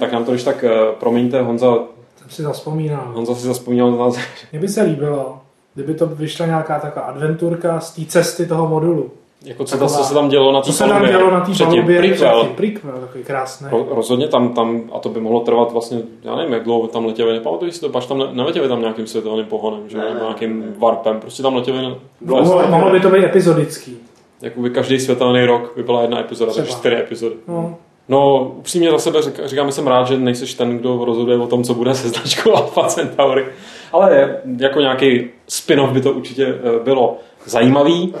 Tak 0.00 0.12
nám 0.12 0.24
to 0.24 0.30
když 0.30 0.44
tak 0.44 0.64
promiňte, 1.00 1.42
Honza... 1.42 1.78
Jsem 2.16 2.30
si 2.30 2.42
zaspomínal. 2.42 3.12
Honza 3.14 3.34
si 3.34 3.46
zapomínal 3.46 3.90
na 3.90 3.96
nás. 3.96 4.16
Mně 4.52 4.60
by 4.60 4.68
se 4.68 4.82
líbilo, 4.82 5.40
kdyby 5.74 5.94
to 5.94 6.06
vyšla 6.06 6.46
nějaká 6.46 6.78
taková 6.78 7.04
adventurka 7.04 7.80
z 7.80 7.94
té 7.94 8.04
cesty 8.04 8.46
toho 8.46 8.68
modulu. 8.68 9.10
Jako 9.44 9.64
co, 9.64 9.70
Taková, 9.70 9.90
co 9.90 10.04
se 10.04 10.14
tam 10.14 10.28
dělo 10.28 10.52
na 10.52 10.60
té 10.60 10.66
Co 10.66 10.72
se 10.72 10.84
tam 10.84 11.06
dělo 11.06 11.30
na 11.30 11.40
té 11.40 11.52
palubě? 11.64 11.98
Prequel. 11.98 12.44
prequel, 12.56 12.92
takový 13.00 13.24
krásný. 13.24 13.66
Ro, 13.70 13.86
rozhodně 13.90 14.28
tam, 14.28 14.54
tam, 14.54 14.82
a 14.92 14.98
to 14.98 15.08
by 15.08 15.20
mohlo 15.20 15.40
trvat 15.40 15.72
vlastně, 15.72 15.98
já 16.22 16.36
nevím, 16.36 16.52
jak 16.52 16.64
dlouho 16.64 16.88
tam 16.88 17.06
letěli, 17.06 17.32
nepamatuji 17.32 17.72
si 17.72 17.80
to, 17.80 17.88
pač 17.88 18.06
tam 18.06 18.18
ne, 18.18 18.24
neletěli 18.32 18.68
tam 18.68 18.80
nějakým 18.80 19.06
světelným 19.06 19.46
pohonem, 19.46 19.88
že? 19.88 19.98
Ne, 19.98 20.16
nějakým 20.20 20.74
warpem, 20.78 21.20
prostě 21.20 21.42
tam 21.42 21.56
letěli. 21.56 21.82
Na, 21.82 21.96
Dlouho, 22.20 22.68
mohlo 22.68 22.90
by 22.90 23.00
to 23.00 23.10
být 23.10 23.24
epizodický. 23.24 23.96
Jakoby 24.42 24.70
každý 24.70 25.00
světelný 25.00 25.44
rok 25.44 25.72
by 25.76 25.82
byla 25.82 26.02
jedna 26.02 26.20
epizoda, 26.20 26.52
takže 26.52 26.72
čtyři 26.72 26.96
epizody. 26.96 27.34
No. 27.48 27.76
No, 28.10 28.52
upřímně 28.58 28.90
za 28.90 28.98
sebe 28.98 29.22
řík, 29.22 29.40
říkám, 29.44 29.72
jsem 29.72 29.86
rád, 29.86 30.06
že 30.06 30.18
nejseš 30.18 30.54
ten, 30.54 30.78
kdo 30.78 31.04
rozhoduje 31.04 31.38
o 31.38 31.46
tom, 31.46 31.64
co 31.64 31.74
bude 31.74 31.94
se 31.94 32.08
značkou 32.08 32.56
Alpha 32.56 32.88
Centauri. 32.88 33.46
Ale 33.92 34.36
jako 34.58 34.80
nějaký 34.80 35.30
spin-off 35.48 35.92
by 35.92 36.00
to 36.00 36.12
určitě 36.12 36.46
eh, 36.46 36.84
bylo 36.84 37.16
zajímavý. 37.44 38.14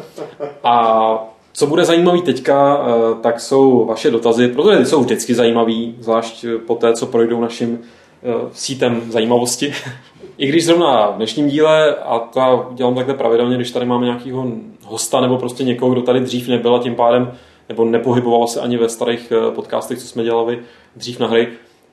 A 0.64 1.12
co 1.52 1.66
bude 1.66 1.84
zajímavý 1.84 2.22
teďka, 2.22 2.84
eh, 2.86 3.14
tak 3.22 3.40
jsou 3.40 3.84
vaše 3.84 4.10
dotazy, 4.10 4.48
protože 4.48 4.78
ty 4.78 4.86
jsou 4.86 5.00
vždycky 5.00 5.34
zajímavý, 5.34 5.94
zvlášť 6.00 6.46
po 6.66 6.74
té, 6.74 6.92
co 6.92 7.06
projdou 7.06 7.40
naším 7.40 7.78
eh, 8.22 8.48
sítem 8.52 9.02
zajímavosti. 9.08 9.72
I 10.38 10.46
když 10.46 10.66
zrovna 10.66 11.10
v 11.10 11.16
dnešním 11.16 11.48
díle, 11.48 11.94
a 11.94 12.18
to 12.18 12.68
dělám 12.74 12.94
takhle 12.94 13.14
pravidelně, 13.14 13.56
když 13.56 13.70
tady 13.70 13.86
máme 13.86 14.06
nějakého 14.06 14.46
hosta 14.84 15.20
nebo 15.20 15.38
prostě 15.38 15.64
někoho, 15.64 15.92
kdo 15.92 16.02
tady 16.02 16.20
dřív 16.20 16.48
nebyl 16.48 16.74
a 16.74 16.82
tím 16.82 16.94
pádem 16.94 17.32
nebo 17.70 17.84
nepohyboval 17.84 18.46
se 18.46 18.60
ani 18.60 18.76
ve 18.76 18.88
starých 18.88 19.32
eh, 19.32 19.54
podcastech, 19.54 19.98
co 19.98 20.06
jsme 20.06 20.24
dělali 20.24 20.58
dřív 20.96 21.20
na 21.20 21.26
hry, 21.26 21.48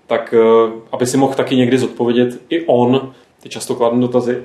tak 0.08 0.34
aby 0.92 1.06
si 1.06 1.18
mohl 1.18 1.34
taky 1.34 1.56
někdy 1.56 1.78
zodpovědět 1.78 2.42
i 2.50 2.66
on 2.66 3.14
ty 3.44 3.50
často 3.50 3.76
kladné 3.76 4.02
dotazy. 4.02 4.44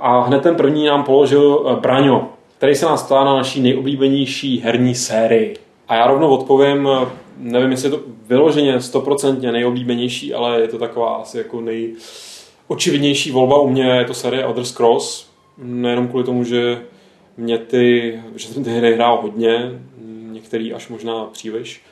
A 0.00 0.20
hned 0.20 0.42
ten 0.42 0.54
první 0.54 0.86
nám 0.86 1.04
položil 1.04 1.78
Braňo, 1.80 2.28
který 2.58 2.74
se 2.74 2.86
nás 2.86 3.02
ptá 3.02 3.24
na 3.24 3.34
naší 3.34 3.60
nejoblíbenější 3.60 4.60
herní 4.60 4.94
sérii. 4.94 5.56
A 5.88 5.94
já 5.94 6.06
rovnou 6.06 6.28
odpovím, 6.28 6.88
nevím, 7.36 7.70
jestli 7.70 7.86
je 7.86 7.90
to 7.90 8.00
vyloženě 8.28 8.80
stoprocentně 8.80 9.52
nejoblíbenější, 9.52 10.34
ale 10.34 10.60
je 10.60 10.68
to 10.68 10.78
taková 10.78 11.16
asi 11.16 11.38
jako 11.38 11.60
nejočividnější 11.60 13.30
volba 13.30 13.60
u 13.60 13.68
mě, 13.68 13.84
je 13.84 14.04
to 14.04 14.14
série 14.14 14.42
Elder 14.42 14.64
Scrolls. 14.64 15.26
Nejenom 15.58 16.08
kvůli 16.08 16.24
tomu, 16.24 16.44
že 16.44 16.82
mě 17.36 17.58
ty, 17.58 18.14
že 18.36 18.48
jsem 18.48 18.64
ty 18.64 18.70
hry 18.70 18.94
hrál 18.94 19.22
hodně, 19.22 19.80
některý 20.54 20.74
až 20.74 20.88
možná 20.88 21.24
příliš, 21.24 21.82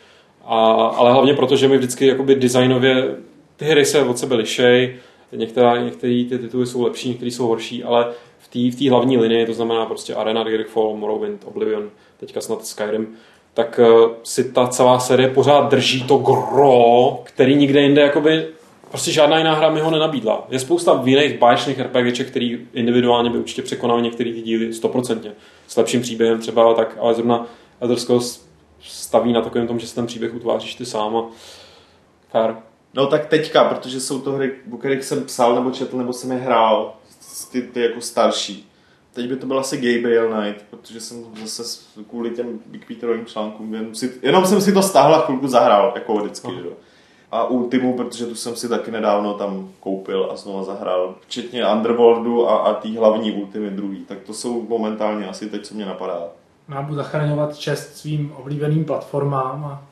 a, 0.44 0.72
ale 0.96 1.12
hlavně 1.12 1.34
proto, 1.34 1.56
že 1.56 1.68
mi 1.68 1.78
vždycky 1.78 2.06
jakoby 2.06 2.34
designově 2.34 3.16
ty 3.56 3.64
hry 3.64 3.84
se 3.84 4.04
od 4.04 4.18
sebe 4.18 4.36
lišej, 4.36 4.96
některé, 5.32 5.82
některé 5.84 6.24
ty 6.28 6.38
tituly 6.38 6.66
jsou 6.66 6.82
lepší, 6.82 7.08
některé 7.08 7.30
jsou 7.30 7.46
horší, 7.46 7.84
ale 7.84 8.12
v 8.38 8.76
té 8.78 8.90
hlavní 8.90 9.18
linii, 9.18 9.46
to 9.46 9.54
znamená 9.54 9.86
prostě 9.86 10.14
Arena, 10.14 10.44
Daggerfall, 10.44 10.96
Morrowind, 10.96 11.44
Oblivion, 11.44 11.90
teďka 12.20 12.40
snad 12.40 12.66
Skyrim, 12.66 13.08
tak 13.54 13.80
uh, 13.82 14.10
si 14.22 14.52
ta 14.52 14.68
celá 14.68 14.98
série 14.98 15.28
pořád 15.28 15.70
drží 15.70 16.02
to 16.02 16.16
gro, 16.16 17.20
který 17.24 17.54
nikde 17.54 17.82
jinde 17.82 18.02
jakoby 18.02 18.46
prostě 18.92 19.12
žádná 19.12 19.38
jiná 19.38 19.54
hra 19.54 19.70
mi 19.70 19.80
ho 19.80 19.90
nenabídla. 19.90 20.46
Je 20.50 20.58
spousta 20.58 21.02
jiných 21.04 21.38
báječných 21.38 21.80
RPGček, 21.80 22.26
který 22.26 22.58
individuálně 22.74 23.30
by 23.30 23.38
určitě 23.38 23.62
překonal 23.62 24.00
některý 24.00 24.32
ty 24.32 24.42
díly 24.42 24.72
stoprocentně. 24.74 25.32
S 25.68 25.76
lepším 25.76 26.02
příběhem 26.02 26.40
třeba, 26.40 26.74
tak, 26.74 26.96
ale 27.00 27.14
zrovna 27.14 27.46
Elder 27.80 27.98
Scrolls 27.98 28.51
staví 28.82 29.32
na 29.32 29.40
takovém 29.40 29.66
tom, 29.66 29.78
že 29.78 29.86
si 29.86 29.94
ten 29.94 30.06
příběh 30.06 30.34
utváříš 30.34 30.74
ty 30.74 30.86
sám 30.86 31.16
a 31.16 31.24
fair. 32.30 32.54
No 32.94 33.06
tak 33.06 33.26
teďka, 33.26 33.64
protože 33.64 34.00
jsou 34.00 34.20
to 34.20 34.32
hry, 34.32 34.52
o 34.72 34.76
kterých 34.76 35.04
jsem 35.04 35.24
psal 35.24 35.54
nebo 35.54 35.70
četl, 35.70 35.96
nebo 35.96 36.12
jsem 36.12 36.32
je 36.32 36.38
hrál, 36.38 36.94
ty, 37.52 37.62
ty 37.62 37.80
jako 37.80 38.00
starší. 38.00 38.68
Teď 39.12 39.28
by 39.28 39.36
to 39.36 39.46
byl 39.46 39.58
asi 39.58 39.76
Gabriel 39.76 40.34
Knight, 40.34 40.64
protože 40.70 41.00
jsem 41.00 41.24
zase 41.44 41.80
kvůli 42.10 42.30
těm 42.30 42.60
Big 42.66 42.86
Peterovým 42.86 43.26
článkům, 43.26 43.74
jenom, 43.74 43.94
si, 43.94 44.12
jenom 44.22 44.46
jsem 44.46 44.60
si 44.60 44.72
to 44.72 44.82
stáhl 44.82 45.14
a 45.14 45.20
chvilku 45.20 45.48
zahrál, 45.48 45.92
jako 45.94 46.16
vždycky. 46.16 46.48
Oh. 46.48 46.54
Že? 46.54 46.68
A 47.30 47.44
Ultimu, 47.44 47.96
protože 47.96 48.26
tu 48.26 48.34
jsem 48.34 48.56
si 48.56 48.68
taky 48.68 48.90
nedávno 48.90 49.34
tam 49.34 49.70
koupil 49.80 50.28
a 50.32 50.36
znovu 50.36 50.64
zahrál. 50.64 51.14
Včetně 51.20 51.66
Underworldu 51.66 52.48
a, 52.48 52.56
a 52.56 52.74
tý 52.74 52.96
hlavní 52.96 53.32
Ultimy 53.32 53.70
druhý. 53.70 54.04
Tak 54.04 54.18
to 54.18 54.34
jsou 54.34 54.66
momentálně 54.68 55.28
asi 55.28 55.50
teď, 55.50 55.66
co 55.66 55.74
mě 55.74 55.86
napadá. 55.86 56.28
Má 56.68 56.82
budu 56.82 56.94
zachraňovat 56.94 57.56
čest 57.56 57.96
svým 57.96 58.32
oblíbeným 58.32 58.84
platformám 58.84 59.64
a 59.64 59.82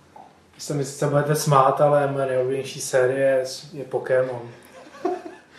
se 0.58 0.74
mi 0.74 0.84
sice 0.84 1.06
budete 1.06 1.34
smát, 1.34 1.80
ale 1.80 2.08
moje 2.12 2.26
nejoblíbenější 2.26 2.80
série 2.80 3.44
je 3.72 3.84
Pokémon. 3.84 4.40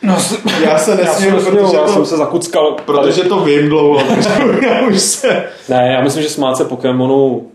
No, 0.03 0.17
já 0.63 0.77
se 0.77 0.95
nesměju, 0.95 1.35
já 1.35 1.41
protože 1.45 1.77
já 1.77 1.83
to, 1.83 1.93
jsem 1.93 2.05
se 2.05 2.17
zakuckal. 2.17 2.75
Protože 2.85 3.23
to 3.23 3.39
vím 3.39 3.69
dlouho, 3.69 3.99
já 4.63 4.87
už 4.87 5.01
se... 5.01 5.43
Ne, 5.69 5.91
já 5.93 6.01
myslím, 6.01 6.23
že 6.23 6.29
smát 6.29 6.57
se 6.57 6.65
Pokémonu 6.65 7.47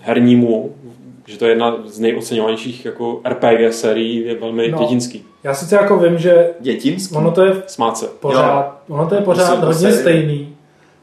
hernímu, 0.00 0.74
že 1.26 1.38
to 1.38 1.44
je 1.44 1.50
jedna 1.50 1.76
z 1.86 1.98
nejoceňovanějších 1.98 2.84
jako 2.84 3.20
RPG 3.28 3.74
sérií, 3.74 4.26
je 4.26 4.34
velmi 4.34 4.68
no, 4.68 4.78
dětinský. 4.78 5.24
Já 5.42 5.54
sice 5.54 5.76
jako 5.76 5.98
vím, 5.98 6.18
že 6.18 6.50
dětinský? 6.60 7.14
ono 7.14 7.30
to 7.30 7.44
je 7.44 7.62
smát 7.66 7.98
se. 7.98 8.06
Pořád, 8.06 8.82
jo. 8.88 8.94
ono 8.94 9.08
to 9.08 9.14
je 9.14 9.20
pořád 9.20 9.68
Myslím, 9.68 9.88
hodně 9.88 9.92
stejný, 9.92 10.56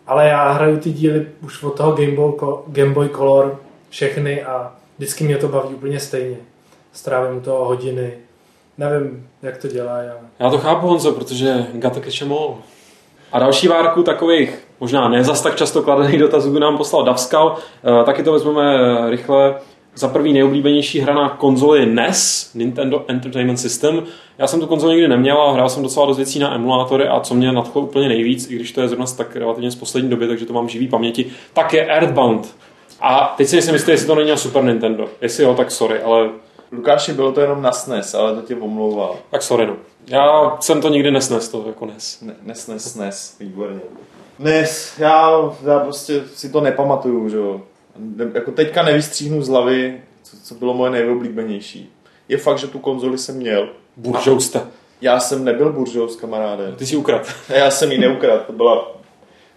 ale 0.07 0.27
já 0.27 0.51
hraju 0.51 0.77
ty 0.77 0.91
díly 0.91 1.27
už 1.43 1.63
od 1.63 1.77
toho 1.77 1.91
Game 1.91 2.11
Boy, 2.11 2.33
Game 2.67 2.93
Boy 2.93 3.09
Color 3.09 3.59
všechny 3.89 4.43
a 4.43 4.71
vždycky 4.97 5.23
mě 5.23 5.37
to 5.37 5.47
baví 5.47 5.75
úplně 5.75 5.99
stejně. 5.99 6.37
Strávím 6.93 7.41
to 7.41 7.51
hodiny, 7.51 8.13
Nevím, 8.77 9.27
jak 9.41 9.57
to 9.57 9.67
dělá. 9.67 9.97
Já, 9.97 10.13
já 10.39 10.49
to 10.49 10.57
chápu, 10.57 10.87
Honzo, 10.87 11.11
protože 11.11 11.65
Gata 11.73 12.01
all. 12.29 12.57
A 13.31 13.39
další 13.39 13.67
várku 13.67 14.03
takových, 14.03 14.67
možná 14.79 15.09
ne 15.09 15.23
zas 15.23 15.41
tak 15.41 15.55
často 15.55 15.83
kladených 15.83 16.19
dotazů 16.19 16.59
nám 16.59 16.77
poslal 16.77 17.03
Davskal. 17.03 17.57
E, 18.01 18.03
taky 18.03 18.23
to 18.23 18.33
vezmeme 18.33 19.09
rychle. 19.09 19.55
Za 19.95 20.07
první 20.07 20.33
nejoblíbenější 20.33 20.99
hra 20.99 21.13
na 21.13 21.29
konzoli 21.29 21.85
NES, 21.85 22.51
Nintendo 22.53 23.05
Entertainment 23.07 23.59
System. 23.59 24.03
Já 24.37 24.47
jsem 24.47 24.59
tu 24.59 24.67
konzoli 24.67 24.93
nikdy 24.93 25.07
neměl 25.07 25.41
a 25.41 25.53
hrál 25.53 25.69
jsem 25.69 25.83
docela 25.83 26.05
dost 26.05 26.17
věcí 26.17 26.39
na 26.39 26.55
emulátory 26.55 27.07
a 27.07 27.19
co 27.19 27.33
mě 27.33 27.51
nadchlo 27.51 27.81
úplně 27.81 28.07
nejvíc, 28.07 28.51
i 28.51 28.55
když 28.55 28.71
to 28.71 28.81
je 28.81 28.87
zrovna 28.87 29.05
tak 29.17 29.35
relativně 29.35 29.71
z 29.71 29.75
poslední 29.75 30.09
doby, 30.09 30.27
takže 30.27 30.45
to 30.45 30.53
mám 30.53 30.69
živý 30.69 30.87
paměti, 30.87 31.25
tak 31.53 31.73
je 31.73 31.85
Earthbound. 31.85 32.55
A 33.01 33.33
teď 33.37 33.47
si 33.47 33.55
jistý, 33.55 33.91
jestli 33.91 34.07
to 34.07 34.15
není 34.15 34.29
na 34.29 34.37
Super 34.37 34.63
Nintendo. 34.63 35.07
Jestli 35.21 35.43
jo, 35.43 35.53
tak 35.53 35.71
sorry, 35.71 36.01
ale 36.01 36.29
Lukáši, 36.71 37.13
bylo 37.13 37.31
to 37.31 37.41
jenom 37.41 37.61
na 37.61 37.71
SNES, 37.71 38.15
ale 38.15 38.35
to 38.35 38.41
tě 38.41 38.55
omlouval. 38.55 39.15
Tak 39.31 39.41
sorry, 39.41 39.67
no. 39.67 39.75
Já 40.07 40.57
jsem 40.59 40.81
to 40.81 40.89
nikdy 40.89 41.11
nesnes, 41.11 41.49
to 41.49 41.63
jako 41.67 41.85
NES. 41.85 42.21
Ne, 42.21 42.35
nesnes, 42.41 42.91
SNES, 42.91 43.35
výborně. 43.39 43.79
NES, 44.39 44.93
já, 44.97 45.51
já 45.65 45.79
prostě 45.79 46.23
si 46.33 46.49
to 46.49 46.61
nepamatuju, 46.61 47.29
že 47.29 47.37
jo. 47.37 47.61
Jako 48.33 48.51
teďka 48.51 48.83
nevystříhnu 48.83 49.41
z 49.41 49.47
hlavy, 49.47 50.01
co, 50.23 50.37
co 50.43 50.55
bylo 50.55 50.73
moje 50.73 50.91
nejoblíbenější. 50.91 51.89
Je 52.29 52.37
fakt, 52.37 52.57
že 52.57 52.67
tu 52.67 52.79
konzoli 52.79 53.17
jsem 53.17 53.35
měl. 53.35 53.69
Buržousta. 53.97 54.67
Já 55.01 55.19
jsem 55.19 55.43
nebyl 55.43 55.73
buržous, 55.73 56.15
kamaráde. 56.15 56.71
Ty 56.71 56.85
jsi 56.85 56.95
ukrad. 56.95 57.35
já 57.49 57.71
jsem 57.71 57.91
ji 57.91 57.97
neukrad. 57.97 58.45
To, 58.45 58.53
byla, 58.53 58.91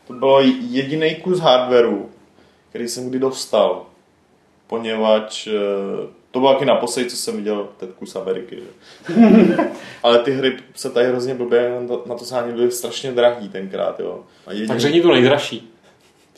to 0.06 0.12
bylo 0.12 0.40
jediný 0.70 1.14
kus 1.14 1.38
hardwareu, 1.38 2.08
který 2.70 2.88
jsem 2.88 3.08
kdy 3.08 3.18
dostal. 3.18 3.86
Poněvadž 4.66 5.46
eh, 5.46 5.52
to 6.30 6.38
bylo 6.38 6.52
taky 6.52 6.64
naposledy, 6.64 7.10
co 7.10 7.16
jsem 7.16 7.36
viděl 7.36 7.68
tetku 7.76 8.06
z 8.06 8.16
Ameriky. 8.16 8.58
Ale 10.02 10.18
ty 10.18 10.32
hry 10.32 10.56
se 10.74 10.90
tady 10.90 11.06
hrozně 11.06 11.34
blbě, 11.34 11.72
na 12.06 12.14
to 12.14 12.24
sáně 12.24 12.52
byly 12.52 12.70
strašně 12.70 13.12
drahý 13.12 13.48
tenkrát. 13.48 14.00
Jo. 14.00 14.20
A 14.46 14.52
jediný... 14.52 14.68
Tak 14.68 14.80
řekni 14.80 15.00
to 15.00 15.12
nejdražší. 15.12 15.72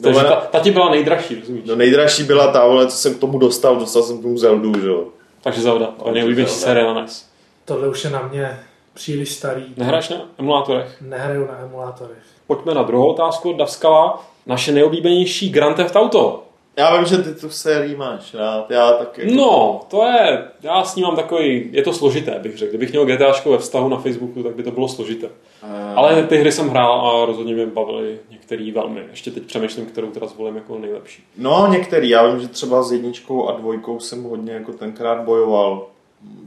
Takže 0.03 0.21
ta, 0.21 0.37
ta 0.37 0.61
ti 0.61 0.71
byla 0.71 0.91
nejdražší, 0.91 1.41
rozumíš? 1.41 1.65
No 1.67 1.77
nejdražší 1.77 2.23
byla 2.25 2.53
ta, 2.53 2.61
ale 2.61 2.87
co 2.87 2.97
jsem 2.97 3.15
k 3.15 3.19
tomu 3.19 3.39
dostal, 3.39 3.77
dostal 3.77 4.03
jsem 4.03 4.19
k 4.19 4.23
tomu 4.23 4.39
Zeldu, 4.39 4.81
že 4.81 4.89
jo. 4.89 5.05
Takže 5.43 5.61
Zelda, 5.61 5.87
to 5.87 6.09
je 6.09 6.15
nejoblíbenější 6.15 6.55
série 6.55 6.87
na 6.87 6.95
NES. 6.95 7.27
Tohle 7.65 7.89
už 7.89 8.05
je 8.05 8.11
na 8.11 8.29
mě. 8.33 8.61
příliš 8.95 9.33
starý. 9.35 9.65
Nehraješ 9.77 10.09
na 10.09 10.17
emulátorech? 10.39 10.97
Nehraju 11.01 11.47
na 11.47 11.59
emulátorech. 11.59 12.19
Pojďme 12.47 12.75
na 12.75 12.83
druhou 12.83 13.11
otázku 13.11 13.51
od 13.51 13.57
Davskala. 13.57 14.25
Naše 14.47 14.73
nejoblíbenější 14.73 15.51
Grand 15.51 15.77
Theft 15.77 15.97
Auto. 15.97 16.43
Já 16.77 16.97
vím, 16.97 17.07
že 17.07 17.19
ty 17.19 17.35
tu 17.41 17.51
sérii 17.51 17.97
máš 17.97 18.35
rád, 18.35 18.71
já 18.71 18.93
taky. 18.93 19.35
No, 19.35 19.81
to 19.91 20.05
je, 20.07 20.45
já 20.63 20.85
s 20.85 20.97
ním 20.97 21.07
mám 21.07 21.17
takový, 21.17 21.69
je 21.73 21.83
to 21.83 21.93
složité, 21.93 22.39
bych 22.43 22.59
řekl. 22.59 22.71
Kdybych 22.71 22.91
měl 22.91 23.07
GTAčko 23.07 23.51
ve 23.51 23.59
vztahu 23.59 23.89
na 23.89 23.97
Facebooku, 23.97 24.43
tak 24.43 24.55
by 24.55 24.63
to 24.63 24.71
bylo 24.71 24.89
složité. 24.89 25.27
Eh, 25.63 25.95
Ale 25.95 26.23
ty 26.23 26.37
hry 26.37 26.53
jsem 26.53 26.69
hrál 26.69 27.01
a 27.07 27.27
rozhodně 27.27 27.55
mě 27.55 27.67
bavily 27.67 28.19
některý 28.31 28.73
velmi. 28.73 29.03
Ještě 29.11 29.31
teď 29.31 29.43
přemýšlím, 29.43 29.87
kterou 29.87 30.07
teda 30.07 30.27
zvolím 30.27 30.55
jako 30.57 30.79
nejlepší. 30.79 31.25
No, 31.39 31.67
některý. 31.71 32.09
Já 32.09 32.27
vím, 32.27 32.41
že 32.41 32.49
třeba 32.49 32.83
s 32.83 32.93
jedničkou 32.93 33.49
a 33.49 33.53
dvojkou 33.53 34.01
jsem 34.01 34.23
hodně 34.23 34.53
jako 34.53 34.73
tenkrát 34.73 35.21
bojoval. 35.25 35.87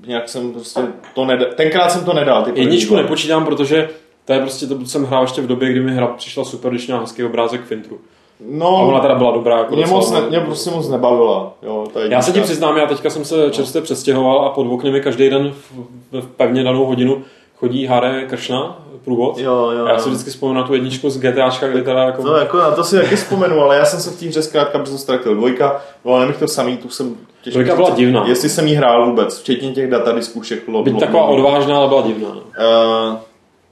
Nějak 0.07 0.30
jsem 0.30 0.53
prostě 0.53 0.82
to 1.15 1.26
nedal. 1.26 1.47
Tenkrát 1.55 1.89
jsem 1.89 2.05
to 2.05 2.13
nedal. 2.13 2.43
Ty 2.43 2.59
Jedničku 2.59 2.95
nepočítám, 2.95 3.45
protože 3.45 3.89
to 4.26 4.34
je 4.34 4.39
prostě, 4.39 4.67
to 4.67 4.86
jsem 4.86 5.05
hrál 5.05 5.24
ještě 5.24 5.41
v 5.41 5.47
době, 5.47 5.71
kdy 5.71 5.80
mi 5.80 5.91
hra 5.91 6.07
přišla 6.07 6.45
super, 6.45 6.71
když 6.71 6.88
měla 6.88 7.01
hezký 7.01 7.24
obrázek 7.24 7.61
v 7.61 7.71
intru. 7.71 8.01
No, 8.39 8.67
A 8.67 8.81
ona 8.81 8.99
teda 8.99 9.15
byla 9.15 9.31
dobrá. 9.31 9.57
Jako 9.57 9.75
mě, 9.75 9.86
moc 9.86 10.11
ne, 10.11 10.21
no. 10.21 10.29
mě 10.29 10.39
prostě 10.39 10.69
moc 10.69 10.89
nebavila. 10.89 11.53
Jo, 11.61 11.88
ta 11.93 11.99
Já 12.03 12.21
se 12.21 12.31
ti 12.31 12.41
přiznám, 12.41 12.77
já 12.77 12.88
teďka 12.88 13.09
jsem 13.09 13.25
se 13.25 13.49
čerstvě 13.51 13.81
přestěhoval 13.81 14.45
a 14.45 14.49
pod 14.49 14.67
okny 14.73 14.91
mi 14.91 15.01
každý 15.01 15.29
den 15.29 15.51
v, 15.51 16.21
v 16.21 16.27
pevně 16.38 16.63
danou 16.63 16.86
hodinu 16.86 17.21
chodí 17.55 17.86
Hare 17.86 18.25
Kršna, 18.29 18.79
průvod. 19.03 19.38
Jo, 19.38 19.71
jo, 19.77 19.86
já 19.86 19.99
si 19.99 20.09
vždycky 20.09 20.29
vzpomenu 20.29 20.61
na 20.61 20.67
tu 20.67 20.73
jedničku 20.73 21.09
z 21.09 21.19
GTAčka, 21.19 21.67
kdy 21.67 21.81
teda 21.81 22.03
jako... 22.03 22.23
No, 22.23 22.36
jako 22.36 22.57
na 22.57 22.71
to 22.71 22.84
si 22.84 22.95
taky 22.99 23.15
vzpomenu, 23.15 23.61
ale 23.61 23.75
já 23.77 23.86
jsem 23.86 23.99
se 23.99 24.11
v 24.11 24.19
té 24.19 24.25
hře 24.25 24.41
zkrátka 24.41 24.77
brzo 24.79 24.97
ztratil. 24.97 25.36
Dvojka, 25.36 25.81
bylo 26.03 26.19
nemích 26.19 26.38
to 26.38 26.47
samý, 26.47 26.77
tu 26.77 26.89
jsem 26.89 27.15
těžko 27.43 27.59
Dvojka 27.59 27.75
byla 27.75 27.89
divná. 27.89 28.25
Jestli 28.27 28.49
jsem 28.49 28.67
jí 28.67 28.75
hrál 28.75 29.05
vůbec, 29.09 29.39
včetně 29.39 29.71
těch 29.71 29.89
datadisků 29.89 30.41
všech. 30.41 30.67
Lo, 30.67 30.84
Byť 30.84 30.93
lo- 30.93 30.99
taková 30.99 31.23
odvážná, 31.23 31.77
ale 31.77 31.88
byla 31.88 32.01
divná. 32.01 32.29
no. 32.29 32.41
Eh, 32.59 33.17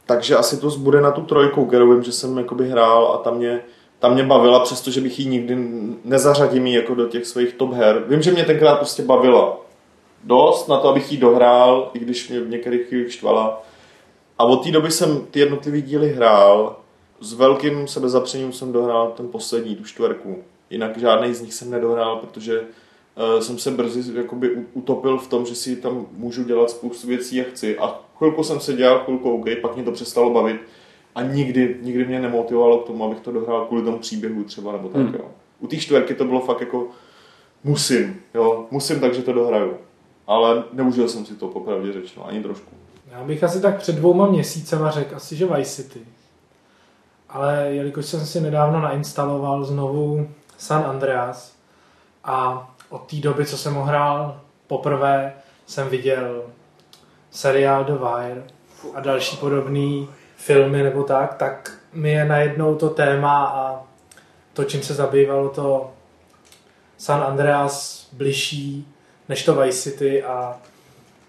takže 0.05 0.36
asi 0.36 0.57
to 0.62 0.70
bude 0.70 1.01
na 1.01 1.12
tu 1.12 1.22
trojku, 1.22 1.66
kterou 1.66 1.93
vím, 1.93 2.03
že 2.03 2.12
jsem 2.12 2.38
jakoby 2.38 2.70
hrál 2.70 3.12
a 3.14 3.18
tam 3.18 3.38
mě, 3.38 3.59
tam 4.02 4.14
mě 4.14 4.24
bavila, 4.24 4.60
přestože 4.60 5.02
bych 5.02 5.20
ji 5.20 5.26
nikdy 5.26 5.58
nezařadím 6.04 6.68
jí 6.68 6.74
jako 6.74 6.95
do 6.95 7.08
těch 7.08 7.26
svých 7.26 7.54
top 7.54 7.74
her. 7.74 8.04
Vím, 8.08 8.22
že 8.22 8.32
mě 8.32 8.45
tenkrát 8.45 8.76
prostě 8.76 9.04
bavila 9.04 9.58
dost 10.24 10.68
na 10.68 10.78
to, 10.78 10.89
abych 10.89 11.12
ji 11.12 11.18
dohrál, 11.18 11.91
i 11.93 11.99
když 11.99 12.30
mě 12.30 12.39
v 12.39 12.49
některých 12.49 12.88
chvílích 12.88 13.14
štvala. 13.14 13.64
A 14.38 14.43
od 14.43 14.64
té 14.64 14.72
doby 14.72 14.91
jsem 14.91 15.26
ty 15.32 15.39
jednotlivé 15.39 15.82
díly 15.82 16.14
hrál. 16.14 16.76
S 17.20 17.34
velkým 17.34 17.88
sebezapřením 17.88 18.54
jsem 18.54 18.72
dohrál 18.72 19.14
ten 19.18 19.28
poslední, 19.28 19.76
tu 19.76 19.84
čtverku. 19.84 20.43
Jinak 20.70 20.97
žádný 20.97 21.34
z 21.34 21.41
nich 21.41 21.54
jsem 21.54 21.72
nedohrál, 21.72 22.18
protože 22.18 22.62
uh, 22.62 23.39
jsem 23.39 23.58
se 23.58 23.72
brzy 23.72 24.18
jakoby 24.18 24.66
utopil 24.74 25.18
v 25.18 25.28
tom, 25.28 25.45
že 25.45 25.56
si 25.56 25.76
tam 25.76 26.06
můžu 26.12 26.43
dělat 26.43 26.70
spoustu 26.70 27.08
věcí, 27.08 27.36
jak 27.36 27.47
chci. 27.47 27.78
A 27.78 27.99
chvilku 28.18 28.43
jsem 28.43 28.60
se 28.60 28.74
dělal, 28.74 28.99
chvilku 28.99 29.32
OK, 29.32 29.45
pak 29.62 29.76
mě 29.76 29.84
to 29.84 29.91
přestalo 29.91 30.30
bavit. 30.30 30.62
A 31.16 31.22
nikdy, 31.22 31.78
nikdy 31.82 32.05
mě 32.05 32.20
nemotivovalo 32.20 32.78
k 32.78 32.88
tomu, 32.88 33.05
abych 33.05 33.20
to 33.20 33.32
dohrál 33.32 33.66
kvůli 33.66 33.84
tomu 33.84 33.99
příběhu 33.99 34.43
třeba, 34.43 34.72
nebo 34.72 34.89
tak, 34.89 35.01
Hmm. 35.01 35.14
jo. 35.14 35.26
U 35.59 35.68
té 35.68 35.78
čtverky 35.78 36.16
to 36.16 36.26
bylo 36.26 36.39
fakt 36.39 36.59
jako 36.62 36.88
musím, 37.64 38.22
jo, 38.34 38.66
musím, 38.72 38.99
takže 38.99 39.22
to 39.22 39.34
dohraju. 39.34 39.74
Ale 40.28 40.64
neužil 40.74 41.09
jsem 41.09 41.26
si 41.26 41.36
to, 41.36 41.47
popravdě 41.47 41.93
řečeno, 41.93 42.28
ani 42.28 42.43
trošku. 42.43 42.72
Já 43.12 43.24
bych 43.24 43.43
asi 43.43 43.62
tak 43.62 43.78
před 43.78 43.95
dvouma 43.95 44.28
měsícema 44.28 44.91
řekl 44.91 45.16
asi, 45.16 45.36
že 45.36 45.45
Vice 45.45 45.84
City. 45.84 45.99
Ale 47.30 47.68
jelikož 47.70 48.05
jsem 48.05 48.26
si 48.26 48.41
nedávno 48.41 48.82
nainstaloval 48.82 49.64
znovu 49.64 50.30
San 50.57 50.84
Andreas 50.86 51.55
a 52.24 52.68
od 52.89 53.01
té 53.09 53.16
doby, 53.16 53.45
co 53.45 53.57
jsem 53.57 53.74
ho 53.74 53.84
hrál 53.84 54.41
poprvé, 54.68 55.34
jsem 55.66 55.89
viděl 55.89 56.43
seriál 57.32 57.84
The 57.84 57.91
Wire 57.93 58.43
a 58.93 58.99
další 58.99 59.38
podobné 59.38 60.07
filmy 60.42 60.84
nebo 60.84 61.04
tak, 61.04 61.34
tak 61.34 61.78
mi 61.94 62.12
je 62.12 62.26
najednou 62.26 62.76
to 62.76 62.89
téma 62.89 63.46
a 63.46 63.84
to, 64.54 64.64
čím 64.64 64.82
se 64.82 64.94
zabývalo 64.94 65.50
to 65.50 65.92
San 66.98 67.24
Andreas 67.24 68.08
bližší 68.14 68.88
než 69.30 69.46
to 69.46 69.56
Vice 69.56 69.92
City 69.92 70.24
a 70.24 70.58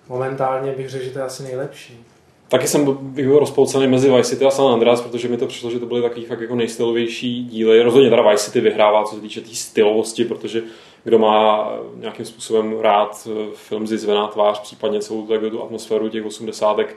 momentálně 0.09 0.73
bych 0.73 0.91
řekl, 0.91 1.05
že 1.05 1.11
to 1.11 1.19
je 1.19 1.25
asi 1.25 1.43
nejlepší. 1.43 2.05
Taky 2.49 2.69
jsem 2.69 2.85
byl 3.03 3.39
rozpolcený 3.39 3.87
mezi 3.87 4.11
Vice 4.11 4.31
City 4.31 4.45
a 4.45 4.51
San 4.51 4.67
Andreas, 4.67 5.01
protože 5.01 5.29
mi 5.29 5.37
to 5.37 5.47
přišlo, 5.47 5.71
že 5.71 5.79
to 5.79 5.87
byly 5.87 6.03
takový 6.03 6.25
fakt 6.25 6.41
jako 6.41 6.55
nejstylovější 6.55 7.45
díly. 7.45 7.83
Rozhodně 7.83 8.11
teda 8.11 8.31
Vice 8.31 8.45
City 8.45 8.61
vyhrává, 8.61 9.05
co 9.05 9.15
se 9.15 9.21
týče 9.21 9.41
té 9.41 9.49
tý 9.49 9.57
stylovosti, 9.57 10.25
protože 10.25 10.63
kdo 11.05 11.19
má 11.19 11.71
nějakým 11.95 12.27
způsobem 12.27 12.81
rád 12.81 13.29
eh, 13.31 13.47
film 13.55 13.87
Zizvená 13.87 14.27
tvář, 14.27 14.61
případně 14.61 15.01
celou 15.01 15.27
tu 15.27 15.63
atmosféru 15.63 16.09
těch 16.09 16.27
osmdesátek, 16.27 16.97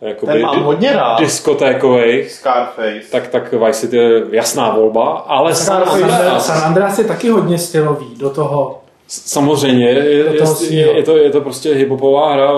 jakoby 0.00 0.32
Ten 0.32 0.42
mám 0.42 0.62
hodně 0.62 0.92
rád. 0.92 1.18
diskotékových, 1.20 2.30
Scarface. 2.32 3.00
tak, 3.12 3.28
tak 3.28 3.52
Vice 3.52 3.80
City 3.80 3.96
je 3.96 4.22
jasná 4.30 4.70
volba, 4.74 5.08
ale 5.26 5.54
San 5.54 5.84
San, 5.84 5.94
Andreas, 6.02 6.46
San 6.46 6.64
Andreas 6.64 6.98
je 6.98 7.04
taky 7.04 7.28
hodně 7.28 7.58
stylový 7.58 8.14
do 8.16 8.30
toho. 8.30 8.80
samozřejmě, 9.08 9.88
je, 9.88 10.24
Do 10.24 10.32
je, 10.32 10.38
toho 10.38 10.50
je, 10.50 10.56
svýho. 10.56 10.92
je, 10.96 11.02
to, 11.02 11.16
je 11.16 11.30
to 11.30 11.40
prostě 11.40 11.74
hiphopová 11.74 12.32
hra, 12.32 12.52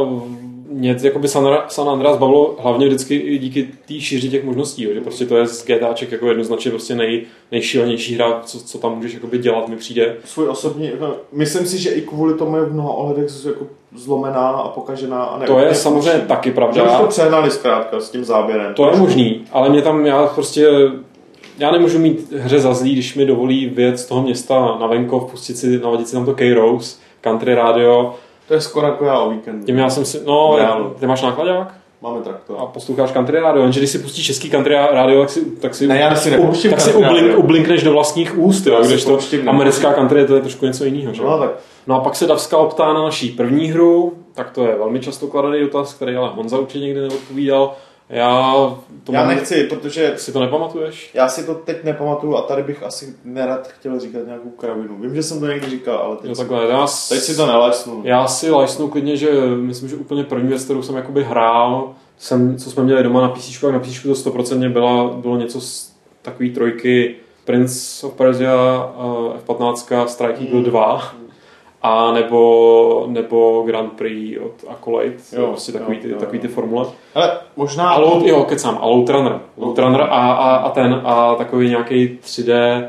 mě 0.80 0.96
jakoby 1.02 1.28
San, 1.28 1.58
San 1.68 1.88
Andreas 1.88 2.16
bavilo 2.16 2.56
hlavně 2.58 2.86
vždycky 2.86 3.14
i 3.14 3.38
díky 3.38 3.68
té 3.88 3.94
šíři 4.00 4.28
těch 4.28 4.44
možností, 4.44 4.82
jo, 4.82 4.90
že 4.94 5.00
prostě 5.00 5.26
to 5.26 5.36
je 5.36 5.46
z 5.46 5.66
GTAček 5.66 6.12
jako 6.12 6.26
jednoznačně 6.28 6.70
prostě 6.70 6.94
nej, 6.94 7.22
nejšílenější 7.52 8.14
hra, 8.14 8.40
co, 8.44 8.60
co 8.64 8.78
tam 8.78 8.96
můžeš 8.96 9.14
jakoby 9.14 9.38
dělat, 9.38 9.68
mi 9.68 9.76
přijde. 9.76 10.16
Svůj 10.24 10.48
osobní, 10.48 10.86
jako, 10.86 11.16
myslím 11.32 11.66
si, 11.66 11.78
že 11.78 11.90
i 11.90 12.00
kvůli 12.00 12.34
tomu 12.34 12.56
je 12.56 12.62
v 12.62 12.72
mnoha 12.72 12.90
ohledech 12.90 13.26
jako 13.46 13.66
zlomená 13.96 14.48
a 14.48 14.68
pokažená. 14.68 15.24
A 15.24 15.38
ne, 15.38 15.46
To 15.46 15.52
je 15.52 15.58
úplně 15.58 15.74
samozřejmě 15.74 16.20
taky 16.20 16.48
Že 16.48 16.54
pravda. 16.54 16.84
už 16.84 17.00
to 17.00 17.06
přehnali 17.06 17.50
zkrátka 17.50 18.00
s 18.00 18.10
tím 18.10 18.24
záběrem. 18.24 18.74
To 18.74 18.90
je 18.90 18.96
možný, 18.96 19.44
ale 19.52 19.68
mě 19.68 19.82
tam, 19.82 20.06
já 20.06 20.26
prostě, 20.26 20.68
já 21.58 21.70
nemůžu 21.70 21.98
mít 21.98 22.32
hře 22.32 22.60
za 22.60 22.74
zlý, 22.74 22.92
když 22.92 23.14
mi 23.14 23.26
dovolí 23.26 23.66
věc 23.66 24.00
z 24.00 24.06
toho 24.06 24.22
města 24.22 24.76
na 24.80 24.86
venkov, 24.86 25.30
pustit 25.30 25.56
si, 25.56 25.78
naladit 25.78 26.08
si 26.08 26.12
tam 26.14 26.24
to 26.26 26.34
K-Rose, 26.34 26.96
Country 27.20 27.54
Radio, 27.54 28.14
To 28.50 28.54
je 28.54 28.60
skoro 28.60 28.86
jako 28.86 29.04
já 29.04 29.18
o 29.18 29.30
víkendu. 29.30 29.66
tím 29.66 29.78
já 29.78 29.90
jsem 29.90 30.04
si, 30.04 30.20
no, 30.26 30.54
reálu. 30.58 30.94
ty 31.00 31.06
máš 31.06 31.22
nákladák? 31.22 31.74
Máme 32.02 32.20
traktor. 32.20 32.56
A 32.60 32.66
posloucháš 32.66 33.12
country 33.12 33.40
radio, 33.40 33.62
jenže 33.62 33.80
když 33.80 33.90
si 33.90 33.98
pustíš 33.98 34.26
český 34.26 34.50
country 34.50 34.74
radio, 34.90 35.20
tak 35.20 35.30
si, 35.30 35.44
tak 35.44 35.74
si, 35.74 35.86
Ne, 35.86 35.98
já 35.98 36.14
si 36.14 36.38
u- 36.38 36.70
tak 36.70 36.80
si 36.80 36.92
ublink, 36.92 37.38
ublinkneš 37.38 37.82
do 37.82 37.92
vlastních 37.92 38.38
úst, 38.38 38.66
jo, 38.66 38.74
Já 38.74 38.86
když 38.86 39.04
to 39.04 39.18
americká 39.46 39.92
country 39.92 40.26
to 40.26 40.34
je 40.34 40.40
trošku 40.40 40.66
něco 40.66 40.84
jiného. 40.84 41.14
Že? 41.14 41.22
No 41.22 41.38
tak 41.38 41.50
No 41.86 41.96
a 41.96 42.00
pak 42.00 42.16
se 42.16 42.26
Davska 42.26 42.56
optá 42.56 42.92
na 42.92 43.02
naší 43.02 43.28
první 43.30 43.66
hru, 43.66 44.12
tak 44.34 44.50
to 44.50 44.64
je 44.66 44.74
velmi 44.78 45.00
často 45.00 45.26
kladený 45.26 45.60
dotaz, 45.60 45.94
který 45.94 46.16
ale 46.16 46.30
Honza 46.34 46.58
určitě 46.58 46.84
nikdy 46.84 47.00
neodpovídal. 47.00 47.72
Já, 48.10 48.54
to 49.04 49.12
já 49.12 49.20
mám, 49.20 49.28
nechci, 49.28 49.64
protože 49.64 50.14
si 50.16 50.32
to 50.32 50.40
nepamatuješ? 50.40 51.10
já 51.14 51.28
si 51.28 51.46
to 51.46 51.54
teď 51.54 51.84
nepamatuju 51.84 52.36
a 52.36 52.42
tady 52.42 52.62
bych 52.62 52.82
asi 52.82 53.14
nerad 53.24 53.68
chtěl 53.68 54.00
říkat 54.00 54.26
nějakou 54.26 54.50
kravinu. 54.50 54.96
Vím, 55.00 55.14
že 55.14 55.22
jsem 55.22 55.40
to 55.40 55.46
někdy 55.46 55.70
říkal, 55.70 55.98
ale 55.98 56.16
teď, 56.16 56.30
si, 56.32 56.38
takhle, 56.38 56.66
já, 56.68 56.86
teď 57.08 57.18
si 57.20 57.36
to 57.36 57.46
nelesnu. 57.46 58.00
já 58.04 58.26
si 58.26 58.50
lajsnu 58.50 58.88
klidně, 58.88 59.16
že 59.16 59.30
myslím, 59.56 59.88
že 59.88 59.96
úplně 59.96 60.24
první 60.24 60.48
věc, 60.48 60.64
kterou 60.64 60.82
jsem 60.82 60.96
jakoby 60.96 61.24
hrál, 61.24 61.94
jsem, 62.18 62.56
co 62.56 62.70
jsme 62.70 62.82
měli 62.82 63.02
doma 63.02 63.20
na 63.20 63.28
PC, 63.28 63.64
a 63.64 63.72
na 63.72 63.78
PC 63.78 64.02
to 64.02 64.12
100% 64.12 64.72
byla, 64.72 65.08
bylo 65.08 65.36
něco 65.36 65.60
z 65.60 65.92
takový 66.22 66.50
trojky 66.50 67.14
Prince 67.44 68.06
of 68.06 68.12
Persia, 68.12 68.54
uh, 68.96 69.34
F-15, 69.36 70.06
Strike 70.06 70.40
Eagle 70.44 70.58
Mm. 70.58 70.64
2 70.64 71.14
a 71.82 72.12
nebo, 72.12 73.04
nebo 73.08 73.62
Grand 73.62 73.92
Prix 73.92 74.38
od 74.38 74.52
Accolade, 74.68 75.12
Jo, 75.32 75.46
prostě 75.46 75.72
takový, 75.72 75.96
jo, 75.96 76.02
ty, 76.02 76.10
jo, 76.10 76.18
takový 76.18 76.38
ty 76.38 76.48
formule. 76.48 76.86
Ale 77.14 77.38
možná... 77.56 77.90
A 77.90 77.98
Load, 77.98 78.26
jo, 78.26 78.44
kecám, 78.44 78.78
a 78.80 78.86
Load 78.86 79.08
Runner. 79.08 79.40
Load 79.56 79.78
Runner 79.78 80.00
a, 80.00 80.06
a, 80.06 80.56
a 80.56 80.70
ten, 80.70 81.00
a 81.04 81.34
takový 81.34 81.68
nějaký 81.68 82.18
3D 82.24 82.84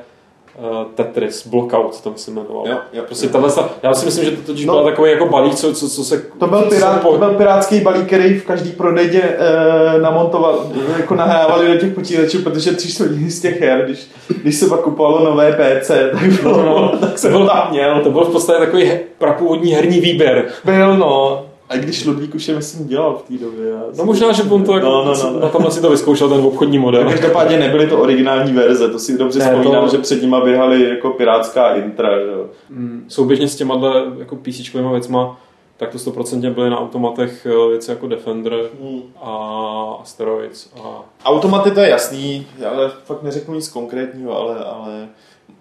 uh, 0.60 0.84
Tetris, 0.96 1.48
Blockout, 1.48 2.02
tam 2.02 2.14
se 2.16 2.32
jmenoval. 2.32 2.64
Jo, 2.68 2.78
jo, 2.94 3.04
prostě 3.06 3.30
jo. 3.34 3.50
sta- 3.50 3.70
já 3.84 3.94
si 3.94 4.06
myslím, 4.06 4.26
že 4.26 4.32
to 4.32 4.42
totiž 4.42 4.66
No. 4.66 4.74
byl 4.74 4.84
takový 4.84 5.12
jako 5.12 5.26
balík, 5.26 5.56
co, 5.56 5.74
co, 5.74 5.90
co 5.90 6.04
se... 6.04 6.18
To 6.40 6.48
byl, 6.48 6.62
pirát, 6.62 6.94
se 6.94 7.00
po- 7.00 7.12
to 7.12 7.18
byl 7.18 7.30
pirátský 7.34 7.80
balík, 7.82 8.06
který 8.08 8.40
v 8.40 8.46
každý 8.46 8.72
prodejně 8.72 9.22
e, 9.22 10.02
namontoval, 10.02 10.66
jako 10.98 11.16
nahrávali 11.16 11.68
do 11.68 11.80
těch 11.80 11.94
počítačů, 11.94 12.42
protože 12.42 12.72
tři 12.72 12.94
čtvrtiny 12.94 13.30
z 13.32 13.42
těch 13.42 13.62
her, 13.62 13.82
když, 13.86 14.08
když 14.42 14.56
se 14.56 14.68
pak 14.68 14.80
kupovalo 14.82 15.24
nové 15.26 15.52
PC, 15.54 15.88
tak, 15.88 16.42
bylo, 16.42 16.58
No, 16.64 16.92
no. 16.92 16.98
tak 17.00 17.18
jsem 17.20 17.34
To 17.34 17.46
tam 17.48 17.68
měl. 17.72 18.02
To 18.04 18.12
byl 18.12 18.24
v 18.26 18.32
podstatě 18.32 18.60
takový 18.60 18.84
he- 18.86 19.00
prapůvodní 19.18 19.72
herní 19.72 20.00
výběr. 20.00 20.46
Byl, 20.66 20.98
no. 20.98 21.46
A 21.72 21.78
když 21.78 22.06
Ludvík 22.06 22.36
už 22.36 22.48
je, 22.48 22.56
myslím, 22.56 22.88
dělal 22.88 23.14
v 23.18 23.22
té 23.28 23.34
době. 23.46 23.70
Já 23.70 23.82
No 23.98 24.06
možná, 24.06 24.32
že 24.32 24.44
on 24.44 24.64
to 24.64 24.74
jako, 24.74 24.86
No, 24.86 25.06
no, 25.06 25.14
no, 25.24 25.32
no. 25.34 25.40
na 25.40 25.50
tomhle 25.50 25.72
si 25.72 25.82
to 25.82 25.90
vyzkoušel, 25.90 26.30
ten 26.30 26.42
obchodní 26.42 26.80
model. 26.80 27.04
Každopádně 27.10 27.60
nebyly 27.60 27.88
to 27.88 28.00
originální 28.00 28.54
verze, 28.54 28.90
to 28.90 29.00
si 29.00 29.18
dobře 29.18 29.40
Ne, 29.40 29.46
vzpomínám, 29.46 29.86
to- 29.86 29.92
že 29.96 29.98
před 30.02 30.22
nima 30.22 30.44
běhaly 30.46 30.90
jako 30.90 31.10
pirátská 31.10 31.76
intra. 31.76 32.10
Že? 32.20 32.26
Mm, 32.70 33.06
Souběžně 33.08 33.48
s 33.48 33.56
těma 33.56 33.82
jako 34.20 34.36
PC 34.36 34.74
věcma, 34.92 35.40
tak 35.78 35.92
to 35.92 35.98
100% 35.98 36.54
byly 36.54 36.70
na 36.70 36.80
automatech 36.80 37.46
eh, 37.66 37.70
věci 37.70 37.92
jako 37.92 38.08
Defender 38.08 38.54
a 39.22 39.32
Asteroids 40.02 40.70
a 40.84 41.04
Automaty 41.26 41.72
to 41.72 41.80
je 41.80 41.90
jasný, 41.90 42.46
ale 42.70 42.92
fakt 43.06 43.24
neřeknu 43.24 43.54
nic 43.56 43.68
konkrétního, 43.70 44.38
ale, 44.38 44.56
ale 44.66 45.08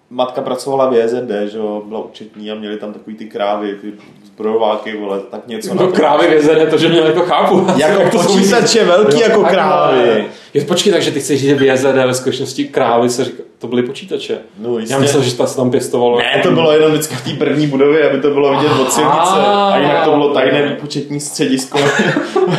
matka 0.09 0.41
pracovala 0.41 0.89
v 0.89 0.93
JZD, 0.93 1.31
že 1.51 1.57
jo, 1.57 1.83
byla 1.87 2.03
účetní 2.03 2.51
a 2.51 2.55
měli 2.55 2.77
tam 2.77 2.93
takový 2.93 3.15
ty 3.15 3.25
krávy, 3.25 3.77
ty 3.81 3.93
zbrojováky, 4.35 4.97
vole, 4.97 5.19
tak 5.31 5.47
něco 5.47 5.73
No 5.73 5.87
krávy 5.87 6.27
vězené, 6.27 6.65
to, 6.65 6.77
že 6.77 6.89
mě 6.89 7.01
to 7.01 7.21
chápu. 7.21 7.67
Jako 7.77 8.01
Jak 8.01 8.11
to 8.11 8.17
počítač 8.17 8.75
je 8.75 8.85
velký 8.85 9.13
Jo, 9.13 9.21
jako 9.21 9.41
takhle. 9.41 9.53
krávy. 9.53 10.25
Jo, 10.53 10.63
počkej, 10.67 10.93
takže 10.93 11.11
ty 11.11 11.19
chceš 11.19 11.39
říct, 11.39 11.49
že 11.49 11.55
v 11.55 11.61
JZD 11.61 11.83
ve 11.85 12.13
skutečnosti 12.13 12.63
krávy 12.65 13.09
se 13.09 13.23
říká, 13.23 13.43
to 13.59 13.67
byly 13.67 13.83
počítače. 13.83 14.37
No, 14.59 14.77
jistě. 14.77 14.93
Já 14.93 14.99
myslel, 14.99 15.23
že 15.23 15.35
ta 15.37 15.45
se 15.47 15.55
tam 15.57 15.71
pěstovalo. 15.71 16.17
Ne, 16.19 16.39
to 16.43 16.51
bylo 16.51 16.71
jenom 16.71 16.91
vždycky 16.91 17.15
v 17.15 17.21
té 17.23 17.45
první 17.45 17.67
budově, 17.67 18.09
aby 18.09 18.21
to 18.21 18.29
bylo 18.29 18.57
vidět 18.57 18.71
od 18.81 18.91
silnice. 18.93 19.39
A 19.45 19.77
jinak 19.77 20.03
to 20.05 20.11
bylo 20.11 20.33
tajné 20.33 20.61
výpočetní 20.67 21.19
středisko 21.19 21.77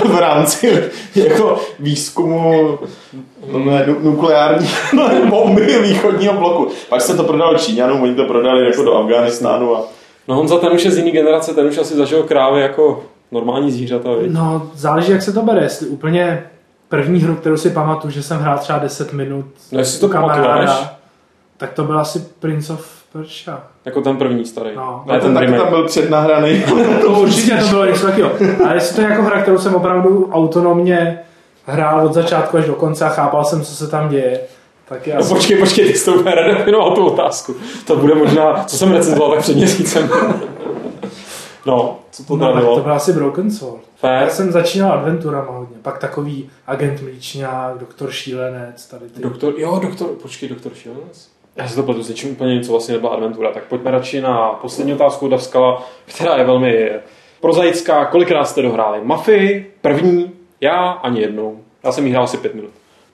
v 0.04 0.18
rámci 0.18 0.82
jako 1.14 1.60
výzkumu 1.78 2.78
no, 3.52 3.58
nu- 3.86 3.98
nukleární 4.00 4.68
bomby 5.28 5.78
východního 5.82 6.32
bloku. 6.34 6.68
Pak 6.88 7.00
se 7.00 7.16
to 7.16 7.24
prodalo 7.24 7.58
Číňanům, 7.58 8.02
oni 8.02 8.14
to 8.14 8.24
prodali 8.24 8.66
jako 8.66 8.82
do 8.82 8.96
Afghánistánu 8.96 9.76
a 9.76 9.82
No 10.28 10.34
Honza, 10.34 10.58
ten 10.58 10.72
už 10.72 10.84
je 10.84 10.90
z 10.90 10.98
jiný 10.98 11.10
generace, 11.10 11.54
ten 11.54 11.66
už 11.66 11.78
asi 11.78 11.96
zažil 11.96 12.22
krávy 12.22 12.60
jako 12.60 13.04
normální 13.32 13.72
zvířata, 13.72 14.08
viď? 14.14 14.32
No, 14.32 14.70
záleží, 14.74 15.12
jak 15.12 15.22
se 15.22 15.32
to 15.32 15.42
bere. 15.42 15.62
Jestli 15.62 15.86
úplně 15.86 16.44
první 16.88 17.20
hru, 17.20 17.34
kterou 17.36 17.56
si 17.56 17.70
pamatuju, 17.70 18.10
že 18.10 18.22
jsem 18.22 18.38
hrál 18.40 18.58
třeba 18.58 18.78
10 18.78 19.12
minut 19.12 19.44
No, 19.72 19.78
jestli 19.78 20.00
to 20.00 20.08
pamatuješ. 20.08 20.70
tak 21.56 21.72
to 21.72 21.84
byl 21.84 21.98
asi 22.00 22.18
Prince 22.40 22.72
of 22.72 23.02
Persia. 23.12 23.62
Jako 23.84 24.00
ten 24.00 24.16
první 24.16 24.44
starý. 24.44 24.70
No. 24.76 25.02
ne, 25.06 25.12
ten 25.12 25.20
ten 25.20 25.34
taky 25.34 25.46
remake. 25.46 25.62
tam 25.62 25.70
byl 25.70 25.86
přednahraný. 25.86 26.62
To 27.02 27.08
určitě 27.10 27.56
to 27.56 27.66
bylo 27.68 27.84
něco 27.84 28.06
takového. 28.06 28.32
Ale 28.64 28.74
jestli 28.74 28.96
to 28.96 29.00
je 29.02 29.08
jako 29.08 29.22
hra, 29.22 29.42
kterou 29.42 29.58
jsem 29.58 29.74
opravdu 29.74 30.30
autonomně 30.32 31.18
hrál 31.66 32.06
od 32.06 32.14
začátku 32.14 32.56
až 32.56 32.66
do 32.66 32.74
konce 32.74 33.04
a 33.04 33.08
chápal 33.08 33.44
jsem, 33.44 33.62
co 33.62 33.74
se 33.74 33.88
tam 33.88 34.08
děje, 34.08 34.40
tak 34.92 35.06
je 35.06 35.14
No 35.14 35.24
počkej, 35.28 35.58
počkej, 35.58 35.86
ty 35.92 35.98
jsi 35.98 36.04
to 36.04 36.14
úplně 36.14 36.34
redefinoval 36.34 36.94
tu 36.94 37.06
otázku. 37.06 37.54
To 37.86 37.96
bude 37.96 38.14
možná, 38.14 38.64
co 38.64 38.76
jsem 38.78 38.92
recenzoval 38.92 39.30
tak 39.30 39.40
před 39.40 39.56
měsícem. 39.56 40.10
No, 41.66 41.98
co 42.10 42.24
to 42.24 42.36
No, 42.36 42.46
tak 42.46 42.54
to 42.54 42.60
bylo? 42.60 42.80
byl 42.80 42.92
asi 42.92 43.12
Broken 43.12 43.50
Sword. 43.50 43.82
Já 44.02 44.18
Fair. 44.18 44.30
jsem 44.30 44.52
začínal 44.52 44.92
adventurama 44.92 45.52
hodně, 45.52 45.76
pak 45.82 45.98
takový 45.98 46.50
agent 46.66 47.02
Mlíčňák, 47.02 47.78
doktor 47.78 48.10
Šílenec, 48.10 48.86
tady 48.86 49.06
ty. 49.08 49.22
Doktor, 49.22 49.54
jo, 49.56 49.78
doktor, 49.82 50.08
počkej, 50.08 50.48
doktor 50.48 50.72
Šílenec. 50.74 51.28
Já 51.56 51.68
si 51.68 51.76
to 51.76 51.82
pletu 51.82 52.02
s 52.02 52.08
něčím 52.08 52.30
úplně 52.30 52.54
něco 52.54 52.72
vlastně 52.72 52.94
nebyla 52.94 53.12
adventura. 53.12 53.52
Tak 53.52 53.64
pojďme 53.64 53.90
radši 53.90 54.20
na 54.20 54.48
poslední 54.48 54.92
otázku 54.94 55.26
od 55.26 55.28
Davskala, 55.28 55.82
která 56.06 56.36
je 56.36 56.44
velmi 56.44 56.90
prozaická. 57.40 58.04
Kolikrát 58.04 58.44
jste 58.44 58.62
dohráli? 58.62 59.00
Mafii, 59.02 59.74
první, 59.80 60.30
já 60.60 60.90
ani 60.90 61.20
jednou. 61.20 61.58
Já 61.84 61.92
jsem 61.92 62.06
jí 62.06 62.12
hrál 62.12 62.24
asi 62.24 62.36
pět 62.36 62.54
minut. 62.54 62.70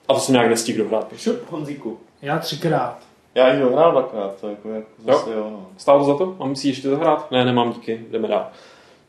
A 0.09 0.13
to 0.13 0.19
jsem 0.19 0.33
nějak 0.33 0.49
nestihl 0.49 0.83
dohrát. 0.83 1.07
Šup, 1.17 1.51
Honzíku. 1.51 1.97
Já 2.21 2.39
třikrát. 2.39 2.97
Já 3.35 3.53
ji 3.53 3.59
dohrál 3.59 3.91
dvakrát, 3.91 4.35
to 4.41 4.49
jako, 4.49 4.69
jako 4.69 4.87
zase 5.05 5.29
jo. 5.29 5.47
no. 5.51 5.65
Stálo 5.77 5.99
to 5.99 6.05
za 6.05 6.17
to? 6.17 6.35
Mám 6.39 6.55
si 6.55 6.67
ještě 6.67 6.89
zahrát? 6.89 7.31
Ne, 7.31 7.45
nemám 7.45 7.71
díky, 7.71 8.05
jdeme 8.11 8.27
dál. 8.27 8.47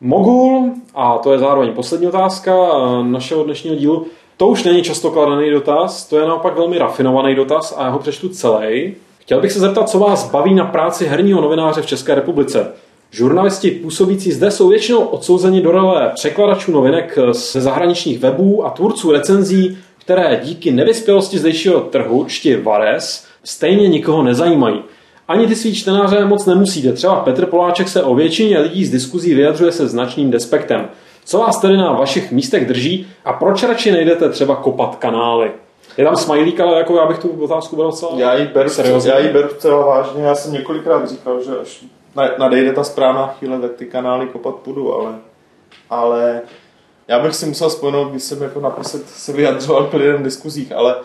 Mogul, 0.01 0.71
a 0.95 1.19
to 1.19 1.33
je 1.33 1.39
zároveň 1.39 1.73
poslední 1.73 2.07
otázka 2.07 2.53
eh, 2.55 3.05
našeho 3.05 3.45
dnešního 3.45 3.77
dílu, 3.77 4.07
to 4.37 4.47
už 4.47 4.65
není 4.65 4.83
často 4.83 5.11
kladený 5.11 5.51
dotaz, 5.51 6.07
to 6.09 6.19
je 6.19 6.27
naopak 6.27 6.57
velmi 6.57 6.79
rafinovaný 6.79 7.35
dotaz 7.35 7.75
a 7.79 7.85
já 7.85 7.89
ho 7.91 7.99
přečtu 7.99 8.29
celý. 8.29 8.95
Chtěl 9.19 9.41
bych 9.41 9.53
se 9.53 9.61
zeptat, 9.61 9.89
co 9.89 9.99
vás 9.99 10.31
baví 10.31 10.55
na 10.55 10.65
práci 10.65 11.07
herního 11.07 11.41
novináře 11.41 11.83
v 11.83 11.87
České 11.87 12.15
republice. 12.15 12.73
Žurnalisti 13.11 13.71
působící 13.71 14.33
zde 14.33 14.51
jsou 14.51 14.69
většinou 14.69 14.99
odsouzeni 14.99 15.61
do 15.61 15.71
role 15.71 16.11
překladačů 16.15 16.73
novinek 16.73 17.19
ze 17.33 17.61
zahraničních 17.61 18.19
webů 18.19 18.67
a 18.67 18.71
tvůrců 18.71 19.13
recenzí, 19.13 19.79
které 20.01 20.41
díky 20.45 20.71
nevyspělosti 20.73 21.39
zdejšího 21.39 21.81
trhu, 21.81 22.25
čti 22.25 22.57
Vares, 22.57 23.27
stejně 23.45 23.89
nikoho 23.89 24.23
nezajímají. 24.23 24.83
Ani 25.29 25.47
ty 25.47 25.55
svý 25.55 25.75
čtenáře 25.75 26.25
moc 26.25 26.47
nemusíte. 26.47 26.93
Třeba 26.93 27.17
Petr 27.17 27.47
Poláček 27.47 27.89
se 27.89 28.03
o 28.03 28.15
většině 28.15 28.59
lidí 28.59 28.85
z 28.85 28.91
diskuzí 28.91 29.35
vyjadřuje 29.35 29.73
se 29.73 29.89
značným 29.89 30.31
despektem. 30.31 30.89
Co 31.25 31.39
vás 31.39 31.61
tedy 31.61 31.77
na 31.77 31.93
vašich 31.93 32.33
místech 32.33 32.67
drží 32.69 33.07
a 33.25 33.33
proč 33.33 33.63
radši 33.63 33.93
nejdete 33.93 34.29
třeba 34.29 34.57
kopat 34.57 34.97
kanály? 34.97 35.51
Je 35.97 36.05
tam 36.05 36.17
smajlík, 36.17 36.61
ale 36.61 36.79
jako 36.79 36.97
já 36.97 37.07
bych 37.07 37.19
tu 37.19 37.29
otázku 37.29 37.77
bral 37.77 37.91
docela 37.91 38.13
Já 38.17 38.35
ji 38.35 38.47
beru, 38.47 38.69
seriózně. 38.69 39.11
já 39.11 39.19
ji 39.19 39.29
beru 39.29 39.49
celá 39.59 39.87
vážně, 39.87 40.23
já 40.23 40.35
jsem 40.35 40.53
několikrát 40.53 41.09
říkal, 41.11 41.43
že 41.45 41.51
až 41.63 41.85
na- 42.17 42.31
nadejde 42.39 42.73
ta 42.73 42.85
správná 42.85 43.27
chvíle, 43.27 43.59
tak 43.61 43.73
ty 43.73 43.87
kanály 43.87 44.27
kopat 44.27 44.55
půjdu, 44.55 44.95
ale, 44.95 45.13
ale 45.91 46.41
já 47.11 47.19
bych 47.19 47.35
si 47.35 47.47
musel 47.47 47.71
spomenout, 47.71 48.11
když 48.11 48.23
jsem 48.23 48.43
jako 48.43 48.61
naposled 48.61 49.09
se 49.09 49.33
vyjadřoval 49.33 49.87
k 49.87 49.95
lidem 49.95 50.17
v 50.17 50.23
diskuzích, 50.23 50.73
ale 50.73 50.97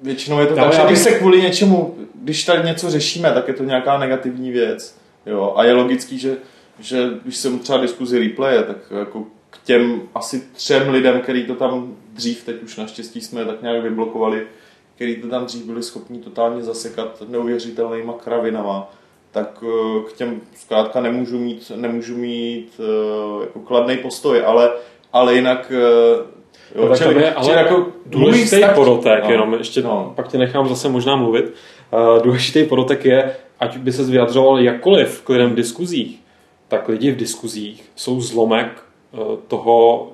většinou 0.00 0.40
je 0.40 0.46
to 0.46 0.54
tak, 0.54 0.72
že 0.72 0.78
když 0.78 0.98
bych- 0.98 1.12
se 1.12 1.18
kvůli 1.18 1.42
něčemu, 1.42 1.96
když 2.14 2.44
tady 2.44 2.68
něco 2.68 2.90
řešíme, 2.90 3.32
tak 3.32 3.48
je 3.48 3.54
to 3.54 3.64
nějaká 3.64 3.98
negativní 3.98 4.50
věc. 4.50 4.96
Jo? 5.26 5.52
A 5.56 5.64
je 5.64 5.72
logický, 5.72 6.18
že, 6.18 6.36
že 6.80 7.10
když 7.22 7.36
jsem 7.36 7.58
třeba 7.58 7.78
diskuzi 7.78 8.28
replaye, 8.28 8.62
tak 8.62 8.76
jako 8.98 9.24
k 9.50 9.58
těm 9.64 10.02
asi 10.14 10.42
třem 10.52 10.88
lidem, 10.88 11.20
který 11.20 11.46
to 11.46 11.54
tam 11.54 11.96
dřív, 12.12 12.44
teď 12.44 12.62
už 12.62 12.76
naštěstí 12.76 13.20
jsme 13.20 13.40
je 13.40 13.44
tak 13.44 13.62
nějak 13.62 13.82
vyblokovali, 13.82 14.46
který 14.94 15.16
to 15.16 15.28
tam 15.28 15.46
dřív 15.46 15.64
byli 15.64 15.82
schopni 15.82 16.18
totálně 16.18 16.62
zasekat 16.62 17.22
neuvěřitelnýma 17.28 18.12
kravinama, 18.12 18.90
tak 19.30 19.64
eh, 19.66 20.10
k 20.10 20.12
těm 20.12 20.40
zkrátka 20.56 21.00
nemůžu 21.00 21.38
mít, 21.38 21.72
nemůžu 21.76 22.16
mít 22.16 22.80
eh, 22.80 23.44
jako 23.44 23.60
kladný 23.60 23.96
postoj, 23.96 24.42
ale, 24.46 24.70
ale 25.12 25.34
jinak 25.34 25.72
eh, 25.74 26.32
Jo, 26.74 26.88
tak 26.88 26.98
tam 26.98 27.18
je 27.18 27.34
ale 27.34 27.46
čili 27.46 27.56
jako 27.56 27.86
důležitý 28.06 28.56
vztah- 28.56 28.74
podotek, 28.74 29.24
no, 29.24 29.30
jenom 29.30 29.54
ještě 29.54 29.82
no. 29.82 30.12
pak 30.16 30.28
tě 30.28 30.38
nechám 30.38 30.68
zase 30.68 30.88
možná 30.88 31.16
mluvit. 31.16 31.44
Uh, 31.44 32.22
důležitý 32.22 32.64
podotek 32.64 33.04
je, 33.04 33.36
ať 33.60 33.76
by 33.76 33.92
se 33.92 34.04
vyjadřoval 34.04 34.60
jakkoliv 34.60 35.22
k 35.22 35.28
lidem 35.28 35.50
v 35.50 35.54
diskuzích, 35.54 36.20
tak 36.68 36.88
lidi 36.88 37.10
v 37.10 37.16
diskuzích 37.16 37.90
jsou 37.96 38.20
zlomek 38.20 38.82
uh, 39.12 39.36
toho 39.48 40.08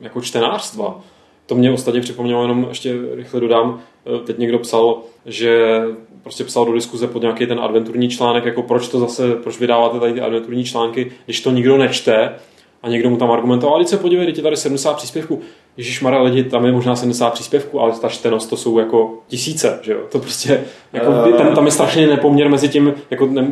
jako 0.00 0.20
čtenářstva. 0.20 1.00
To 1.48 1.54
mě 1.54 1.72
ostatně 1.72 2.00
připomnělo, 2.00 2.42
jenom 2.42 2.66
ještě 2.68 2.94
rychle 3.14 3.40
dodám, 3.40 3.80
eh, 4.06 4.18
teď 4.26 4.38
někdo 4.38 4.58
psal, 4.58 4.98
že 5.26 5.80
prostě 6.22 6.44
psal 6.44 6.64
do 6.64 6.72
diskuze 6.72 7.06
pod 7.06 7.22
nějaký 7.22 7.46
ten 7.46 7.60
adventurní 7.60 8.08
článek, 8.08 8.44
jako 8.44 8.62
proč 8.62 8.88
to 8.88 9.00
zase, 9.00 9.34
proč 9.34 9.60
vydáváte 9.60 10.00
tady 10.00 10.12
ty 10.12 10.20
adventurní 10.20 10.64
články, 10.64 11.12
když 11.24 11.40
to 11.40 11.50
nikdo 11.50 11.78
nečte 11.78 12.34
a 12.82 12.88
někdo 12.88 13.10
mu 13.10 13.16
tam 13.16 13.30
argumentoval, 13.30 13.78
teď 13.78 13.88
se 13.88 13.96
podívej, 13.96 14.26
teď 14.26 14.36
je 14.36 14.42
tady 14.42 14.56
70 14.56 14.96
příspěvků. 14.96 15.40
Ježíš 15.76 16.00
Mara 16.00 16.22
lidi, 16.22 16.44
tam 16.44 16.66
je 16.66 16.72
možná 16.72 16.96
70 16.96 17.32
příspěvků, 17.32 17.80
ale 17.80 17.92
ta 17.92 18.08
čtenost 18.08 18.46
to 18.46 18.56
jsou 18.56 18.78
jako 18.78 19.14
tisíce, 19.28 19.78
že 19.82 19.92
jo? 19.92 19.98
To 20.12 20.18
prostě, 20.18 20.60
jako, 20.92 21.12
Eh. 21.28 21.32
tam, 21.32 21.54
tam, 21.54 21.64
je 21.66 21.72
strašně 21.72 22.06
nepoměr 22.06 22.48
mezi 22.48 22.68
tím, 22.68 22.94
jako, 23.10 23.26
ne, 23.26 23.48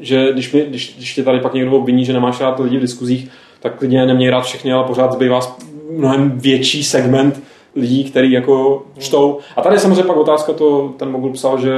že 0.00 0.32
když, 0.32 0.52
mi, 0.52 0.60
když, 0.68 0.94
když 0.96 1.14
tě 1.14 1.22
tady 1.22 1.40
pak 1.40 1.54
někdo 1.54 1.76
obviní, 1.76 2.04
že 2.04 2.12
nemáš 2.12 2.40
rád 2.40 2.60
lidi 2.60 2.78
v 2.78 2.80
diskuzích, 2.80 3.30
tak 3.60 3.78
klidně 3.78 4.06
neměj 4.06 4.30
rád 4.30 4.40
všechny, 4.40 4.72
ale 4.72 4.84
pořád 4.84 5.12
zbývá 5.12 5.56
mnohem 5.90 6.38
větší 6.38 6.84
segment 6.84 7.42
lidí, 7.76 8.04
který 8.04 8.32
jako 8.32 8.82
čtou. 8.98 9.38
A 9.56 9.62
tady 9.62 9.74
je 9.76 9.80
samozřejmě 9.80 10.02
pak 10.02 10.16
otázka, 10.16 10.52
to 10.52 10.94
ten 10.96 11.10
Mogul 11.10 11.32
psal, 11.32 11.60
že 11.60 11.72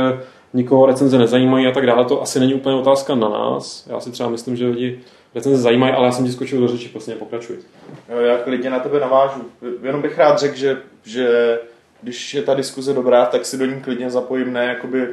nikoho 0.55 0.86
recenze 0.86 1.18
nezajímají 1.18 1.66
a 1.66 1.70
tak 1.70 1.86
dále. 1.86 2.05
To 2.05 2.22
asi 2.22 2.40
není 2.40 2.55
úplně 2.55 2.74
otázka 2.76 3.14
na 3.14 3.28
nás. 3.28 3.86
Já 3.90 4.01
si 4.01 4.11
třeba 4.11 4.28
myslím, 4.28 4.57
že 4.57 4.66
lidi 4.66 4.98
recenze 5.34 5.62
zajímají, 5.62 5.92
ale 5.92 6.06
já 6.06 6.12
jsem 6.12 6.24
ti 6.24 6.32
skočil 6.32 6.60
do 6.60 6.68
řeči, 6.68 6.88
prostě 6.88 7.12
pokračuj. 7.12 7.56
Jo, 8.08 8.20
Já 8.20 8.38
klidně 8.38 8.70
na 8.70 8.78
tebe 8.78 9.00
navážu. 9.00 9.44
Jenom 9.82 10.02
bych 10.02 10.18
rád 10.18 10.38
řekl, 10.38 10.56
že, 10.56 10.82
že 11.02 11.58
když 12.02 12.34
je 12.34 12.42
ta 12.42 12.54
diskuze 12.54 12.94
dobrá, 12.94 13.26
tak 13.26 13.46
si 13.46 13.58
do 13.58 13.66
ní 13.66 13.80
klidně 13.80 14.10
zapojím 14.10 14.52
ne 14.52 14.64
jakoby 14.64 15.08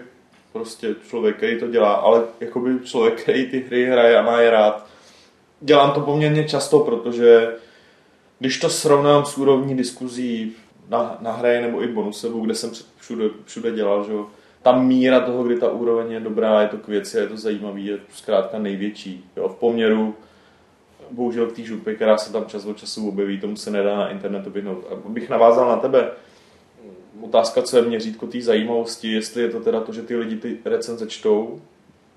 prostě 0.53 0.95
člověk, 1.09 1.37
který 1.37 1.59
to 1.59 1.67
dělá, 1.67 1.93
ale 1.93 2.23
jakoby 2.39 2.79
člověk, 2.83 3.21
který 3.21 3.45
ty 3.45 3.59
hry 3.59 3.85
hraje 3.85 4.17
a 4.17 4.21
má 4.21 4.41
je 4.41 4.49
rád. 4.49 4.87
Dělám 5.61 5.91
to 5.91 6.01
poměrně 6.01 6.43
často, 6.43 6.79
protože 6.79 7.55
když 8.39 8.59
to 8.59 8.69
srovnám 8.69 9.25
s 9.25 9.37
úrovní 9.37 9.77
diskuzí 9.77 10.55
na, 10.89 11.17
na 11.21 11.31
hraje 11.31 11.61
nebo 11.61 11.83
i 11.83 11.87
bonusovou, 11.87 12.45
kde 12.45 12.55
jsem 12.55 12.71
všude, 12.97 13.25
všude 13.45 13.71
dělal, 13.71 14.05
že 14.05 14.11
jo, 14.11 14.27
ta 14.67 14.77
míra 14.77 15.19
toho, 15.19 15.43
kdy 15.43 15.59
ta 15.59 15.71
úroveň 15.71 16.11
je 16.11 16.19
dobrá, 16.19 16.61
je 16.61 16.67
to 16.67 16.77
k 16.77 16.87
věci, 16.87 17.17
je 17.17 17.27
to 17.27 17.37
zajímavý, 17.37 17.85
je 17.85 17.99
zkrátka 18.13 18.59
největší. 18.59 19.25
Jo, 19.37 19.49
v 19.49 19.55
poměru 19.55 20.15
bohužel 21.11 21.47
k 21.47 21.55
té 21.55 21.61
župy, 21.63 21.95
která 21.95 22.17
se 22.17 22.31
tam 22.31 22.45
čas 22.45 22.65
od 22.65 22.77
času 22.77 23.07
objeví, 23.07 23.39
tomu 23.39 23.55
se 23.55 23.71
nedá 23.71 23.97
na 23.97 24.09
internetu 24.09 24.49
vyhnout. 24.49 24.85
A 24.91 25.09
bych 25.09 25.29
navázal 25.29 25.69
na 25.69 25.77
tebe. 25.77 26.11
Otázka, 27.21 27.61
co 27.61 27.77
je 27.77 27.83
měřítko 27.83 28.27
té 28.27 28.41
zajímavosti, 28.41 29.11
jestli 29.11 29.41
je 29.41 29.49
to 29.49 29.59
teda 29.59 29.81
to, 29.81 29.93
že 29.93 30.01
ty 30.01 30.15
lidi 30.15 30.35
ty 30.35 30.57
recenze 30.65 31.07
čtou. 31.07 31.61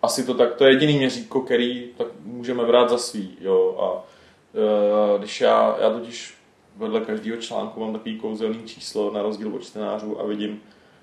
Asi 0.02 0.26
to 0.26 0.34
tak, 0.34 0.54
to 0.54 0.64
je 0.64 0.72
jediný 0.72 0.98
měřítko, 0.98 1.40
který 1.40 1.88
tak 1.98 2.06
můžeme 2.24 2.64
brát 2.64 2.90
za 2.90 2.98
svý. 2.98 3.36
Jo. 3.40 3.76
A 3.80 4.06
e, 5.14 5.18
když 5.18 5.40
já, 5.40 5.76
já 5.80 5.90
totiž 5.90 6.34
vedle 6.76 7.00
každého 7.00 7.36
článku 7.36 7.80
mám 7.80 7.92
takový 7.92 8.18
kouzelný 8.18 8.62
číslo 8.66 9.12
na 9.12 9.22
rozdíl 9.22 9.54
od 9.54 9.62
čtenářů 9.62 10.20
a 10.20 10.26
vidím, 10.26 10.60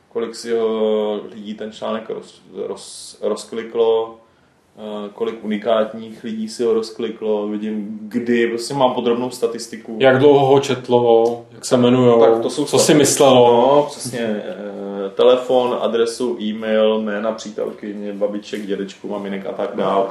kolik 0.10 0.36
si 0.36 0.51
ho 0.53 1.22
lidí 1.34 1.53
ten 1.53 1.72
článek 1.72 2.10
roz, 2.10 2.41
roz, 2.68 3.18
rozkliklo, 3.22 4.16
eh, 4.78 5.10
kolik 5.14 5.43
unikátních 5.45 6.24
lidí 6.24 6.49
si 6.49 6.64
ho 6.64 6.74
rozkliklo, 6.74 7.47
vidím, 7.47 7.99
kdy, 8.01 8.47
prostě 8.47 8.74
mám 8.74 8.93
podrobnou 8.93 9.30
statistiku. 9.30 9.97
Jak 9.99 10.20
dlouho 10.20 10.45
ho 10.45 10.60
četlo, 10.60 11.45
jak 11.51 11.66
se 11.66 11.76
jmenujou, 11.76 12.20
Tak 12.22 12.39
to 12.41 12.49
jsou 12.49 12.66
co 12.66 12.80
si 12.80 12.93
myslelo. 12.93 13.51
No, 13.51 13.84
přesně. 13.89 14.20
eh, 14.20 14.58
Telefon, 15.16 15.78
adresu, 15.82 16.38
e-mail, 16.41 17.01
jména 17.01 17.32
přítelkyně, 17.32 18.14
babiček, 18.14 18.66
dědečku, 18.66 19.08
maminek 19.08 19.45
a 19.45 19.51
tak 19.51 19.76
dál. 19.76 20.10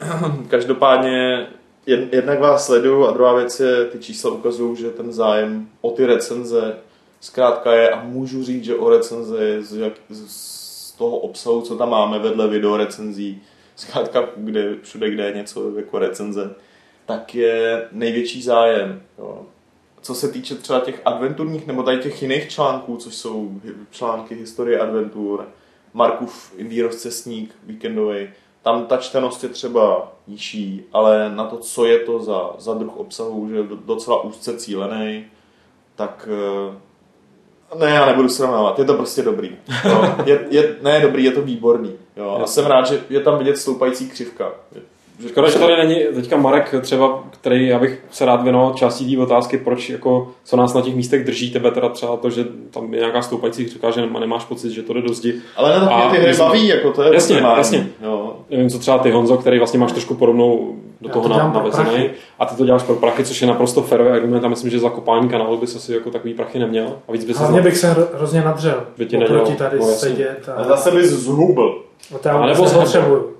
Každopádně 0.48 1.46
Jed, 1.86 2.12
jednak 2.14 2.40
vás 2.40 2.66
sleduju 2.66 3.06
a 3.06 3.10
druhá 3.10 3.34
věc 3.34 3.60
je, 3.60 3.84
ty 3.84 3.98
čísla 3.98 4.30
ukazují, 4.30 4.76
že 4.76 4.90
ten 4.90 5.12
zájem 5.12 5.68
o 5.80 5.90
ty 5.90 6.06
recenze 6.06 6.76
zkrátka 7.20 7.72
je 7.72 7.90
a 7.90 8.04
můžu 8.04 8.44
říct, 8.44 8.64
že 8.64 8.76
o 8.76 8.90
recenze 8.90 9.62
z, 9.62 9.76
jak, 9.76 9.92
z 10.10 10.92
toho 10.92 11.16
obsahu, 11.16 11.62
co 11.62 11.76
tam 11.76 11.90
máme 11.90 12.18
vedle 12.18 12.48
video 12.48 12.76
recenzí, 12.76 13.42
zkrátka 13.76 14.28
kde, 14.36 14.76
všude, 14.82 15.10
kde 15.10 15.26
je 15.26 15.36
něco 15.36 15.76
jako 15.76 15.98
recenze, 15.98 16.54
tak 17.06 17.34
je 17.34 17.88
největší 17.92 18.42
zájem. 18.42 19.02
Jo. 19.18 19.46
Co 20.00 20.14
se 20.14 20.28
týče 20.28 20.54
třeba 20.54 20.80
těch 20.80 21.02
adventurních 21.04 21.66
nebo 21.66 21.82
tady 21.82 21.98
těch 21.98 22.22
jiných 22.22 22.48
článků, 22.48 22.96
což 22.96 23.14
jsou 23.14 23.60
články 23.90 24.34
historie 24.34 24.78
adventur, 24.78 25.48
Markův 25.94 26.54
Indie 26.56 26.82
rozcestník 26.82 27.54
víkendový, 27.66 28.28
tam 28.62 28.86
ta 28.86 28.96
čtenost 28.96 29.42
je 29.42 29.48
třeba 29.48 30.12
nižší, 30.26 30.84
ale 30.92 31.32
na 31.34 31.44
to, 31.44 31.56
co 31.56 31.86
je 31.86 31.98
to 31.98 32.20
za, 32.20 32.50
za 32.58 32.74
druh 32.74 32.96
obsahu, 32.96 33.48
že 33.48 33.56
je 33.56 33.64
docela 33.84 34.24
úzce 34.24 34.56
cílený, 34.56 35.26
tak 35.96 36.28
eh, 36.32 36.78
ne, 37.78 37.90
já 37.90 38.06
nebudu 38.06 38.28
srovnávat, 38.28 38.78
je 38.78 38.84
to 38.84 38.94
prostě 38.94 39.22
dobrý. 39.22 39.56
Jo. 39.84 40.14
Je, 40.24 40.40
je, 40.50 40.76
ne, 40.82 41.00
dobrý, 41.00 41.24
je 41.24 41.30
to 41.30 41.42
výborný. 41.42 41.92
Jo. 42.16 42.40
A 42.42 42.46
jsem 42.46 42.66
rád, 42.66 42.86
že 42.86 43.00
je 43.10 43.20
tam 43.20 43.38
vidět 43.38 43.58
stoupající 43.58 44.10
křivka. 44.10 44.52
Škoda, 45.28 45.50
že 45.50 45.58
tady 45.58 45.76
není 45.76 46.04
teďka 46.14 46.36
Marek 46.36 46.74
třeba, 46.80 47.24
který 47.40 47.68
já 47.68 47.78
bych 47.78 48.02
se 48.10 48.24
rád 48.24 48.42
věnoval 48.42 48.72
částí 48.74 49.16
té 49.16 49.22
otázky, 49.22 49.58
proč 49.58 49.90
jako, 49.90 50.28
co 50.44 50.56
nás 50.56 50.74
na 50.74 50.80
těch 50.80 50.94
místech 50.94 51.24
drží 51.24 51.50
tebe, 51.50 51.70
teda 51.70 51.88
třeba 51.88 52.16
to, 52.16 52.30
že 52.30 52.44
tam 52.70 52.94
je 52.94 53.00
nějaká 53.00 53.22
stoupající 53.22 53.68
říká, 53.68 53.90
že 53.90 54.06
nemáš 54.20 54.44
pocit, 54.44 54.70
že 54.70 54.82
to 54.82 54.92
jde 54.92 55.02
do 55.02 55.14
zdi. 55.14 55.34
Ale 55.56 55.80
na 55.80 56.02
to 56.02 56.10
ty 56.10 56.16
hry 56.16 56.36
baví, 56.36 56.68
jako 56.68 56.92
to 56.92 57.02
je 57.02 57.14
Jasně, 57.14 57.36
jasně. 57.36 57.86
Jo. 58.02 58.36
Nevím, 58.50 58.70
co 58.70 58.78
třeba 58.78 58.98
ty 58.98 59.10
Honzo, 59.10 59.36
který 59.36 59.58
vlastně 59.58 59.78
máš 59.78 59.92
trošku 59.92 60.14
podobnou 60.14 60.76
do 61.00 61.08
toho 61.08 61.28
to 61.28 61.34
navezený. 61.34 62.10
A 62.38 62.46
ty 62.46 62.56
to 62.56 62.64
děláš 62.64 62.82
pro 62.82 62.94
prachy, 62.94 63.24
což 63.24 63.42
je 63.42 63.48
naprosto 63.48 63.82
férový 63.82 64.10
argument. 64.10 64.44
A 64.44 64.48
myslím, 64.48 64.70
že 64.70 64.78
za 64.78 64.90
kopání 64.90 65.28
kanálu 65.28 65.56
bys 65.56 65.76
asi 65.76 65.92
jako 65.92 66.10
takový 66.10 66.34
prachy 66.34 66.58
neměl. 66.58 66.92
A 67.08 67.12
víc 67.12 67.24
by 67.24 67.34
se 67.34 67.38
Hlavně 67.38 67.62
bych 67.62 67.76
se 67.76 67.96
hrozně 68.14 68.40
nadřel. 68.40 68.82
By 68.98 69.06
ti 69.06 69.18
nedělal. 69.18 69.46
tady 69.46 69.78
no, 69.78 69.86
sedět. 69.86 70.48
A... 70.48 70.52
a 70.52 70.64
zase 70.64 70.90
bys 70.90 71.06
zhubl. 71.06 71.82
A, 72.24 72.30
a 72.30 72.46
nebo 72.46 72.70
potřebuju. 72.70 73.32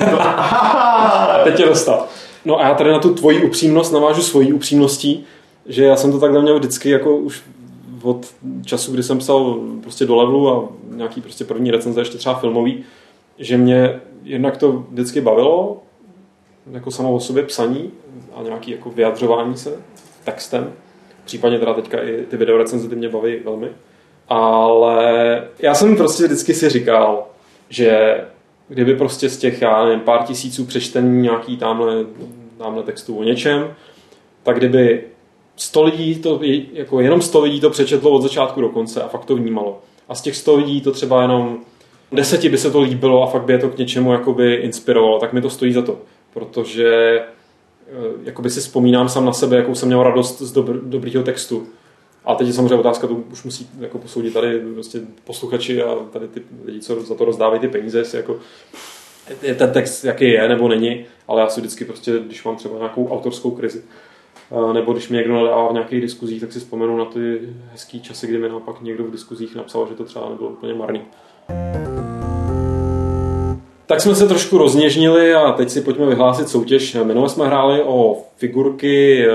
Teď 1.44 1.56
tě 1.56 1.66
dostal. 1.66 2.04
No 2.46 2.60
a 2.60 2.68
já 2.68 2.74
tady 2.74 2.90
na 2.90 2.98
tu 2.98 3.14
tvoji 3.14 3.44
upřímnost 3.44 3.92
navážu 3.92 4.22
svojí 4.22 4.52
upřímností, 4.52 5.24
že 5.66 5.84
já 5.84 5.96
jsem 5.96 6.12
to 6.12 6.20
takhle 6.20 6.42
měl 6.42 6.58
vždycky 6.58 6.90
jako 6.90 7.16
už 7.16 7.42
od 8.02 8.26
času, 8.64 8.92
kdy 8.92 9.02
jsem 9.02 9.18
psal 9.18 9.60
prostě 9.82 10.06
do 10.06 10.16
levelu 10.16 10.50
a 10.50 10.68
nějaký 10.90 11.20
prostě 11.20 11.44
první 11.44 11.70
recenze, 11.70 12.00
ještě 12.00 12.18
třeba 12.18 12.34
filmový, 12.34 12.84
že 13.38 13.56
mě 13.56 14.00
jednak 14.24 14.56
to 14.56 14.72
vždycky 14.72 15.20
bavilo, 15.20 15.82
jako 16.72 16.90
samo 16.90 17.14
o 17.14 17.20
sobě 17.20 17.42
psaní 17.42 17.90
a 18.34 18.42
nějaký 18.42 18.70
jako 18.70 18.90
vyjadřování 18.90 19.56
se 19.56 19.80
textem. 20.24 20.72
Případně 21.24 21.58
teda 21.58 21.74
teďka 21.74 22.02
i 22.02 22.26
ty 22.30 22.36
videorecenze 22.36 22.88
ty 22.88 22.96
mě 22.96 23.08
baví 23.08 23.36
velmi. 23.44 23.68
Ale 24.28 25.42
já 25.58 25.74
jsem 25.74 25.96
prostě 25.96 26.24
vždycky 26.24 26.54
si 26.54 26.68
říkal, 26.68 27.26
že 27.68 28.20
kdyby 28.68 28.96
prostě 28.96 29.28
z 29.28 29.36
těch, 29.36 29.62
já 29.62 29.84
nevím, 29.84 30.00
pár 30.00 30.22
tisíců 30.22 30.64
přečtení 30.64 31.22
nějaký 31.22 31.56
tamhle, 31.56 32.04
tamhle 32.58 32.82
textu 32.82 33.16
o 33.16 33.22
něčem, 33.22 33.74
tak 34.42 34.56
kdyby 34.56 35.04
100 35.56 35.84
lidí 35.84 36.14
to, 36.14 36.40
jako 36.72 37.00
jenom 37.00 37.22
100 37.22 37.42
lidí 37.42 37.60
to 37.60 37.70
přečetlo 37.70 38.10
od 38.10 38.22
začátku 38.22 38.60
do 38.60 38.68
konce 38.68 39.02
a 39.02 39.08
fakt 39.08 39.24
to 39.24 39.36
vnímalo. 39.36 39.80
A 40.08 40.14
z 40.14 40.22
těch 40.22 40.36
100 40.36 40.56
lidí 40.56 40.80
to 40.80 40.92
třeba 40.92 41.22
jenom 41.22 41.58
deseti 42.12 42.48
by 42.48 42.58
se 42.58 42.70
to 42.70 42.80
líbilo 42.80 43.22
a 43.22 43.26
fakt 43.26 43.44
by 43.44 43.52
je 43.52 43.58
to 43.58 43.68
k 43.68 43.78
něčemu 43.78 44.12
jakoby 44.12 44.54
inspirovalo, 44.54 45.18
tak 45.18 45.32
mi 45.32 45.40
to 45.40 45.50
stojí 45.50 45.72
za 45.72 45.82
to. 45.82 45.98
Protože 46.34 47.20
eh, 47.20 47.94
jakoby 48.24 48.50
si 48.50 48.60
vzpomínám 48.60 49.08
sám 49.08 49.24
na 49.24 49.32
sebe, 49.32 49.56
jakou 49.56 49.74
jsem 49.74 49.88
měl 49.88 50.02
radost 50.02 50.42
z 50.42 50.52
dobr, 50.52 50.80
dobrýho 50.82 51.22
textu. 51.22 51.66
A 52.24 52.34
teď 52.34 52.46
je 52.46 52.52
samozřejmě 52.52 52.74
otázka, 52.74 53.06
to 53.06 53.14
už 53.14 53.44
musí 53.44 53.68
jako 53.80 53.98
posoudit 53.98 54.34
tady 54.34 54.60
prostě 54.74 55.00
posluchači 55.24 55.82
a 55.82 55.94
tady 56.12 56.28
ty 56.28 56.42
lidi, 56.64 56.80
co 56.80 57.00
za 57.00 57.14
to 57.14 57.24
rozdávají 57.24 57.60
ty 57.60 57.68
peníze, 57.68 57.98
jestli 57.98 58.18
jako 58.18 58.36
ten 59.56 59.70
text, 59.72 60.04
jaký 60.04 60.30
je 60.30 60.48
nebo 60.48 60.68
není, 60.68 61.04
ale 61.28 61.40
já 61.40 61.48
si 61.48 61.60
vždycky 61.60 61.84
prostě, 61.84 62.12
když 62.26 62.44
mám 62.44 62.56
třeba 62.56 62.78
nějakou 62.78 63.08
autorskou 63.08 63.50
krizi, 63.50 63.82
nebo 64.72 64.92
když 64.92 65.08
mě 65.08 65.18
někdo 65.18 65.34
nadává 65.34 65.68
v 65.68 65.72
nějakých 65.72 66.00
diskuzích, 66.00 66.40
tak 66.40 66.52
si 66.52 66.58
vzpomenu 66.58 66.96
na 66.96 67.04
ty 67.04 67.40
hezký 67.72 68.00
časy, 68.00 68.26
kdy 68.26 68.38
mi 68.38 68.48
naopak 68.48 68.82
někdo 68.82 69.04
v 69.04 69.10
diskuzích 69.10 69.54
napsal, 69.54 69.86
že 69.88 69.94
to 69.94 70.04
třeba 70.04 70.28
nebylo 70.28 70.50
úplně 70.50 70.74
marný. 70.74 71.02
Tak 73.86 74.00
jsme 74.00 74.14
se 74.14 74.28
trošku 74.28 74.58
rozněžnili 74.58 75.34
a 75.34 75.52
teď 75.52 75.70
si 75.70 75.80
pojďme 75.80 76.06
vyhlásit 76.06 76.48
soutěž. 76.48 76.96
Minule 77.02 77.28
jsme 77.28 77.46
hráli 77.46 77.82
o 77.82 78.24
figurky 78.36 79.26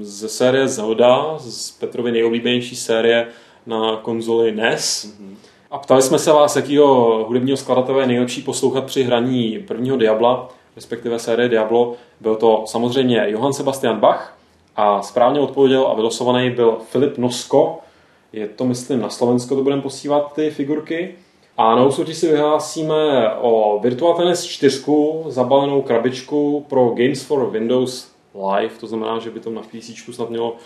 ze 0.00 0.28
série 0.28 0.68
Zelda, 0.68 1.34
z 1.38 1.70
Petrovy 1.70 2.12
nejoblíbenější 2.12 2.76
série 2.76 3.26
na 3.66 3.96
konzoli 3.96 4.52
NES. 4.52 5.14
A 5.72 5.78
ptali 5.78 6.02
jsme 6.02 6.18
se 6.18 6.32
vás, 6.32 6.56
jakýho 6.56 7.24
hudebního 7.28 7.56
skladatele 7.56 8.02
je 8.02 8.06
nejlepší 8.06 8.42
poslouchat 8.42 8.84
při 8.84 9.02
hraní 9.02 9.64
prvního 9.68 9.96
Diabla, 9.96 10.48
respektive 10.76 11.18
série 11.18 11.48
Diablo. 11.48 11.94
Byl 12.20 12.36
to 12.36 12.64
samozřejmě 12.66 13.24
Johann 13.26 13.52
Sebastian 13.52 14.00
Bach 14.00 14.38
a 14.76 15.02
správně 15.02 15.40
odpověděl 15.40 15.86
a 15.86 15.94
vylosovaný 15.94 16.50
byl 16.50 16.78
Filip 16.90 17.18
Nosko. 17.18 17.78
Je 18.32 18.48
to, 18.48 18.64
myslím, 18.64 19.00
na 19.00 19.08
Slovensko 19.08 19.56
to 19.56 19.62
budeme 19.62 19.82
posílat 19.82 20.32
ty 20.32 20.50
figurky. 20.50 21.14
A 21.56 21.74
na 21.74 21.90
soutěž 21.90 22.16
si 22.16 22.28
vyhlásíme 22.28 23.30
o 23.40 23.78
Virtual 23.82 24.14
Tennis 24.14 24.44
4 24.44 24.84
zabalenou 25.26 25.82
krabičku 25.82 26.66
pro 26.68 26.88
Games 26.88 27.22
for 27.22 27.50
Windows 27.50 28.10
Live, 28.34 28.74
to 28.80 28.86
znamená, 28.86 29.18
že 29.18 29.30
by 29.30 29.40
to 29.40 29.50
na 29.50 29.62
PC 29.62 30.14
snad 30.14 30.30
mělo 30.30 30.56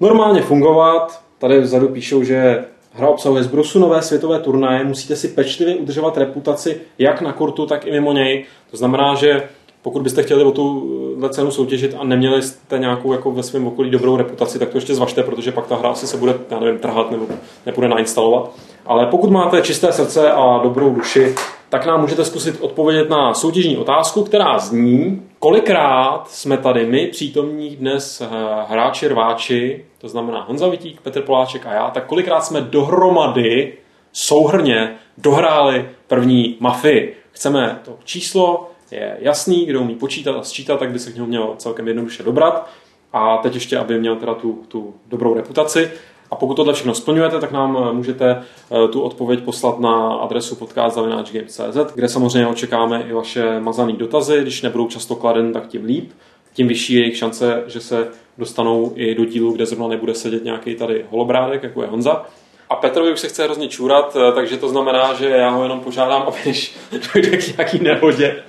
normálně 0.00 0.42
fungovat. 0.42 1.22
Tady 1.38 1.60
vzadu 1.60 1.88
píšou, 1.88 2.22
že 2.22 2.64
hra 2.94 3.08
obsahuje 3.08 3.42
zbrusu 3.42 3.78
nové 3.78 4.02
světové 4.02 4.38
turnaje, 4.38 4.84
musíte 4.84 5.16
si 5.16 5.28
pečlivě 5.28 5.76
udržovat 5.76 6.16
reputaci 6.16 6.80
jak 6.98 7.20
na 7.20 7.32
kurtu, 7.32 7.66
tak 7.66 7.86
i 7.86 7.90
mimo 7.90 8.12
něj. 8.12 8.44
To 8.70 8.76
znamená, 8.76 9.14
že 9.14 9.42
pokud 9.82 10.02
byste 10.02 10.22
chtěli 10.22 10.44
o 10.44 10.50
tu 10.50 10.88
cenu 11.28 11.50
soutěžit 11.50 11.96
a 11.98 12.04
neměli 12.04 12.42
jste 12.42 12.78
nějakou 12.78 13.12
jako 13.12 13.30
ve 13.30 13.42
svém 13.42 13.66
okolí 13.66 13.90
dobrou 13.90 14.16
reputaci, 14.16 14.58
tak 14.58 14.68
to 14.68 14.76
ještě 14.76 14.94
zvažte, 14.94 15.22
protože 15.22 15.52
pak 15.52 15.66
ta 15.66 15.76
hra 15.76 15.88
asi 15.88 16.06
se 16.06 16.16
bude, 16.16 16.34
já 16.50 16.60
nevím, 16.60 16.78
trhat 16.78 17.10
nebo 17.10 17.26
nebude 17.66 17.88
nainstalovat. 17.88 18.50
Ale 18.86 19.06
pokud 19.06 19.30
máte 19.30 19.62
čisté 19.62 19.92
srdce 19.92 20.32
a 20.32 20.60
dobrou 20.62 20.94
duši, 20.94 21.34
tak 21.72 21.86
nám 21.86 22.00
můžete 22.00 22.24
zkusit 22.24 22.60
odpovědět 22.60 23.08
na 23.08 23.34
soutěžní 23.34 23.76
otázku, 23.76 24.24
která 24.24 24.58
zní, 24.58 25.22
kolikrát 25.38 26.30
jsme 26.30 26.58
tady 26.58 26.86
my 26.86 27.06
přítomní 27.06 27.76
dnes 27.76 28.20
eh, 28.20 28.26
hráči 28.68 29.08
rváči, 29.08 29.84
to 29.98 30.08
znamená 30.08 30.42
Honza 30.42 30.68
Vitík, 30.68 31.00
Petr 31.00 31.22
Poláček 31.22 31.66
a 31.66 31.72
já, 31.72 31.90
tak 31.90 32.06
kolikrát 32.06 32.40
jsme 32.40 32.60
dohromady 32.60 33.72
souhrně 34.12 34.96
dohráli 35.18 35.88
první 36.06 36.56
mafii. 36.60 37.16
Chceme 37.30 37.80
to 37.84 37.98
číslo, 38.04 38.70
je 38.90 39.16
jasný, 39.20 39.66
kdo 39.66 39.80
umí 39.80 39.94
počítat 39.94 40.36
a 40.36 40.42
sčítat, 40.42 40.78
tak 40.78 40.90
by 40.90 40.98
se 40.98 41.12
k 41.12 41.14
němu 41.14 41.26
měl 41.26 41.54
celkem 41.56 41.88
jednoduše 41.88 42.22
dobrat. 42.22 42.68
A 43.12 43.36
teď 43.36 43.54
ještě, 43.54 43.78
aby 43.78 44.00
měl 44.00 44.16
teda 44.16 44.34
tu, 44.34 44.62
tu 44.68 44.94
dobrou 45.06 45.34
reputaci. 45.34 45.90
A 46.32 46.36
pokud 46.36 46.54
tohle 46.54 46.72
všechno 46.72 46.94
splňujete, 46.94 47.40
tak 47.40 47.52
nám 47.52 47.78
eh, 47.80 47.92
můžete 47.92 48.30
eh, 48.34 48.88
tu 48.88 49.00
odpověď 49.00 49.40
poslat 49.40 49.80
na 49.80 50.14
adresu 50.14 50.56
podcast.games.cz, 50.56 51.94
kde 51.94 52.08
samozřejmě 52.08 52.46
očekáme 52.46 53.04
i 53.08 53.12
vaše 53.12 53.60
mazané 53.60 53.92
dotazy. 53.92 54.38
Když 54.42 54.62
nebudou 54.62 54.88
často 54.88 55.16
kladen, 55.16 55.52
tak 55.52 55.66
tím 55.66 55.84
líp. 55.84 56.10
Tím 56.52 56.68
vyšší 56.68 56.94
je 56.94 57.00
jejich 57.00 57.16
šance, 57.16 57.62
že 57.66 57.80
se 57.80 58.08
dostanou 58.38 58.92
i 58.96 59.14
do 59.14 59.24
dílu, 59.24 59.52
kde 59.52 59.66
zrovna 59.66 59.88
nebude 59.88 60.14
sedět 60.14 60.44
nějaký 60.44 60.74
tady 60.74 61.04
holobrádek, 61.10 61.62
jako 61.62 61.82
je 61.82 61.88
Honza. 61.88 62.26
A 62.70 62.76
Petrovi 62.76 63.12
už 63.12 63.20
se 63.20 63.28
chce 63.28 63.44
hrozně 63.44 63.68
čůrat, 63.68 64.16
eh, 64.16 64.32
takže 64.32 64.56
to 64.56 64.68
znamená, 64.68 65.14
že 65.14 65.28
já 65.28 65.50
ho 65.50 65.62
jenom 65.62 65.80
požádám, 65.80 66.22
aby 66.26 66.36
když 66.42 66.76
dojde 67.14 67.36
k 67.36 67.56
nějaký 67.56 67.78
nehodě, 67.78 68.42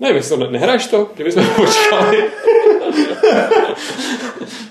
ne, 0.00 0.10
jestli 0.10 0.38
to 0.38 0.50
nehraješ 0.50 0.86
to, 0.86 1.10
kdybychom 1.14 1.46
počkali. 1.56 2.24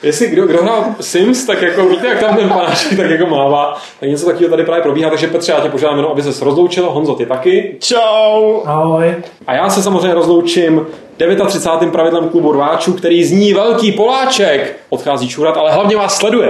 Jestli 0.04 0.28
kdo, 0.28 0.48
kdo 0.48 0.64
hrál 0.64 0.86
Sims, 1.02 1.46
tak 1.46 1.62
jako 1.62 1.86
víte, 1.86 2.08
jak 2.08 2.20
tam 2.20 2.38
ten 2.38 2.50
panáček 2.50 2.98
tak 2.98 3.10
jako 3.10 3.26
mává, 3.26 3.78
tak 4.00 4.10
něco 4.10 4.26
takového 4.26 4.50
tady 4.50 4.64
právě 4.64 4.84
probíhá, 4.84 5.10
takže 5.10 5.28
Petře, 5.28 5.52
já 5.52 5.60
tě 5.60 5.70
požádám 5.70 5.98
jenom, 5.98 6.12
aby 6.12 6.22
se 6.22 6.46
rozloučil, 6.46 6.90
Honzo, 6.90 7.16
ty 7.16 7.26
taky. 7.26 7.76
Čau! 7.80 8.62
Ahoj. 8.66 9.16
A 9.48 9.54
já 9.54 9.70
se 9.70 9.84
samozřejmě 9.84 10.14
rozloučím 10.14 10.88
39. 11.48 11.92
pravidlem 11.92 12.30
klubu 12.30 12.52
rváčů, 12.52 12.94
který 12.94 13.24
zní 13.24 13.54
velký 13.54 13.92
Poláček. 13.92 14.78
Odchází 14.90 15.30
čurat, 15.30 15.58
ale 15.58 15.72
hlavně 15.72 15.98
vás 15.98 16.18
sleduje. 16.18 16.50